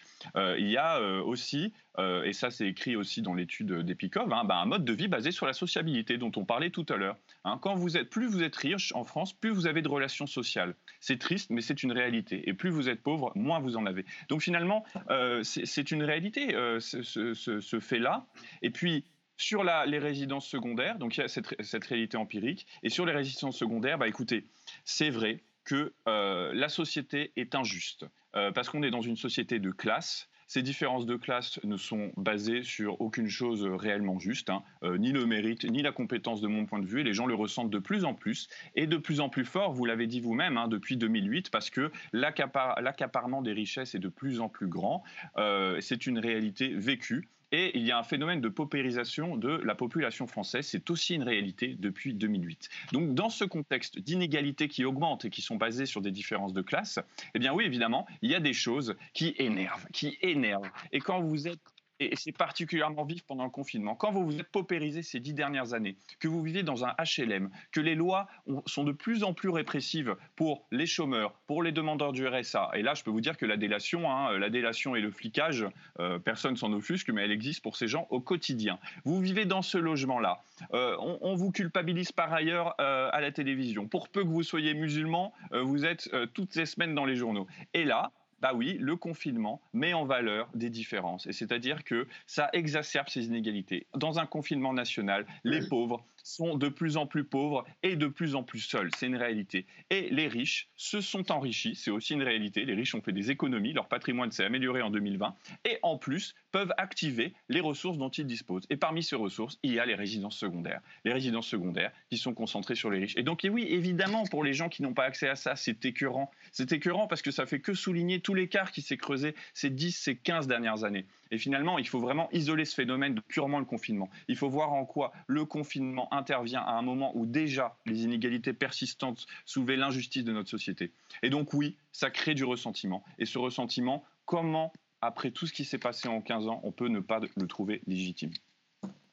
y 0.70 0.76
a 0.76 0.98
euh, 0.98 1.22
aussi, 1.22 1.72
euh, 1.98 2.24
et 2.24 2.32
ça 2.32 2.50
c'est 2.50 2.66
écrit 2.66 2.96
aussi 2.96 3.22
dans 3.22 3.34
l'étude 3.34 3.72
d'Epikov, 3.72 4.32
hein, 4.32 4.44
bah, 4.44 4.56
un 4.56 4.66
mode 4.66 4.84
de 4.84 4.92
vie 4.92 5.08
basé 5.08 5.30
sur 5.30 5.46
la 5.46 5.52
sociabilité 5.52 6.18
dont 6.18 6.32
on 6.36 6.44
parlait 6.44 6.70
tout 6.70 6.86
à 6.88 6.96
l'heure. 6.96 7.16
Hein. 7.44 7.58
quand 7.60 7.74
vous 7.74 7.96
êtes, 7.96 8.10
plus 8.10 8.26
vous 8.26 8.42
êtes 8.42 8.56
riche 8.56 8.92
en 8.94 9.04
France, 9.04 9.32
plus 9.32 9.50
vous 9.50 9.66
avez 9.66 9.82
de 9.82 9.88
relations 9.88 10.26
sociales. 10.26 10.74
C'est 11.00 11.18
triste, 11.18 11.50
mais 11.50 11.60
c'est 11.60 11.82
une 11.82 11.92
réalité. 11.92 12.48
Et 12.48 12.54
plus 12.54 12.70
vous 12.70 12.88
êtes 12.88 13.02
pauvre, 13.02 13.32
moins 13.34 13.60
vous 13.60 13.76
en 13.76 13.86
avez. 13.86 14.04
Donc 14.28 14.42
finalement, 14.42 14.84
euh, 15.10 15.42
c'est 15.42 15.90
une 15.90 16.02
réalité, 16.02 16.48
ce, 16.80 17.78
fait-là. 17.80 18.26
Et 18.62 18.70
puis, 18.70 19.04
sur 19.36 19.62
les 19.62 19.98
résidences 19.98 20.48
secondaires, 20.48 20.98
donc 20.98 21.16
il 21.16 21.20
y 21.20 21.22
a 21.22 21.28
cette, 21.28 21.54
cette, 21.62 21.84
réalité 21.84 22.16
empirique, 22.16 22.66
et 22.82 22.88
sur 22.88 23.06
les 23.06 23.12
résidences 23.12 23.56
secondaires, 23.56 23.98
bah 23.98 24.08
écoutez, 24.08 24.46
c'est 24.84 25.10
vrai 25.10 25.42
que 25.64 25.92
la 26.06 26.68
société 26.68 27.32
est 27.36 27.54
injuste, 27.54 28.06
parce 28.32 28.68
qu'on 28.68 28.82
est 28.82 28.90
dans 28.90 29.02
une 29.02 29.16
société 29.16 29.58
de 29.58 29.70
classe, 29.70 30.28
ces 30.48 30.62
différences 30.62 31.06
de 31.06 31.16
classe 31.16 31.60
ne 31.62 31.76
sont 31.76 32.10
basées 32.16 32.62
sur 32.62 33.00
aucune 33.00 33.28
chose 33.28 33.64
réellement 33.64 34.18
juste, 34.18 34.50
hein. 34.50 34.62
euh, 34.82 34.96
ni 34.96 35.12
le 35.12 35.26
mérite, 35.26 35.64
ni 35.64 35.82
la 35.82 35.92
compétence 35.92 36.40
de 36.40 36.48
mon 36.48 36.66
point 36.66 36.80
de 36.80 36.86
vue, 36.86 37.00
et 37.00 37.04
les 37.04 37.12
gens 37.12 37.26
le 37.26 37.34
ressentent 37.34 37.70
de 37.70 37.78
plus 37.78 38.04
en 38.04 38.14
plus, 38.14 38.48
et 38.74 38.86
de 38.86 38.96
plus 38.96 39.20
en 39.20 39.28
plus 39.28 39.44
fort, 39.44 39.72
vous 39.72 39.84
l'avez 39.84 40.06
dit 40.06 40.20
vous-même, 40.20 40.56
hein, 40.56 40.66
depuis 40.66 40.96
2008, 40.96 41.50
parce 41.50 41.70
que 41.70 41.92
l'accaparement 42.12 43.42
des 43.42 43.52
richesses 43.52 43.94
est 43.94 44.00
de 44.00 44.08
plus 44.08 44.40
en 44.40 44.48
plus 44.48 44.68
grand, 44.68 45.04
euh, 45.36 45.78
c'est 45.80 46.06
une 46.06 46.18
réalité 46.18 46.68
vécue, 46.68 47.28
Et 47.52 47.76
il 47.78 47.86
y 47.86 47.92
a 47.92 47.98
un 47.98 48.02
phénomène 48.02 48.40
de 48.40 48.48
paupérisation 48.48 49.36
de 49.36 49.60
la 49.64 49.74
population 49.74 50.26
française. 50.26 50.66
C'est 50.66 50.90
aussi 50.90 51.14
une 51.14 51.22
réalité 51.22 51.76
depuis 51.78 52.14
2008. 52.14 52.68
Donc, 52.92 53.14
dans 53.14 53.30
ce 53.30 53.44
contexte 53.44 53.98
d'inégalités 53.98 54.68
qui 54.68 54.84
augmentent 54.84 55.24
et 55.24 55.30
qui 55.30 55.42
sont 55.42 55.56
basées 55.56 55.86
sur 55.86 56.00
des 56.00 56.10
différences 56.10 56.52
de 56.52 56.62
classe, 56.62 56.98
eh 57.34 57.38
bien 57.38 57.54
oui, 57.54 57.64
évidemment, 57.64 58.06
il 58.22 58.30
y 58.30 58.34
a 58.34 58.40
des 58.40 58.52
choses 58.52 58.96
qui 59.14 59.34
énervent, 59.38 59.86
qui 59.92 60.18
énervent. 60.20 60.68
Et 60.92 61.00
quand 61.00 61.20
vous 61.20 61.48
êtes 61.48 61.60
et 62.00 62.16
c'est 62.16 62.32
particulièrement 62.32 63.04
vif 63.04 63.22
pendant 63.24 63.44
le 63.44 63.50
confinement. 63.50 63.94
Quand 63.94 64.12
vous 64.12 64.24
vous 64.24 64.38
êtes 64.38 64.48
paupérisé 64.48 65.02
ces 65.02 65.20
dix 65.20 65.34
dernières 65.34 65.74
années, 65.74 65.96
que 66.20 66.28
vous 66.28 66.42
vivez 66.42 66.62
dans 66.62 66.84
un 66.84 66.94
HLM, 66.98 67.50
que 67.72 67.80
les 67.80 67.94
lois 67.94 68.28
sont 68.66 68.84
de 68.84 68.92
plus 68.92 69.24
en 69.24 69.34
plus 69.34 69.48
répressives 69.48 70.16
pour 70.36 70.66
les 70.70 70.86
chômeurs, 70.86 71.32
pour 71.46 71.62
les 71.62 71.72
demandeurs 71.72 72.12
du 72.12 72.26
RSA, 72.26 72.70
et 72.74 72.82
là 72.82 72.94
je 72.94 73.02
peux 73.02 73.10
vous 73.10 73.20
dire 73.20 73.36
que 73.36 73.46
la 73.46 73.56
délation, 73.56 74.10
hein, 74.10 74.38
la 74.38 74.50
délation 74.50 74.94
et 74.96 75.00
le 75.00 75.10
flicage, 75.10 75.66
euh, 76.00 76.18
personne 76.18 76.56
s'en 76.56 76.72
offusque, 76.72 77.10
mais 77.10 77.24
elle 77.24 77.32
existe 77.32 77.62
pour 77.62 77.76
ces 77.76 77.88
gens 77.88 78.06
au 78.10 78.20
quotidien. 78.20 78.78
Vous 79.04 79.20
vivez 79.20 79.44
dans 79.44 79.62
ce 79.62 79.78
logement-là. 79.78 80.42
Euh, 80.74 80.96
on, 80.98 81.34
vous 81.34 81.52
culpabilise 81.52 82.10
par 82.10 82.32
ailleurs 82.32 82.74
euh, 82.80 83.10
à 83.12 83.20
la 83.20 83.30
télévision. 83.30 83.86
Pour 83.86 84.08
peu 84.08 84.22
que 84.22 84.28
vous 84.28 84.42
soyez 84.42 84.74
musulman, 84.74 85.32
vous 85.52 85.84
êtes 85.84 86.10
toutes 86.34 86.54
les 86.56 86.66
semaines 86.66 86.94
dans 86.94 87.04
les 87.04 87.16
journaux. 87.16 87.46
Et 87.74 87.84
là, 87.84 88.10
bah 88.40 88.52
oui, 88.54 88.76
le 88.80 88.96
confinement 88.96 89.60
met 89.72 89.94
en 89.94 90.04
valeur 90.04 90.48
des 90.54 90.70
différences. 90.70 91.26
Et 91.26 91.32
c'est-à-dire 91.32 91.84
que 91.84 92.06
ça 92.26 92.48
exacerbe 92.52 93.08
ces 93.08 93.26
inégalités. 93.26 93.86
Dans 93.94 94.18
un 94.18 94.26
confinement 94.26 94.72
national, 94.72 95.26
les 95.44 95.66
pauvres 95.66 96.04
sont 96.22 96.56
de 96.56 96.68
plus 96.68 96.96
en 96.96 97.06
plus 97.06 97.24
pauvres 97.24 97.64
et 97.82 97.96
de 97.96 98.06
plus 98.06 98.34
en 98.34 98.42
plus 98.42 98.60
seuls. 98.60 98.90
C'est 98.96 99.06
une 99.06 99.16
réalité. 99.16 99.66
Et 99.90 100.08
les 100.10 100.28
riches 100.28 100.68
se 100.76 101.00
sont 101.00 101.30
enrichis. 101.32 101.74
C'est 101.74 101.90
aussi 101.90 102.14
une 102.14 102.22
réalité. 102.22 102.64
Les 102.64 102.74
riches 102.74 102.94
ont 102.94 103.02
fait 103.02 103.12
des 103.12 103.30
économies. 103.30 103.72
Leur 103.72 103.88
patrimoine 103.88 104.30
s'est 104.30 104.44
amélioré 104.44 104.82
en 104.82 104.90
2020. 104.90 105.34
Et 105.64 105.78
en 105.82 105.98
plus, 105.98 106.34
peuvent 106.52 106.72
activer 106.76 107.34
les 107.48 107.60
ressources 107.60 107.98
dont 107.98 108.08
ils 108.08 108.26
disposent. 108.26 108.66
Et 108.70 108.76
parmi 108.76 109.02
ces 109.02 109.16
ressources, 109.16 109.58
il 109.62 109.72
y 109.72 109.80
a 109.80 109.86
les 109.86 109.94
résidences 109.94 110.36
secondaires. 110.36 110.80
Les 111.04 111.12
résidences 111.12 111.46
secondaires 111.46 111.92
qui 112.10 112.18
sont 112.18 112.34
concentrées 112.34 112.74
sur 112.74 112.90
les 112.90 113.00
riches. 113.00 113.16
Et 113.16 113.22
donc, 113.22 113.46
oui, 113.50 113.66
évidemment, 113.68 114.24
pour 114.24 114.44
les 114.44 114.52
gens 114.52 114.68
qui 114.68 114.82
n'ont 114.82 114.94
pas 114.94 115.04
accès 115.04 115.28
à 115.28 115.36
ça, 115.36 115.56
c'est 115.56 115.84
écœurant. 115.84 116.30
C'est 116.52 116.72
écœurant 116.72 117.06
parce 117.06 117.22
que 117.22 117.30
ça 117.30 117.46
fait 117.46 117.60
que 117.60 117.74
souligner 117.74 118.20
tout 118.20 118.34
l'écart 118.34 118.72
qui 118.72 118.82
s'est 118.82 118.96
creusé 118.96 119.34
ces 119.54 119.70
10, 119.70 119.96
ces 119.96 120.16
15 120.16 120.46
dernières 120.46 120.84
années. 120.84 121.06
Et 121.30 121.38
finalement, 121.38 121.78
il 121.78 121.86
faut 121.86 122.00
vraiment 122.00 122.28
isoler 122.32 122.64
ce 122.64 122.74
phénomène 122.74 123.14
de 123.14 123.20
purement 123.20 123.58
le 123.58 123.64
confinement. 123.64 124.08
Il 124.28 124.36
faut 124.36 124.48
voir 124.48 124.72
en 124.72 124.84
quoi 124.84 125.12
le 125.26 125.44
confinement 125.44 126.12
intervient 126.12 126.60
à 126.60 126.72
un 126.72 126.82
moment 126.82 127.12
où 127.16 127.26
déjà 127.26 127.76
les 127.86 128.04
inégalités 128.04 128.52
persistantes 128.52 129.26
soulevaient 129.44 129.76
l'injustice 129.76 130.24
de 130.24 130.32
notre 130.32 130.50
société. 130.50 130.92
Et 131.22 131.30
donc 131.30 131.52
oui, 131.52 131.76
ça 131.92 132.10
crée 132.10 132.34
du 132.34 132.44
ressentiment. 132.44 133.04
Et 133.18 133.26
ce 133.26 133.38
ressentiment, 133.38 134.04
comment, 134.24 134.72
après 135.00 135.30
tout 135.30 135.46
ce 135.46 135.52
qui 135.52 135.64
s'est 135.64 135.78
passé 135.78 136.08
en 136.08 136.20
15 136.20 136.48
ans, 136.48 136.60
on 136.64 136.72
peut 136.72 136.88
ne 136.88 137.00
pas 137.00 137.20
le 137.36 137.46
trouver 137.46 137.82
légitime? 137.86 138.32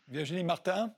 Virginie 0.07 0.43
Martin? 0.43 0.93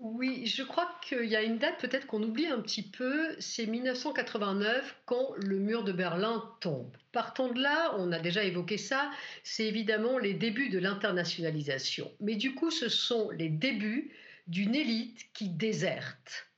Oui, 0.00 0.46
je 0.46 0.62
crois 0.62 0.90
qu'il 1.02 1.26
y 1.26 1.36
a 1.36 1.42
une 1.42 1.58
date 1.58 1.78
peut-être 1.78 2.06
qu'on 2.06 2.22
oublie 2.22 2.46
un 2.46 2.60
petit 2.60 2.82
peu, 2.82 3.36
c'est 3.38 3.66
1989 3.66 4.96
quand 5.04 5.34
le 5.36 5.58
mur 5.58 5.84
de 5.84 5.92
Berlin 5.92 6.42
tombe. 6.60 6.96
Partant 7.12 7.52
de 7.52 7.60
là, 7.60 7.94
on 7.98 8.10
a 8.10 8.18
déjà 8.18 8.42
évoqué 8.42 8.78
ça, 8.78 9.10
c'est 9.44 9.66
évidemment 9.66 10.16
les 10.16 10.32
débuts 10.32 10.70
de 10.70 10.78
l'internationalisation. 10.78 12.10
Mais 12.20 12.36
du 12.36 12.54
coup, 12.54 12.70
ce 12.70 12.88
sont 12.88 13.28
les 13.30 13.50
débuts 13.50 14.10
d'une 14.46 14.74
élite 14.74 15.26
qui 15.34 15.50
déserte. 15.50 16.48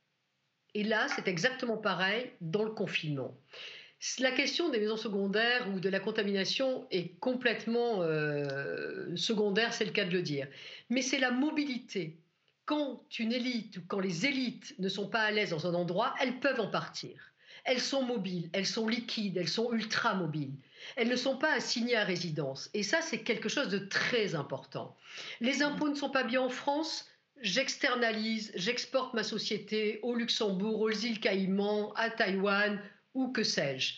Et 0.73 0.85
là, 0.85 1.07
c'est 1.09 1.27
exactement 1.27 1.77
pareil 1.77 2.31
dans 2.39 2.63
le 2.63 2.71
confinement. 2.71 3.37
La 4.19 4.31
question 4.31 4.69
des 4.69 4.79
maisons 4.79 4.97
secondaires 4.97 5.67
ou 5.73 5.81
de 5.81 5.89
la 5.89 5.99
contamination 5.99 6.87
est 6.91 7.19
complètement 7.19 8.03
euh, 8.03 9.13
secondaire, 9.17 9.73
c'est 9.73 9.85
le 9.85 9.91
cas 9.91 10.05
de 10.05 10.11
le 10.11 10.21
dire. 10.21 10.47
Mais 10.89 11.01
c'est 11.01 11.19
la 11.19 11.31
mobilité 11.31 12.22
quand 12.65 13.03
une 13.19 13.33
élite 13.33 13.77
ou 13.77 13.81
quand 13.87 13.99
les 13.99 14.25
élites 14.25 14.75
ne 14.79 14.89
sont 14.89 15.07
pas 15.07 15.21
à 15.21 15.31
l'aise 15.31 15.51
dans 15.51 15.67
un 15.67 15.73
endroit, 15.73 16.13
elles 16.19 16.39
peuvent 16.39 16.59
en 16.59 16.69
partir. 16.69 17.33
Elles 17.65 17.79
sont 17.79 18.03
mobiles, 18.03 18.49
elles 18.53 18.65
sont 18.65 18.87
liquides, 18.87 19.37
elles 19.37 19.47
sont 19.47 19.71
ultra 19.71 20.15
mobiles. 20.15 20.55
Elles 20.95 21.07
ne 21.07 21.15
sont 21.15 21.37
pas 21.37 21.53
assignées 21.53 21.95
à 21.95 22.03
résidence. 22.03 22.69
Et 22.73 22.83
ça, 22.83 23.01
c'est 23.01 23.19
quelque 23.19 23.47
chose 23.47 23.69
de 23.69 23.77
très 23.79 24.35
important. 24.35 24.97
Les 25.39 25.61
impôts 25.61 25.87
ne 25.87 25.95
sont 25.95 26.09
pas 26.09 26.23
bien 26.23 26.41
en 26.41 26.49
France. 26.49 27.07
J'externalise, 27.41 28.51
j'exporte 28.55 29.13
ma 29.13 29.23
société 29.23 29.99
au 30.01 30.15
Luxembourg, 30.15 30.81
aux 30.81 30.91
îles 30.91 31.19
Caïmans, 31.19 31.93
à 31.93 32.09
Taïwan, 32.09 32.81
ou 33.13 33.31
que 33.31 33.43
sais-je. 33.43 33.95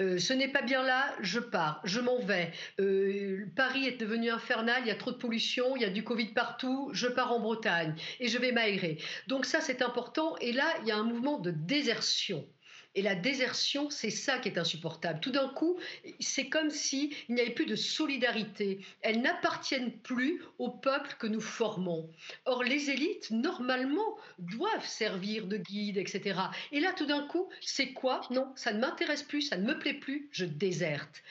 Euh, 0.00 0.18
ce 0.18 0.32
n'est 0.32 0.48
pas 0.48 0.62
bien 0.62 0.82
là, 0.82 1.14
je 1.20 1.38
pars, 1.38 1.80
je 1.84 2.00
m'en 2.00 2.18
vais. 2.20 2.52
Euh, 2.80 3.46
Paris 3.54 3.86
est 3.86 3.98
devenu 3.98 4.30
infernal, 4.30 4.82
il 4.84 4.88
y 4.88 4.90
a 4.90 4.96
trop 4.96 5.12
de 5.12 5.16
pollution, 5.16 5.76
il 5.76 5.82
y 5.82 5.84
a 5.84 5.90
du 5.90 6.04
Covid 6.04 6.28
partout, 6.28 6.90
je 6.92 7.06
pars 7.06 7.32
en 7.32 7.40
Bretagne 7.40 7.94
et 8.20 8.28
je 8.28 8.38
vais 8.38 8.52
m'aérer. 8.52 8.98
Donc 9.28 9.46
ça, 9.46 9.60
c'est 9.60 9.82
important. 9.82 10.36
Et 10.38 10.52
là, 10.52 10.66
il 10.82 10.88
y 10.88 10.92
a 10.92 10.96
un 10.96 11.04
mouvement 11.04 11.38
de 11.38 11.50
désertion. 11.50 12.46
Et 12.96 13.02
la 13.02 13.14
désertion, 13.14 13.90
c'est 13.90 14.10
ça 14.10 14.38
qui 14.38 14.48
est 14.48 14.58
insupportable. 14.58 15.20
Tout 15.20 15.30
d'un 15.30 15.50
coup, 15.50 15.78
c'est 16.18 16.48
comme 16.48 16.70
s'il 16.70 17.14
n'y 17.28 17.42
avait 17.42 17.50
plus 17.50 17.66
de 17.66 17.76
solidarité. 17.76 18.80
Elles 19.02 19.20
n'appartiennent 19.20 19.92
plus 19.92 20.42
au 20.58 20.70
peuple 20.70 21.14
que 21.18 21.26
nous 21.26 21.42
formons. 21.42 22.10
Or, 22.46 22.64
les 22.64 22.90
élites, 22.90 23.30
normalement, 23.30 24.16
doivent 24.38 24.88
servir 24.88 25.46
de 25.46 25.58
guide, 25.58 25.98
etc. 25.98 26.40
Et 26.72 26.80
là, 26.80 26.94
tout 26.94 27.04
d'un 27.04 27.26
coup, 27.26 27.50
c'est 27.60 27.92
quoi? 27.92 28.22
Non, 28.30 28.50
ça 28.56 28.72
ne 28.72 28.80
m'intéresse 28.80 29.22
plus, 29.22 29.42
ça 29.42 29.58
ne 29.58 29.66
me 29.66 29.78
plaît 29.78 29.94
plus, 29.94 30.30
je 30.32 30.46
déserte. 30.46 31.22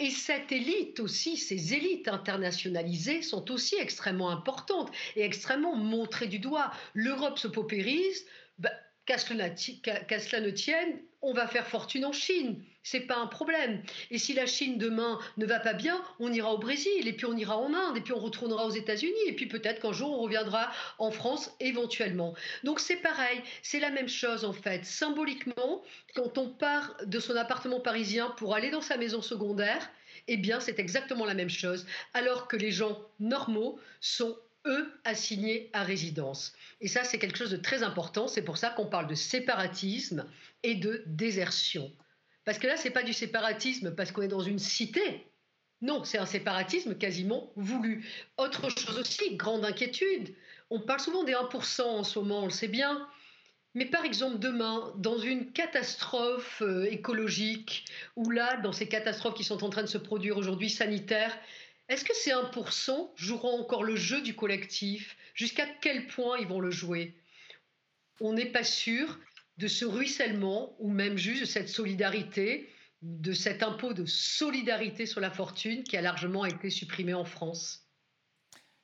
Et 0.00 0.10
cette 0.10 0.50
élite 0.50 0.98
aussi, 0.98 1.36
ces 1.36 1.72
élites 1.74 2.08
internationalisées 2.08 3.22
sont 3.22 3.52
aussi 3.52 3.76
extrêmement 3.76 4.30
importantes 4.30 4.90
et 5.14 5.22
extrêmement 5.22 5.76
montrées 5.76 6.26
du 6.26 6.40
doigt. 6.40 6.72
L'Europe 6.94 7.38
se 7.38 7.46
paupérise. 7.46 8.26
Ben, 8.58 8.72
qu'à 9.06 9.18
cela, 9.18 9.48
ne 9.48 10.50
tienne, 10.50 10.98
on 11.22 11.32
va 11.32 11.46
faire 11.46 11.66
fortune 11.66 12.04
en 12.04 12.12
Chine. 12.12 12.62
C'est 12.84 13.00
pas 13.00 13.16
un 13.16 13.28
problème. 13.28 13.80
Et 14.10 14.18
si 14.18 14.34
la 14.34 14.46
Chine 14.46 14.76
demain 14.76 15.20
ne 15.36 15.46
va 15.46 15.60
pas 15.60 15.72
bien, 15.72 16.02
on 16.18 16.32
ira 16.32 16.52
au 16.52 16.58
Brésil, 16.58 17.06
et 17.06 17.12
puis 17.12 17.26
on 17.26 17.36
ira 17.36 17.56
en 17.56 17.72
Inde, 17.72 17.96
et 17.96 18.00
puis 18.00 18.12
on 18.12 18.18
retournera 18.18 18.66
aux 18.66 18.70
États-Unis, 18.70 19.12
et 19.28 19.32
puis 19.34 19.46
peut-être 19.46 19.80
qu'un 19.80 19.92
jour 19.92 20.18
on 20.18 20.22
reviendra 20.22 20.72
en 20.98 21.12
France 21.12 21.52
éventuellement. 21.60 22.34
Donc 22.64 22.80
c'est 22.80 22.96
pareil, 22.96 23.40
c'est 23.62 23.78
la 23.78 23.90
même 23.90 24.08
chose 24.08 24.44
en 24.44 24.52
fait. 24.52 24.84
Symboliquement, 24.84 25.82
quand 26.16 26.38
on 26.38 26.48
part 26.48 26.96
de 27.04 27.20
son 27.20 27.36
appartement 27.36 27.78
parisien 27.78 28.30
pour 28.36 28.54
aller 28.54 28.70
dans 28.70 28.80
sa 28.80 28.96
maison 28.96 29.22
secondaire, 29.22 29.88
eh 30.26 30.36
bien 30.36 30.58
c'est 30.58 30.80
exactement 30.80 31.24
la 31.24 31.34
même 31.34 31.50
chose, 31.50 31.86
alors 32.14 32.48
que 32.48 32.56
les 32.56 32.72
gens 32.72 33.00
normaux 33.20 33.78
sont 34.00 34.36
eux, 34.66 34.92
assignés 35.04 35.70
à 35.72 35.82
résidence. 35.82 36.52
Et 36.80 36.88
ça, 36.88 37.04
c'est 37.04 37.18
quelque 37.18 37.38
chose 37.38 37.50
de 37.50 37.56
très 37.56 37.82
important. 37.82 38.28
C'est 38.28 38.42
pour 38.42 38.56
ça 38.56 38.70
qu'on 38.70 38.86
parle 38.86 39.06
de 39.06 39.14
séparatisme 39.14 40.26
et 40.62 40.74
de 40.74 41.02
désertion. 41.06 41.92
Parce 42.44 42.58
que 42.58 42.66
là, 42.66 42.76
ce 42.76 42.84
n'est 42.84 42.94
pas 42.94 43.02
du 43.02 43.12
séparatisme 43.12 43.94
parce 43.94 44.12
qu'on 44.12 44.22
est 44.22 44.28
dans 44.28 44.40
une 44.40 44.58
cité. 44.58 45.26
Non, 45.80 46.04
c'est 46.04 46.18
un 46.18 46.26
séparatisme 46.26 46.96
quasiment 46.96 47.52
voulu. 47.56 48.06
Autre 48.36 48.68
chose 48.70 48.98
aussi, 48.98 49.36
grande 49.36 49.64
inquiétude. 49.64 50.34
On 50.70 50.80
parle 50.80 51.00
souvent 51.00 51.24
des 51.24 51.32
1% 51.32 51.82
en 51.82 52.04
ce 52.04 52.18
moment, 52.18 52.42
on 52.42 52.46
le 52.46 52.50
sait 52.50 52.68
bien. 52.68 53.06
Mais 53.74 53.86
par 53.86 54.04
exemple, 54.04 54.38
demain, 54.38 54.92
dans 54.98 55.18
une 55.18 55.50
catastrophe 55.52 56.60
euh, 56.62 56.84
écologique, 56.90 57.86
ou 58.16 58.30
là, 58.30 58.58
dans 58.58 58.72
ces 58.72 58.86
catastrophes 58.86 59.34
qui 59.34 59.44
sont 59.44 59.64
en 59.64 59.70
train 59.70 59.82
de 59.82 59.88
se 59.88 59.98
produire 59.98 60.36
aujourd'hui 60.36 60.68
sanitaires, 60.68 61.36
est-ce 61.92 62.04
que 62.04 62.14
ces 62.14 62.30
1% 62.30 63.10
joueront 63.16 63.60
encore 63.60 63.84
le 63.84 63.96
jeu 63.96 64.22
du 64.22 64.34
collectif? 64.34 65.16
Jusqu'à 65.34 65.66
quel 65.80 66.06
point 66.06 66.38
ils 66.38 66.46
vont 66.46 66.60
le 66.60 66.70
jouer? 66.70 67.14
On 68.20 68.32
n'est 68.32 68.50
pas 68.50 68.64
sûr 68.64 69.18
de 69.58 69.68
ce 69.68 69.84
ruissellement 69.84 70.74
ou 70.78 70.90
même 70.90 71.18
juste 71.18 71.42
de 71.42 71.46
cette 71.46 71.68
solidarité, 71.68 72.68
de 73.02 73.32
cet 73.32 73.62
impôt 73.62 73.92
de 73.92 74.06
solidarité 74.06 75.06
sur 75.06 75.20
la 75.20 75.30
fortune 75.30 75.84
qui 75.84 75.96
a 75.96 76.00
largement 76.00 76.44
été 76.44 76.70
supprimé 76.70 77.14
en 77.14 77.24
France. 77.24 77.86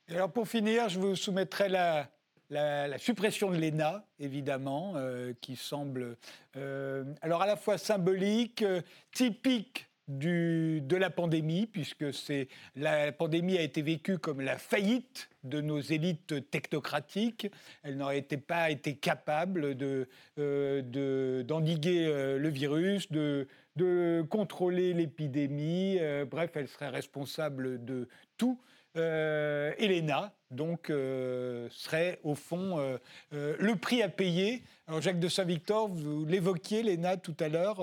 alors 0.09 0.31
pour 0.31 0.47
finir, 0.47 0.89
je 0.89 0.99
vous 0.99 1.15
soumettrai 1.15 1.69
la, 1.69 2.11
la, 2.49 2.97
suppression 2.97 3.51
de 3.51 3.57
l'ENA, 3.57 4.05
évidemment, 4.19 4.93
euh, 4.95 5.33
qui 5.41 5.55
semble 5.55 6.17
euh, 6.55 7.03
alors 7.21 7.41
à 7.41 7.47
la 7.47 7.55
fois 7.55 7.77
symbolique, 7.77 8.61
euh, 8.61 8.81
typique 9.11 9.88
de 10.09 10.95
la 10.95 11.09
pandémie, 11.09 11.67
puisque 11.67 12.13
c'est, 12.13 12.47
la 12.75 13.11
pandémie 13.11 13.57
a 13.57 13.61
été 13.61 13.81
vécue 13.81 14.17
comme 14.17 14.41
la 14.41 14.57
faillite 14.57 15.29
de 15.43 15.61
nos 15.61 15.79
élites 15.79 16.49
technocratiques. 16.49 17.51
Elles 17.83 17.95
n'auraient 17.95 18.21
pas 18.21 18.71
été 18.71 18.95
capables 18.95 19.75
de, 19.75 20.07
euh, 20.39 21.43
d'endiguer 21.43 22.07
euh, 22.07 22.39
le 22.39 22.49
virus, 22.49 23.11
de, 23.11 23.47
de 23.75 24.25
contrôler 24.29 24.93
l'épidémie. 24.93 25.97
Euh, 25.99 26.25
bref, 26.25 26.51
elles 26.55 26.67
seraient 26.67 26.89
responsables 26.89 27.85
de 27.85 28.07
tout. 28.37 28.59
Elena, 28.95 30.33
donc, 30.51 30.87
serait 30.87 32.19
au 32.23 32.35
fond 32.35 32.99
le 33.31 33.75
prix 33.75 34.01
à 34.01 34.09
payer. 34.09 34.61
Alors, 34.87 34.99
Jacques 34.99 35.21
de 35.21 35.29
Saint-Victor, 35.29 35.87
vous 35.87 36.25
l'évoquiez, 36.25 36.79
Elena, 36.79 37.15
tout 37.15 37.35
à 37.39 37.47
l'heure. 37.47 37.77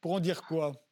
pour 0.00 0.12
en 0.12 0.20
dire 0.20 0.42
quoi? 0.44 0.85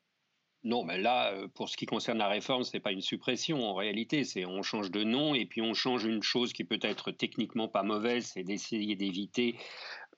Non, 0.65 0.83
mais 0.83 0.97
là, 0.97 1.31
euh, 1.33 1.47
pour 1.47 1.69
ce 1.69 1.77
qui 1.77 1.85
concerne 1.85 2.17
la 2.17 2.29
réforme, 2.29 2.65
ce 2.65 2.73
n'est 2.75 2.81
pas 2.81 2.93
une 2.93 3.03
suppression. 3.03 3.63
En 3.69 3.75
réalité, 3.75 4.25
c'est 4.25 4.47
on 4.47 4.63
change 4.63 4.91
de 4.91 5.05
nom 5.05 5.35
et 5.35 5.45
puis 5.45 5.61
on 5.61 5.75
change 5.75 6.05
une 6.05 6.23
chose 6.23 6.55
qui 6.55 6.65
peut 6.65 6.79
être 6.81 7.11
techniquement 7.11 7.69
pas 7.69 7.83
mauvaise, 7.83 8.31
c'est 8.33 8.45
d'essayer 8.45 8.97
d'éviter 8.97 9.57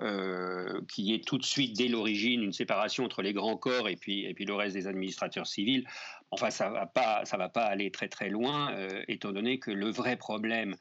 euh, 0.01 0.81
qu'il 0.89 1.07
y 1.07 1.15
ait 1.15 1.21
tout 1.21 1.39
de 1.39 1.45
suite, 1.45 1.77
dès 1.77 1.89
l'origine, 1.89 2.45
une 2.45 2.53
séparation 2.53 3.05
entre 3.05 3.23
les 3.23 3.33
grands 3.33 3.57
corps 3.57 3.89
et 3.89 3.97
puis, 3.97 4.25
et 4.25 4.35
puis 4.35 4.45
le 4.45 4.55
reste 4.55 4.77
des 4.77 4.87
administrateurs 4.87 5.49
civils. 5.49 5.85
Enfin, 6.31 6.51
ça 6.51 6.69
ne 6.69 6.75
va, 6.75 6.87
pas, 6.87 7.25
va 7.25 7.49
pas 7.49 7.65
aller 7.65 7.91
très 7.91 8.09
très 8.09 8.31
loin, 8.31 8.73
euh, 8.75 9.03
étant 9.09 9.33
donné 9.33 9.59
que 9.59 9.73
le 9.73 9.91
vrai 9.91 10.17
problème 10.17 10.77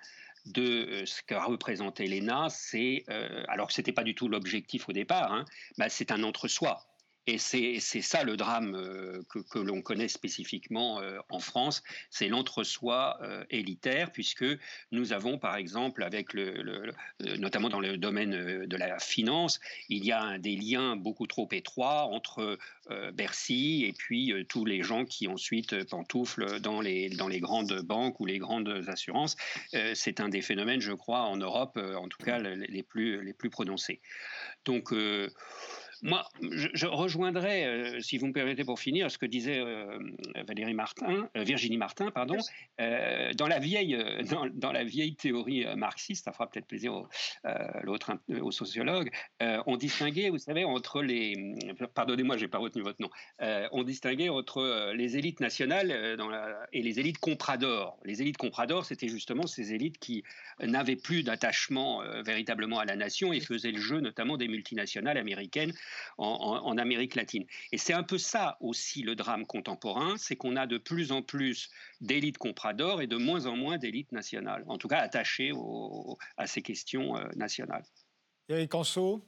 de 0.46 1.06
ce 1.06 1.24
qu'a 1.24 1.44
représenté 1.44 2.06
l'ENA, 2.06 2.50
c'est, 2.50 3.04
alors 3.48 3.66
que 3.66 3.74
ce 3.74 3.82
n'était 3.82 3.94
pas 3.94 4.04
du 4.04 4.14
tout 4.14 4.28
l'objectif 4.28 4.88
au 4.88 4.92
départ, 4.92 5.34
hein, 5.34 5.44
bah, 5.80 5.90
c'est 5.90 6.12
un 6.12 6.22
entre-soi. 6.22 6.86
Et 7.28 7.40
c'est 7.40 7.80
ça 7.80 8.24
le 8.24 8.38
drame 8.38 8.76
euh, 8.76 9.24
que, 9.50 9.58
l'on 9.58 9.82
connaît 9.82 10.08
spécifiquement 10.08 11.02
euh, 11.02 11.18
en 11.30 11.40
France, 11.40 11.82
c'est 12.12 12.28
l'entre-soi 12.28 13.18
euh, 13.24 13.44
élitaire, 13.50 14.12
puisque 14.12 14.46
nous 14.92 15.12
avons 15.12 15.40
par 15.40 15.56
exemple, 15.56 16.04
avec 16.04 16.34
le, 16.34 16.94
notamment 17.38 17.70
dans 17.70 17.80
le 17.80 17.98
domaine 17.98 18.66
de 18.66 18.78
la 18.78 19.00
finance, 19.00 19.60
il 19.90 20.06
y 20.06 20.12
a 20.12 20.38
des 20.38 20.56
liens 20.56 20.96
beaucoup 20.96 21.26
trop 21.26 21.48
étroits 21.52 22.04
entre 22.04 22.58
Bercy 23.14 23.86
et 23.86 23.94
puis 23.94 24.34
tous 24.48 24.66
les 24.66 24.84
gens 24.84 25.06
qui 25.06 25.28
ensuite 25.28 25.84
pantouflent 25.90 26.60
dans 26.60 26.82
les, 26.82 27.10
dans 27.10 27.28
les 27.28 27.40
grandes 27.40 27.82
banques 27.82 28.20
ou 28.20 28.26
les 28.26 28.38
grandes 28.38 28.84
assurances. 28.88 29.36
c'est 29.94 30.20
un 30.20 30.30
des 30.30 30.42
phénomènes, 30.42 30.82
je 30.82 30.94
crois, 30.94 31.22
en 31.22 31.38
Europe, 31.38 31.78
en 31.78 32.08
tout 32.08 32.24
cas 32.24 32.40
les 32.40 32.84
plus, 32.84 33.24
les 33.24 33.34
plus 33.34 33.50
prononcés. 33.50 34.02
Donc, 34.66 34.94
moi, 36.02 36.28
je, 36.42 36.86
rejoindrais, 36.86 37.66
euh, 37.66 38.00
si 38.02 38.18
vous 38.18 38.28
me 38.28 38.34
permettez 38.34 38.64
pour 38.64 38.80
finir, 38.80 39.10
ce 39.10 39.18
que 39.18 39.26
disait 39.26 39.60
euh, 39.60 39.98
Valérie 40.48 40.74
Martin, 40.74 41.30
euh, 41.36 41.44
Virginie 41.44 41.78
Martin, 41.78 42.12
pardon, 42.12 42.38
dans 42.78 43.48
la 43.48 43.60
vieille, 43.60 43.98
dans, 44.54 44.72
la 44.72 44.84
vieille 44.84 45.16
théorie 45.16 45.66
marxiste, 45.76 46.26
ça 46.26 46.32
fera 46.32 46.50
peut-être 46.50 46.68
plaisir 46.68 46.94
au, 46.94 47.08
l'autre, 47.84 48.18
au 48.42 48.52
sociologue, 48.52 49.10
on 49.40 49.78
distinguait, 49.78 50.30
vous 50.30 50.38
savez, 50.38 50.66
entre 50.66 51.02
les, 51.02 51.56
pardonnez-moi, 51.94 52.38
j'ai 52.38 52.48
pas 52.48 52.58
retenu 52.58 52.82
votre 52.82 53.02
nom, 53.02 53.10
on 53.72 53.84
distinguait 53.84 54.30
entre 54.30 54.92
les 54.94 55.18
élites 55.18 55.40
nationales 55.40 56.18
dans 56.18 56.30
la, 56.30 56.68
et 56.74 56.82
les 56.82 57.00
élites 57.00 57.20
compradors. 57.20 57.98
Les 58.04 58.22
élites 58.22 58.38
compradors, 58.38 58.86
c'était 58.86 59.08
justement 59.08 59.48
ces 59.48 59.74
élites 59.74 59.98
qui 60.00 60.24
n'avaient 60.62 60.96
plus 60.96 61.24
d'attachement 61.24 62.02
véritablement 62.24 62.80
à 62.80 62.86
la 62.86 62.96
nation 62.96 63.34
et 63.34 63.40
faisaient 63.40 63.72
le 63.72 63.82
jeu 63.82 64.00
notamment 64.00 64.38
des 64.38 64.48
multinationales 64.48 65.18
américaines 65.18 65.74
en, 66.18 66.78
Amérique 66.78 67.16
latine. 67.16 67.46
Et 67.72 67.78
c'est 67.78 67.94
un 67.94 68.04
peu 68.04 68.18
ça 68.18 68.58
aussi 68.60 69.02
le 69.02 69.16
drame 69.16 69.46
contemporain, 69.46 70.16
c'est 70.18 70.36
qu'on 70.36 70.56
a 70.56 70.68
de 70.68 70.78
plus 70.78 71.12
en 71.12 71.22
plus 71.22 71.70
d'élites 72.02 72.38
compradors 72.38 73.02
et 73.02 73.08
de 73.08 73.16
moins 73.16 73.46
en 73.46 73.56
moins 73.56 73.78
d'élites 73.78 74.12
nationales, 74.12 74.64
en 74.68 74.78
tout 74.78 74.88
cas 74.88 75.00
attachées 75.00 75.52
à 76.38 76.48
ces 76.48 76.62
questions 76.62 77.18
euh, 77.18 77.28
nationales. 77.36 77.84
Eric 78.50 78.76
Anso 78.76 79.26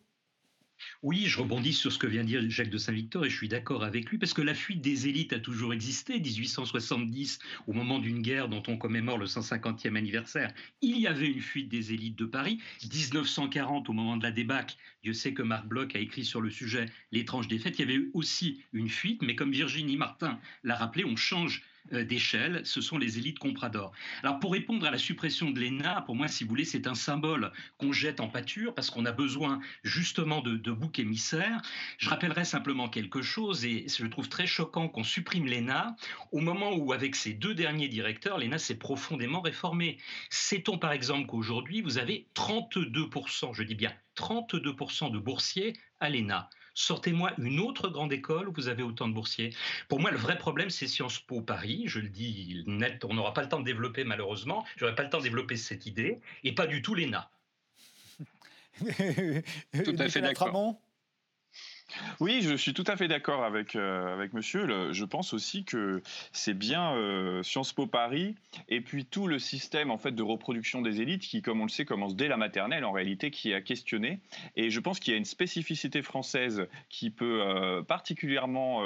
oui, 1.04 1.26
je 1.26 1.40
rebondis 1.40 1.74
sur 1.74 1.92
ce 1.92 1.98
que 1.98 2.08
vient 2.08 2.24
de 2.24 2.28
dire 2.28 2.50
Jacques 2.50 2.70
de 2.70 2.78
Saint-Victor 2.78 3.26
et 3.26 3.30
je 3.30 3.36
suis 3.36 3.48
d'accord 3.48 3.84
avec 3.84 4.10
lui 4.10 4.18
parce 4.18 4.34
que 4.34 4.42
la 4.42 4.54
fuite 4.54 4.82
des 4.82 5.08
élites 5.08 5.34
a 5.34 5.40
toujours 5.40 5.74
existé. 5.74 6.20
1870, 6.20 7.40
au 7.68 7.74
moment 7.74 8.00
d'une 8.00 8.22
guerre 8.22 8.50
dont 8.50 8.64
on 8.68 8.78
commémore 8.78 9.18
le 9.18 9.26
150e 9.26 9.96
anniversaire, 9.96 10.54
il 10.82 10.98
y 11.00 11.08
avait 11.08 11.28
une 11.28 11.42
fuite 11.42 11.70
des 11.70 11.94
élites 11.94 12.18
de 12.18 12.26
Paris. 12.26 12.60
1940, 12.84 13.90
au 13.90 13.94
moment 13.94 14.18
de 14.18 14.24
la 14.24 14.32
débâcle, 14.32 14.76
Dieu 15.04 15.14
sait 15.14 15.34
que 15.34 15.42
Marc 15.42 15.68
Bloch 15.68 15.96
a 15.96 16.00
écrit 16.00 16.26
sur 16.26 16.42
le 16.42 16.50
sujet 16.50 16.88
L'étrange 17.12 17.48
défaite, 17.48 17.80
il 17.80 17.90
y 17.90 17.94
avait 17.94 18.06
aussi 18.14 18.62
une 18.74 18.90
fuite, 18.90 19.22
mais 19.22 19.36
comme 19.36 19.52
Virginie 19.52 19.98
Martin 19.98 20.40
l'a 20.64 20.76
rappelé, 20.76 21.06
on 21.06 21.16
change 21.16 21.64
d'échelle, 21.92 22.62
ce 22.66 22.82
sont 22.82 22.98
les 22.98 23.18
élites 23.18 23.40
compradors. 23.40 23.92
Alors 24.24 24.40
pour 24.40 24.54
répondre 24.54 24.86
à 24.86 24.92
la 24.92 24.98
suppression 24.98 25.52
de 25.52 25.60
l'ENA, 25.60 26.02
pour 26.02 26.16
moi, 26.16 26.28
si 26.28 26.44
vous 26.44 26.50
voulez, 26.50 26.66
c'est 26.66 26.88
un 26.88 26.96
symbole 26.96 27.52
qu'on 27.78 27.92
jette 27.92 28.20
en 28.20 28.28
pâture 28.28 28.74
parce 28.74 28.90
qu'on 28.90 29.06
a 29.06 29.12
besoin 29.12 29.60
justement 29.84 30.42
de, 30.42 30.58
de 30.58 30.72
boucs 30.72 31.00
émissaires. 31.00 31.62
Je 31.98 32.10
rappellerai 32.10 32.46
simplement 32.46 32.90
quelque 32.90 33.22
chose 33.22 33.66
et 33.66 33.86
je 33.88 34.06
trouve 34.06 34.30
très 34.30 34.48
choquant 34.48 34.88
qu'on 34.90 35.04
supprime 35.04 35.48
l'ENA 35.48 35.96
au 36.32 36.40
moment 36.40 36.74
où, 36.76 36.94
avec 36.94 37.16
ces 37.16 37.34
deux 37.34 37.54
derniers 37.54 37.88
directeurs, 37.88 38.38
l'ENA 38.38 38.58
s'est 38.58 38.76
profondément 38.76 39.42
réformée. 39.42 39.98
Sait-on 40.30 40.78
par 40.78 40.92
exemple 40.92 41.28
qu'aujourd'hui, 41.28 41.82
vous 41.82 41.98
avez 41.98 42.28
32%, 42.36 43.54
je 43.54 43.64
dis 43.64 43.76
bien 43.76 43.94
32% 44.16 45.12
de 45.12 45.20
boursiers 45.20 45.74
à 46.00 46.10
l'ENA? 46.10 46.50
Sortez-moi 46.78 47.34
une 47.40 47.60
autre 47.60 47.90
grande 47.90 48.14
école 48.14 48.48
où 48.48 48.54
vous 48.54 48.68
avez 48.68 48.84
autant 48.84 49.08
de 49.08 49.14
boursiers. 49.14 49.50
Pour 49.88 50.00
moi, 50.00 50.12
le 50.12 50.18
vrai 50.18 50.38
problème, 50.38 50.70
c'est 50.70 50.88
Sciences 50.88 51.20
Po 51.20 51.42
Paris. 51.42 51.84
Je 51.88 52.00
le 52.00 52.08
dis 52.08 52.64
net, 52.68 53.04
on 53.04 53.16
n'aura 53.16 53.34
pas 53.34 53.42
le 53.42 53.50
temps 53.50 53.60
de 53.60 53.66
développer 53.66 54.04
malheureusement. 54.04 54.64
Je 54.76 54.86
n'aurai 54.86 54.96
pas 54.96 55.04
le 55.04 55.10
temps 55.10 55.18
de 55.18 55.24
développer 55.24 55.58
cette 55.58 55.88
idée, 55.88 56.20
et 56.44 56.54
pas 56.54 56.68
du 56.68 56.82
tout 56.84 56.94
l'ENA. 56.94 57.30
tout 58.80 59.96
à 59.98 60.08
fait 60.08 60.22
d'accord. 60.22 60.78
Oui, 62.20 62.42
je 62.42 62.56
suis 62.56 62.74
tout 62.74 62.84
à 62.88 62.98
fait 62.98 63.08
d'accord 63.08 63.44
avec, 63.44 63.76
euh, 63.76 64.28
monsieur. 64.34 64.92
je 64.92 65.06
pense 65.06 65.34
aussi 65.34 65.64
que 65.64 66.02
c'est 66.32 66.54
bien 66.54 66.94
euh, 66.94 67.44
Sciences 67.44 67.74
Po 67.74 67.88
Paris 67.88 68.36
et 68.68 68.82
puis 68.82 69.06
tout 69.06 69.28
le 69.28 69.40
système 69.40 69.90
en 69.90 69.98
fait 69.98 70.12
de 70.12 70.24
reproduction 70.24 70.82
des 70.82 71.02
élites 71.02 71.22
qui, 71.22 71.42
comme 71.42 71.62
on 71.62 71.66
le 71.66 71.70
sait, 71.70 71.86
commence 71.86 72.16
dès 72.16 72.28
la 72.28 72.38
maternelle 72.38 72.84
en 72.84 72.92
réalité, 72.92 73.32
qui 73.32 73.52
est 73.52 73.54
à 73.54 73.62
questionner. 73.62 74.20
Et 74.56 74.70
je 74.70 74.80
pense 74.80 75.00
qu'il 75.00 75.12
y 75.12 75.16
a 75.16 75.18
une 75.18 75.26
spécificité 75.26 76.02
française 76.02 76.68
qui 76.90 77.10
peut 77.10 77.42
euh, 77.42 77.82
particulièrement, 77.84 78.82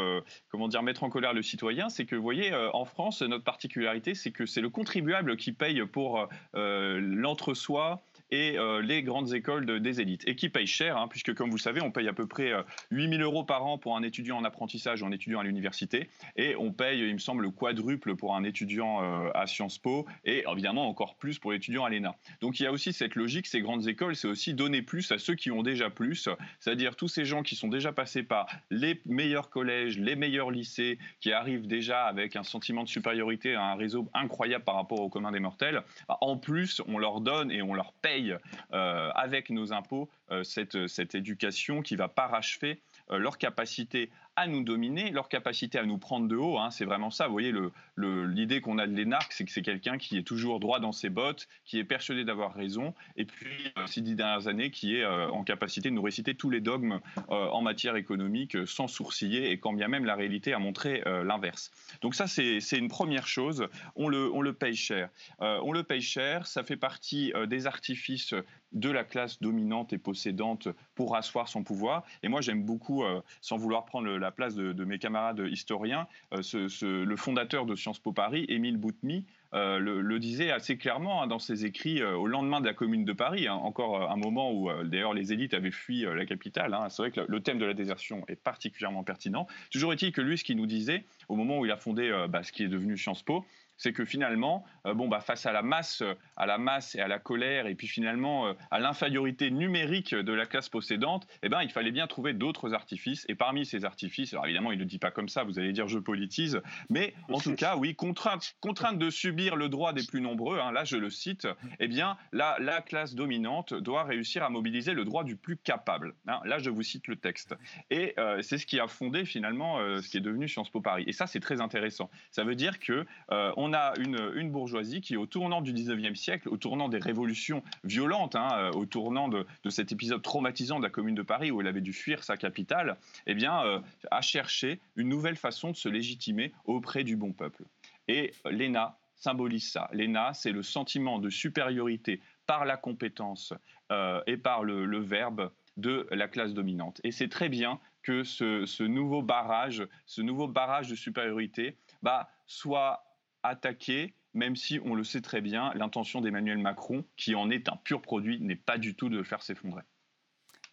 comment 0.50 0.68
dire, 0.68 0.84
mettre 0.84 1.04
en 1.04 1.10
colère 1.10 1.34
le 1.34 1.42
citoyen. 1.42 1.90
C'est 1.90 2.06
que, 2.06 2.16
vous 2.16 2.22
voyez, 2.22 2.54
en 2.74 2.86
France, 2.86 3.22
notre 3.22 3.44
particularité, 3.44 4.14
c'est 4.14 4.32
que 4.32 4.46
c'est 4.46 4.62
le 4.62 4.70
contribuable 4.70 5.38
qui 5.38 5.52
paye 5.52 5.86
pour 5.86 6.28
l'entre-soi 6.54 8.02
et 8.32 8.58
euh, 8.58 8.82
les 8.82 9.04
grandes 9.04 9.34
écoles 9.34 9.82
des 9.82 10.02
élites, 10.02 10.28
et 10.28 10.36
qui 10.36 10.50
payent 10.50 10.68
cher, 10.68 10.98
hein, 10.98 11.08
puisque 11.08 11.34
comme 11.34 11.50
vous 11.50 11.58
savez, 11.58 11.82
on 11.82 11.92
paye 11.92 12.08
à 12.08 12.14
peu 12.14 12.28
près 12.28 12.52
8 12.92 13.10
000 13.10 13.22
euros 13.22 13.44
par 13.44 13.66
an 13.66 13.78
pour 13.78 13.98
un 13.98 14.04
étudiant 14.04 14.38
en 14.38 14.44
apprentissage 14.44 15.02
ou 15.02 15.06
un 15.06 15.12
étudiant 15.12 15.40
à 15.40 15.44
l'université, 15.44 16.10
et 16.36 16.56
on 16.56 16.72
paye, 16.72 17.00
il 17.00 17.14
me 17.14 17.20
semble, 17.20 17.44
le 17.44 17.50
quadruple 17.50 18.16
pour 18.16 18.36
un 18.36 18.44
étudiant 18.44 19.04
euh, 19.04 19.30
à 19.34 19.48
Sciences 19.48 19.78
Po, 19.78 20.06
et 20.26 20.44
évidemment 20.52 20.88
encore 20.88 21.16
plus 21.16 21.40
pour 21.40 21.52
l'étudiant 21.52 21.86
à 21.86 21.90
l'ENA. 21.90 22.16
Donc 22.42 22.60
il 22.60 22.64
y 22.64 22.66
a 22.66 22.72
aussi 22.72 22.94
cette 22.94 23.16
logique, 23.16 23.48
ces 23.48 23.62
grandes 23.62 23.88
écoles, 23.88 24.16
c'est 24.16 24.28
aussi 24.28 24.54
donner 24.54 24.82
plus 24.82 25.12
à 25.12 25.18
ceux 25.18 25.36
qui 25.36 25.52
ont 25.52 25.64
déjà 25.64 25.90
plus, 25.90 26.30
c'est-à-dire 26.60 26.96
tous 26.96 27.08
ces 27.08 27.26
gens 27.26 27.44
qui 27.44 27.56
sont 27.56 27.68
déjà 27.68 27.92
passés 27.92 28.24
par 28.24 28.48
les 28.70 29.02
meilleurs 29.06 29.50
collèges, 29.50 29.98
les 29.98 30.16
meilleurs 30.16 30.52
lycées, 30.52 31.00
qui 31.20 31.32
arrivent 31.32 31.68
déjà 31.68 32.06
avec 32.06 32.36
un 32.36 32.44
sentiment 32.44 32.84
de 32.84 32.90
supériorité 32.90 33.56
un 33.56 33.76
réseau 33.76 34.10
incroyable 34.14 34.64
par 34.64 34.76
rapport 34.76 35.02
au 35.02 35.10
commun 35.10 35.32
des 35.32 35.40
mortels. 35.40 35.84
En 36.08 36.38
plus, 36.38 36.82
on 36.88 36.98
leur 36.98 37.22
donne 37.22 37.52
et 37.52 37.62
on 37.62 37.74
leur 37.74 37.94
paye 37.94 38.21
euh, 38.30 39.10
avec 39.16 39.50
nos 39.50 39.74
impôts 39.74 40.10
euh, 40.32 40.44
cette, 40.44 40.88
cette 40.88 41.16
éducation 41.16 41.82
qui 41.82 41.96
va 41.96 42.08
parachever 42.08 42.82
euh, 43.12 43.18
leur 43.18 43.38
capacité 43.38 44.10
à 44.36 44.48
nous 44.48 44.64
dominer, 44.64 45.12
leur 45.12 45.30
capacité 45.30 45.78
à 45.78 45.86
nous 45.86 45.98
prendre 45.98 46.28
de 46.28 46.36
haut. 46.36 46.58
Hein, 46.58 46.72
c'est 46.72 46.86
vraiment 46.86 47.12
ça. 47.12 47.28
Vous 47.28 47.34
voyez, 47.34 47.52
l'idée 47.98 48.56
le, 48.56 48.62
qu'on 48.62 48.78
a 48.78 48.88
de 48.88 48.94
l'énarque, 48.94 49.34
c'est 49.34 49.46
que 49.46 49.52
c'est 49.52 49.62
quelqu'un 49.62 49.98
qui 49.98 50.18
est 50.18 50.24
toujours 50.24 50.60
droit 50.60 50.80
dans 50.80 50.92
ses 50.92 51.10
bottes, 51.10 51.48
qui 51.66 51.80
est 51.80 51.84
persuadé 51.84 52.24
d'avoir 52.24 52.54
raison, 52.54 52.94
et 53.18 53.26
puis, 53.26 53.74
ces 53.88 54.02
dix 54.02 54.16
dernières 54.16 54.48
années, 54.48 54.72
qui 54.72 54.96
est 54.96 55.06
en 55.06 55.44
capacité 55.44 55.90
de 55.90 55.96
nous 55.96 56.02
réciter 56.02 56.36
tous 56.36 56.50
les 56.50 56.62
dogmes 56.62 57.00
en 57.28 57.62
matière 57.62 57.96
économique 57.96 58.58
sans 58.66 58.88
sourciller, 58.88 59.52
et 59.52 59.60
quand 59.60 59.74
bien 59.74 59.88
même 59.88 60.06
la 60.06 60.16
réalité 60.16 60.54
a 60.54 60.60
montré 60.60 61.04
l'inverse. 61.06 61.72
Donc 62.02 62.16
ça, 62.16 62.28
c'est 62.28 62.78
une 62.78 62.88
première 62.88 63.28
chose. 63.28 63.68
On 63.96 64.08
le, 64.08 64.32
le 64.42 64.54
paye 64.54 64.76
cher. 64.76 65.10
on 65.40 65.72
le 65.72 65.84
paye 65.84 66.02
cher. 66.02 66.48
Ça 66.48 66.64
fait 66.64 66.78
partie 66.78 67.34
des 67.48 67.68
artifices 67.68 68.34
de 68.72 68.90
la 68.90 69.04
classe 69.04 69.42
dominante 69.42 69.94
et 69.94 69.98
possédante 69.98 70.70
pour 70.96 71.16
asseoir 71.16 71.48
son 71.48 71.64
pouvoir. 71.64 72.04
Et 72.24 72.30
moi, 72.30 72.42
j'aime 72.42 72.64
beaucoup, 72.64 73.04
euh, 73.04 73.22
sans 73.42 73.58
vouloir 73.58 73.86
prendre 73.86 74.08
la 74.22 74.32
place 74.32 74.56
de, 74.56 74.86
mes 74.86 75.00
camarades 75.00 75.46
historiens, 75.52 76.08
euh, 76.34 76.42
le 76.82 77.16
fondateur 77.16 77.66
de 77.66 77.76
Sciences 77.76 78.00
Po 78.00 78.12
Paris, 78.12 78.46
Émile 78.48 78.78
Boutmy, 78.78 79.26
euh, 79.54 79.80
le, 79.80 80.20
disait 80.20 80.52
assez 80.52 80.78
clairement 80.78 81.22
hein, 81.22 81.28
dans 81.28 81.40
ses 81.40 81.66
écrits 81.66 82.02
au 82.04 82.28
lendemain 82.28 82.62
de 82.62 82.66
la 82.66 82.74
Commune 82.74 83.04
de 83.04 83.14
Paris, 83.14 83.48
hein, 83.48 83.56
encore 83.56 84.10
un 84.10 84.16
moment 84.16 84.54
où 84.54 84.70
d'ailleurs 84.86 85.14
les 85.14 85.34
élites 85.34 85.54
avaient 85.54 85.72
fui 85.72 86.02
la 86.04 86.26
capitale. 86.26 86.74
Hein. 86.74 86.88
C'est 86.90 87.02
vrai 87.02 87.12
que 87.12 87.22
le, 87.28 87.42
thème 87.42 87.60
de 87.60 87.66
la 87.66 87.74
désertion 87.74 88.24
est 88.28 88.36
particulièrement 88.36 89.04
pertinent. 89.04 89.48
Toujours 89.72 89.92
est-il 89.92 90.12
que 90.12 90.22
lui, 90.22 90.38
ce 90.38 90.44
qu'il 90.44 90.58
nous 90.58 90.68
disait, 90.68 91.04
au 91.28 91.36
moment 91.36 91.60
où 91.60 91.66
il 91.66 91.72
a 91.72 91.78
fondé 91.78 92.12
bah, 92.30 92.44
ce 92.44 92.52
qui 92.52 92.64
est 92.64 92.68
devenu 92.68 92.98
Sciences 92.98 93.24
Po, 93.24 93.44
c'est 93.82 93.94
que 93.94 94.06
finalement, 94.06 94.64
bon, 94.86 95.08
bah, 95.08 95.20
face 95.20 95.46
à 95.46 95.52
la 95.52 95.62
masse, 95.62 96.04
à 96.38 96.46
la 96.46 96.58
masse 96.58 96.96
et 96.96 97.02
à 97.02 97.08
la 97.08 97.20
colère, 97.20 97.68
et 97.68 97.76
puis 97.76 97.88
finalement 97.88 98.54
à 98.70 98.80
l'infériorité 98.80 99.50
numérique 99.50 100.14
de 100.14 100.34
la 100.34 100.46
classe 100.46 100.70
possédante, 100.70 101.28
eh 101.42 101.50
ben, 101.50 101.62
il 101.64 101.72
fallait 101.72 101.92
bien 101.92 102.08
trouver 102.08 102.34
d'autres 102.34 102.74
artifices. 102.74 103.26
Et 103.28 103.36
parmi 103.36 103.66
ces 103.66 103.86
artifices, 103.86 104.34
alors 104.34 104.46
évidemment, 104.46 104.72
il 104.72 104.80
ne 104.80 104.84
dit 104.84 105.00
pas 105.00 105.12
comme 105.12 105.30
ça, 105.30 105.44
vous 105.44 105.58
allez 105.58 105.74
dire 105.74 105.88
je 105.88 106.00
politise, 106.00 106.62
mais 106.90 107.14
en 107.30 107.40
tout 107.40 107.56
cas, 107.56 107.76
oui, 107.76 107.96
contrainte, 107.96 108.56
contrainte 108.60 109.00
de 109.00 109.10
subir 109.10 109.56
le 109.56 109.70
droit 109.70 109.94
des 109.94 110.04
plus 110.04 110.22
nombreux, 110.22 110.60
hein, 110.60 110.72
là 110.72 110.84
je 110.84 110.98
le 110.98 111.10
cite, 111.10 111.48
eh 111.80 111.88
bien, 111.88 112.18
la, 112.32 112.56
la 112.60 112.82
classe 112.82 113.16
dominante 113.16 113.74
doit 113.74 114.04
réussir 114.04 114.44
à 114.44 114.50
mobiliser 114.50 114.94
le 114.94 115.06
droit 115.06 115.24
du 115.24 115.36
plus 115.36 115.58
capable. 115.58 116.14
Hein. 116.28 116.40
là, 116.46 116.60
je 116.60 116.70
vous 116.70 116.84
cite 116.84 117.08
le 117.08 117.16
texte. 117.16 117.56
Et 117.90 118.14
euh, 118.18 118.42
c'est 118.42 118.58
ce 118.58 118.66
qui 118.66 118.80
a 118.80 118.88
fondé 118.88 119.26
finalement 119.26 119.80
euh, 119.80 120.02
ce 120.02 120.10
qui 120.10 120.18
est 120.18 120.22
devenu 120.22 120.48
Sciences 120.48 120.70
Po 120.70 120.82
Paris. 120.82 121.04
Et 121.08 121.14
ça, 121.14 121.28
c'est 121.28 121.40
très 121.40 121.62
intéressant. 121.62 122.10
Ça 122.32 122.44
veut 122.44 122.56
dire 122.56 122.80
que 122.80 123.06
euh, 123.32 123.52
on 123.72 123.74
a 123.74 123.94
une, 124.00 124.52
bourgeoisie 124.52 125.02
qui, 125.02 125.16
au 125.16 125.26
tournant 125.26 125.62
du 125.62 125.74
19e 125.74 126.16
siècle, 126.16 126.50
au 126.50 126.58
tournant 126.58 126.90
des 126.90 126.98
révolutions 126.98 127.64
violentes, 127.84 128.36
hein, 128.36 128.72
au 128.76 128.86
tournant 128.86 129.30
de, 129.30 129.46
cet 129.70 129.92
épisode 129.92 130.22
traumatisant 130.22 130.78
de 130.80 130.84
la 130.84 130.90
Commune 130.90 131.16
de 131.16 131.22
Paris 131.22 131.52
où 131.52 131.62
elle 131.62 131.68
avait 131.68 131.82
dû 131.82 131.94
fuir 131.94 132.24
sa 132.24 132.36
capitale, 132.36 132.98
eh 133.28 133.34
bien, 133.34 133.82
a 134.12 134.22
cherché 134.22 134.80
une 134.96 135.08
nouvelle 135.08 135.38
façon 135.38 135.72
de 135.72 135.76
se 135.76 135.88
légitimer 135.88 136.52
auprès 136.66 137.04
du 137.04 137.16
bon 137.16 137.32
peuple. 137.32 137.64
Et 138.08 138.34
l'ENA 138.46 138.98
symbolise 139.16 139.72
ça. 139.72 139.90
L'ENA, 139.94 140.34
c'est 140.34 140.52
le 140.52 140.64
sentiment 140.64 141.20
de 141.20 141.30
supériorité 141.30 142.20
par 142.48 142.66
la 142.66 142.76
compétence 142.76 143.54
euh, 143.92 144.22
et 144.28 144.36
par 144.36 144.64
le, 144.64 145.00
verbe 145.00 145.52
de 145.78 146.08
la 146.12 146.28
classe 146.28 146.54
dominante. 146.54 147.00
Et 147.04 147.12
c'est 147.12 147.30
très 147.30 147.48
bien 147.48 147.80
que 148.04 148.24
ce, 148.24 148.84
nouveau 148.84 149.22
barrage, 149.22 149.88
ce 150.06 150.22
nouveau 150.22 150.48
barrage 150.48 150.90
de 150.90 150.96
supériorité, 150.96 151.78
bah, 152.02 152.30
soit 152.48 153.06
attaqué, 153.44 154.16
même 154.34 154.56
si 154.56 154.80
on 154.84 154.96
le 154.96 155.04
sait 155.04 155.22
très 155.22 155.42
bien, 155.42 155.74
l'intention 155.76 156.22
d'Emmanuel 156.22 156.58
Macron, 156.58 157.06
qui 157.18 157.36
en 157.36 157.50
est 157.50 157.70
un 157.70 157.76
pur 157.76 158.02
produit, 158.02 158.40
n'est 158.42 158.56
pas 158.56 158.78
du 158.78 158.96
tout 158.96 159.10
de 159.10 159.18
le 159.18 159.24
faire 159.24 159.42
s'effondrer. 159.42 159.84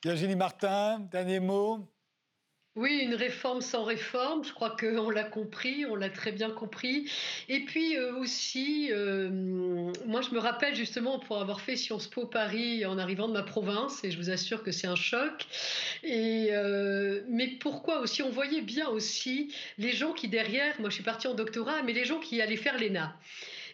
Virginie 0.05 0.37
Martin, 0.37 1.01
dernier 1.01 1.41
mot 1.41 1.91
oui, 2.79 3.01
une 3.03 3.17
réforme 3.17 3.61
sans 3.61 3.83
réforme, 3.83 4.45
je 4.45 4.53
crois 4.53 4.71
qu'on 4.71 5.11
l'a 5.11 5.25
compris, 5.25 5.85
on 5.85 5.97
l'a 5.97 6.11
très 6.11 6.31
bien 6.31 6.49
compris. 6.49 7.11
Et 7.49 7.65
puis 7.65 7.97
euh, 7.97 8.15
aussi, 8.15 8.91
euh, 8.93 9.29
moi 10.07 10.21
je 10.23 10.33
me 10.33 10.39
rappelle 10.39 10.77
justement 10.77 11.19
pour 11.19 11.41
avoir 11.41 11.61
fait 11.61 11.75
Sciences 11.75 12.07
Po 12.07 12.25
Paris 12.25 12.87
en 12.87 12.97
arrivant 12.97 13.27
de 13.27 13.33
ma 13.33 13.43
province, 13.43 14.05
et 14.05 14.13
je 14.13 14.17
vous 14.17 14.31
assure 14.31 14.63
que 14.63 14.71
c'est 14.71 14.87
un 14.87 14.95
choc. 14.95 15.47
Et, 16.05 16.51
euh, 16.53 17.23
mais 17.29 17.49
pourquoi 17.49 17.99
aussi 17.99 18.23
On 18.23 18.31
voyait 18.31 18.63
bien 18.63 18.89
aussi 18.89 19.53
les 19.79 19.91
gens 19.91 20.13
qui 20.13 20.29
derrière, 20.29 20.79
moi 20.79 20.89
je 20.89 20.95
suis 20.95 21.05
partie 21.05 21.27
en 21.27 21.35
doctorat, 21.35 21.83
mais 21.83 21.93
les 21.93 22.05
gens 22.05 22.21
qui 22.21 22.41
allaient 22.41 22.57
faire 22.57 22.79
l'ENA. 22.79 23.13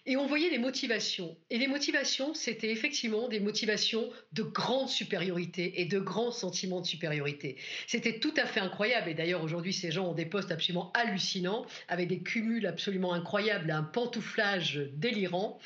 Et 0.07 0.18
on 0.18 0.26
voyait 0.26 0.50
les 0.50 0.59
motivations. 0.59 1.34
Et 1.48 1.57
les 1.57 1.66
motivations, 1.66 2.34
c'était 2.34 2.70
effectivement 2.70 3.28
des 3.28 3.40
motivations 3.40 4.11
de 4.32 4.42
grande 4.42 4.88
supériorité 4.88 5.80
et 5.80 5.86
de 5.86 5.98
grands 5.98 6.30
sentiments 6.30 6.82
de 6.82 6.86
supériorité. 6.86 7.57
C'était 7.86 8.18
tout 8.18 8.34
à 8.36 8.44
fait 8.44 8.61
incroyable. 8.61 9.09
Et 9.09 9.14
d'ailleurs, 9.14 9.42
aujourd'hui, 9.42 9.72
ces 9.72 9.90
gens 9.90 10.09
ont 10.09 10.14
des 10.14 10.26
postes 10.26 10.52
absolument 10.52 10.92
hallucinants, 10.92 11.64
avec 11.88 12.09
des 12.09 12.22
cumuls 12.22 12.66
absolument 12.66 13.14
incroyables, 13.14 13.70
un 13.70 13.82
pantouflage 13.82 14.80
délirant. 14.92 15.59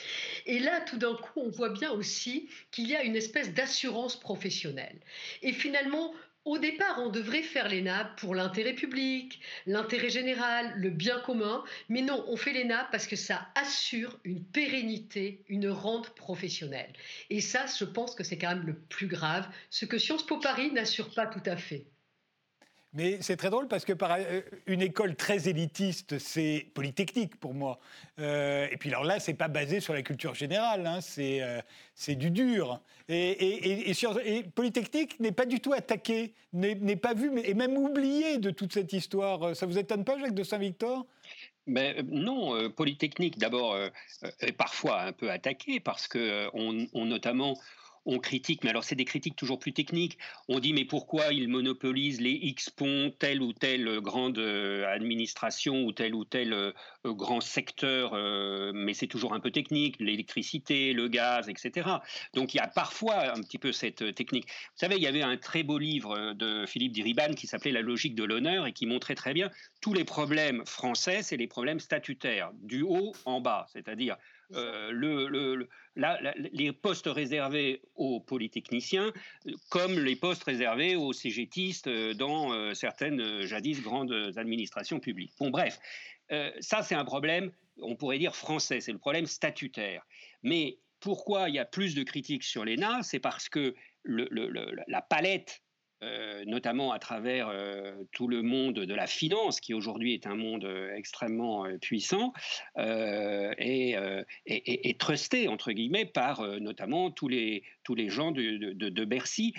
Et 0.46 0.60
là, 0.60 0.82
tout 0.82 0.98
d'un 0.98 1.14
coup, 1.14 1.40
on 1.40 1.50
voit 1.50 1.70
bien 1.70 1.90
aussi 1.90 2.48
qu'il 2.70 2.86
y 2.88 2.94
a 2.94 3.02
une 3.02 3.16
espèce 3.16 3.52
d'assurance 3.54 4.18
professionnelle. 4.18 5.00
Et 5.42 5.52
finalement, 5.52 6.12
au 6.44 6.58
départ, 6.58 6.98
on 6.98 7.10
devrait 7.10 7.42
faire 7.42 7.68
l'ENA 7.68 8.14
pour 8.16 8.34
l'intérêt 8.34 8.72
public, 8.72 9.40
l'intérêt 9.66 10.08
général, 10.08 10.72
le 10.76 10.90
bien 10.90 11.20
commun, 11.20 11.62
mais 11.88 12.00
non, 12.00 12.24
on 12.28 12.36
fait 12.36 12.52
l'ENA 12.52 12.88
parce 12.90 13.06
que 13.06 13.16
ça 13.16 13.48
assure 13.54 14.18
une 14.24 14.42
pérennité, 14.42 15.44
une 15.48 15.68
rente 15.68 16.10
professionnelle. 16.10 16.92
Et 17.28 17.40
ça, 17.40 17.66
je 17.66 17.84
pense 17.84 18.14
que 18.14 18.24
c'est 18.24 18.38
quand 18.38 18.54
même 18.54 18.66
le 18.66 18.78
plus 18.78 19.08
grave, 19.08 19.48
ce 19.70 19.84
que 19.84 19.98
Sciences 19.98 20.24
Po 20.24 20.38
Paris 20.38 20.72
n'assure 20.72 21.12
pas 21.12 21.26
tout 21.26 21.42
à 21.44 21.56
fait. 21.56 21.86
Mais 22.94 23.18
c'est 23.20 23.36
très 23.36 23.50
drôle 23.50 23.68
parce 23.68 23.84
que 23.84 23.92
par, 23.92 24.12
euh, 24.12 24.40
une 24.66 24.80
école 24.80 25.14
très 25.14 25.48
élitiste, 25.48 26.18
c'est 26.18 26.66
Polytechnique 26.72 27.38
pour 27.38 27.52
moi. 27.52 27.78
Euh, 28.18 28.66
et 28.70 28.76
puis 28.78 28.88
alors 28.88 29.04
là, 29.04 29.20
c'est 29.20 29.34
pas 29.34 29.48
basé 29.48 29.80
sur 29.80 29.92
la 29.92 30.02
culture 30.02 30.34
générale, 30.34 30.86
hein, 30.86 31.00
c'est 31.02 31.42
euh, 31.42 31.60
c'est 31.94 32.14
du 32.14 32.30
dur. 32.30 32.80
Et, 33.10 33.92
Polytechnique 34.54 35.20
n'est 35.20 35.32
pas 35.32 35.44
du 35.44 35.60
tout 35.60 35.72
attaqué, 35.74 36.34
n'est 36.52 36.96
pas 36.96 37.14
vu, 37.14 37.30
mais, 37.30 37.42
et 37.48 37.54
même 37.54 37.76
oublié 37.76 38.38
de 38.38 38.50
toute 38.50 38.72
cette 38.72 38.92
histoire. 38.92 39.54
Ça 39.54 39.66
vous 39.66 39.78
étonne 39.78 40.04
pas, 40.04 40.18
Jacques 40.18 40.34
de 40.34 40.42
Saint-Victor? 40.42 41.06
Mais 41.66 42.02
non, 42.02 42.70
Polytechnique 42.70 43.38
d'abord 43.38 43.76
est 44.40 44.52
parfois 44.52 45.02
un 45.02 45.12
peu 45.12 45.30
attaqué 45.30 45.80
parce 45.80 46.06
que 46.06 46.48
on 46.54 47.04
notamment 47.04 47.54
on 48.06 48.18
critique, 48.18 48.64
mais 48.64 48.70
alors 48.70 48.84
c'est 48.84 48.94
des 48.94 49.04
critiques 49.04 49.36
toujours 49.36 49.58
plus 49.58 49.72
techniques. 49.72 50.18
On 50.48 50.58
dit 50.58 50.72
mais 50.72 50.84
pourquoi 50.84 51.32
ils 51.32 51.48
monopolisent 51.48 52.20
les 52.20 52.32
X 52.32 52.70
ponts, 52.70 53.12
telle 53.18 53.42
ou 53.42 53.52
telle 53.52 54.00
grande 54.00 54.38
euh, 54.38 54.86
administration 54.88 55.82
ou 55.84 55.92
tel 55.92 56.14
ou 56.14 56.24
tel 56.24 56.52
euh, 56.52 56.72
grand 57.04 57.40
secteur, 57.40 58.12
euh, 58.14 58.72
mais 58.74 58.94
c'est 58.94 59.06
toujours 59.06 59.34
un 59.34 59.40
peu 59.40 59.50
technique, 59.50 59.96
l'électricité, 60.00 60.92
le 60.92 61.08
gaz, 61.08 61.48
etc. 61.48 61.88
Donc 62.34 62.54
il 62.54 62.58
y 62.58 62.60
a 62.60 62.68
parfois 62.68 63.36
un 63.36 63.40
petit 63.40 63.58
peu 63.58 63.72
cette 63.72 64.14
technique. 64.14 64.46
Vous 64.46 64.78
savez, 64.78 64.96
il 64.96 65.02
y 65.02 65.06
avait 65.06 65.22
un 65.22 65.36
très 65.36 65.62
beau 65.62 65.78
livre 65.78 66.32
de 66.34 66.66
Philippe 66.66 66.92
Diriban 66.92 67.34
qui 67.34 67.46
s'appelait 67.46 67.72
La 67.72 67.82
logique 67.82 68.14
de 68.14 68.24
l'honneur 68.24 68.66
et 68.66 68.72
qui 68.72 68.86
montrait 68.86 69.14
très 69.14 69.34
bien 69.34 69.50
tous 69.80 69.94
les 69.94 70.04
problèmes 70.04 70.64
français, 70.66 71.22
c'est 71.22 71.36
les 71.36 71.46
problèmes 71.46 71.80
statutaires, 71.80 72.50
du 72.54 72.82
haut 72.82 73.14
en 73.24 73.40
bas, 73.40 73.66
c'est-à-dire 73.72 74.16
euh, 74.54 74.90
le, 74.92 75.68
les 76.52 76.72
postes 76.72 77.06
réservés 77.06 77.82
aux 77.96 78.20
polytechniciens 78.20 79.12
comme 79.68 79.98
les 79.98 80.16
postes 80.16 80.44
réservés 80.44 80.96
aux 80.96 81.12
cégétistes 81.12 81.86
euh, 81.86 82.14
dans 82.14 82.52
euh, 82.52 82.72
certaines 82.72 83.42
jadis 83.42 83.82
grandes 83.82 84.32
administrations 84.36 85.00
publiques. 85.00 85.32
Bon, 85.38 85.50
bref, 85.50 85.78
ça 86.60 86.82
c'est 86.82 86.94
un 86.94 87.04
problème, 87.04 87.50
on 87.80 87.96
pourrait 87.96 88.18
dire 88.18 88.36
français, 88.36 88.80
c'est 88.80 88.92
le 88.92 88.98
problème 88.98 89.26
statutaire. 89.26 90.06
Mais 90.42 90.78
pourquoi 91.00 91.48
il 91.48 91.54
y 91.54 91.58
a 91.58 91.64
plus 91.64 91.94
de 91.94 92.02
critiques 92.02 92.44
sur 92.44 92.64
l'ENA? 92.64 93.02
C'est 93.02 93.20
parce 93.20 93.48
que 93.48 93.74
la 94.04 95.02
palette 95.02 95.62
euh, 96.04 96.44
notamment 96.46 96.92
à 96.92 97.00
travers 97.00 97.48
euh, 97.48 97.92
tout 98.12 98.28
le 98.28 98.42
monde 98.42 98.76
de 98.76 98.94
la 98.94 99.08
finance, 99.08 99.60
qui 99.60 99.74
aujourd'hui 99.74 100.14
est 100.14 100.28
un 100.28 100.36
monde 100.36 100.64
euh, 100.64 100.94
extrêmement 100.94 101.66
puissant, 101.80 102.32
et, 102.76 103.96
et, 104.46 104.96
trusté, 104.98 105.48
entre 105.48 105.72
guillemets, 105.72 106.04
par 106.04 106.42
notamment 106.60 107.10
tous 107.10 107.26
les, 107.26 107.64
tous 107.82 107.96
les 107.96 108.08
gens 108.08 108.30
de, 108.30 109.04
Bercy 109.04 109.54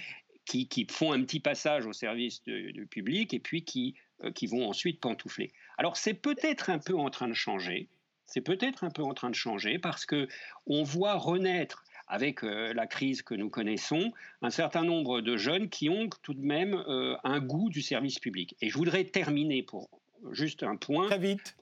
qui, 0.46 0.70
qui, 0.70 0.88
font 0.90 1.12
un 1.12 1.22
petit 1.24 1.42
passage 1.42 1.86
au 1.86 1.94
service 1.94 2.42
du 2.44 2.88
public 2.90 3.34
et 3.34 3.40
puis 3.40 3.64
qui, 3.64 3.96
qui 4.36 4.48
vont 4.48 4.68
ensuite 4.68 5.02
pantoufler. 5.02 5.52
Alors 5.78 5.98
c'est 5.98 6.14
peut-être 6.14 6.70
un 6.70 6.80
peu 6.80 6.98
en 6.98 7.10
train 7.10 7.28
de 7.28 7.34
changer, 7.34 7.90
c'est 8.26 8.42
peut-être 8.42 8.84
un 8.84 8.92
peu 8.92 9.04
en 9.04 9.14
train 9.14 9.30
de 9.30 9.36
changer 9.36 9.80
parce 9.80 10.06
que 10.06 10.28
on 10.68 10.84
voit 10.84 11.16
renaître 11.16 11.84
avec 12.10 12.43
euh, 12.43 12.74
la 12.74 12.88
crise 12.88 13.22
que 13.22 13.36
nous 13.36 13.49
connaissons, 13.49 14.12
un 14.41 14.49
certain 14.49 14.84
nombre 14.84 15.22
de 15.22 15.38
jeunes 15.38 15.70
qui 15.70 15.89
ont 15.89 16.10
tout 16.24 16.34
de 16.34 16.43
même 16.43 16.74
euh, 16.74 17.16
un 17.24 17.39
goût 17.39 17.70
du 17.70 17.82
service 17.82 18.20
public. 18.20 18.55
Et 18.62 18.70
je 18.70 18.78
voudrais 18.78 19.05
terminer 19.05 19.64
pour 19.64 19.89
juste 20.32 20.64
un 20.64 20.76
point 20.76 21.07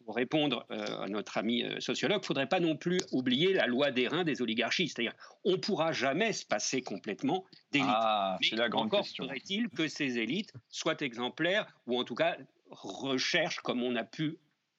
pour 0.05 0.15
répondre 0.15 0.65
euh, 0.71 1.01
à 1.01 1.07
notre 1.09 1.37
ami 1.37 1.63
sociologue. 1.79 2.19
Il 2.19 2.21
ne 2.21 2.25
faudrait 2.25 2.47
pas 2.47 2.59
non 2.59 2.75
plus 2.75 2.99
oublier 3.11 3.53
la 3.53 3.67
loi 3.67 3.91
des 3.91 4.07
reins 4.07 4.23
des 4.23 4.41
oligarchies. 4.41 4.87
C'est-à-dire, 4.87 5.13
on 5.43 5.51
ne 5.51 5.57
pourra 5.57 5.91
jamais 5.91 6.33
se 6.33 6.43
passer 6.43 6.81
complètement 6.81 7.45
d'élites. 7.71 7.87
Ah, 7.89 8.37
c'est 8.41 8.55
la 8.55 8.69
grande 8.69 8.87
encore 8.87 9.01
question. 9.01 9.25
faudrait-il 9.25 9.69
que 9.69 9.87
ces 9.87 10.17
élites 10.17 10.53
soient 10.69 10.99
exemplaires 11.01 11.67
ou 11.85 11.99
en 11.99 12.03
tout 12.03 12.15
cas 12.15 12.35
recherchent, 12.71 13.59
comme 13.59 13.83
on 13.83 13.95
a 13.95 14.03
pu 14.03 14.37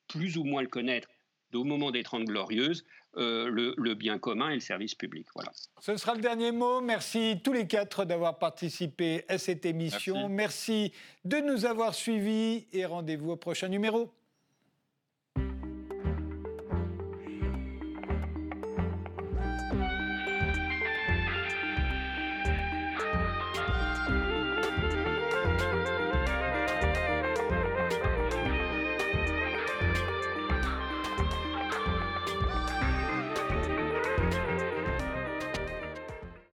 plus 0.08 0.38
ou 0.38 0.44
moins 0.44 0.62
le 0.62 0.68
connaître 0.68 1.08
au 1.54 1.64
moment 1.64 1.90
des 1.90 2.02
Trente 2.02 2.24
Glorieuses, 2.24 2.84
euh, 3.16 3.48
le, 3.50 3.94
bien 3.94 4.18
commun 4.18 4.50
et 4.50 4.54
le 4.54 4.60
service 4.60 4.94
public. 4.94 5.26
Voilà. 5.34 5.50
Ce 5.80 5.96
sera 5.96 6.14
le 6.14 6.20
dernier 6.20 6.52
mot. 6.52 6.80
Merci 6.80 7.40
tous 7.42 7.52
les 7.52 7.66
quatre 7.66 8.04
d'avoir 8.04 8.38
participé 8.38 9.24
à 9.28 9.38
cette 9.38 9.64
émission. 9.66 10.28
Merci 10.28 10.92
de 11.24 11.38
nous 11.38 11.64
avoir 11.64 11.94
suivis 11.94 12.66
et 12.72 12.84
rendez-vous 12.84 13.32
au 13.32 13.36
prochain 13.36 13.68
numéro. 13.68 14.12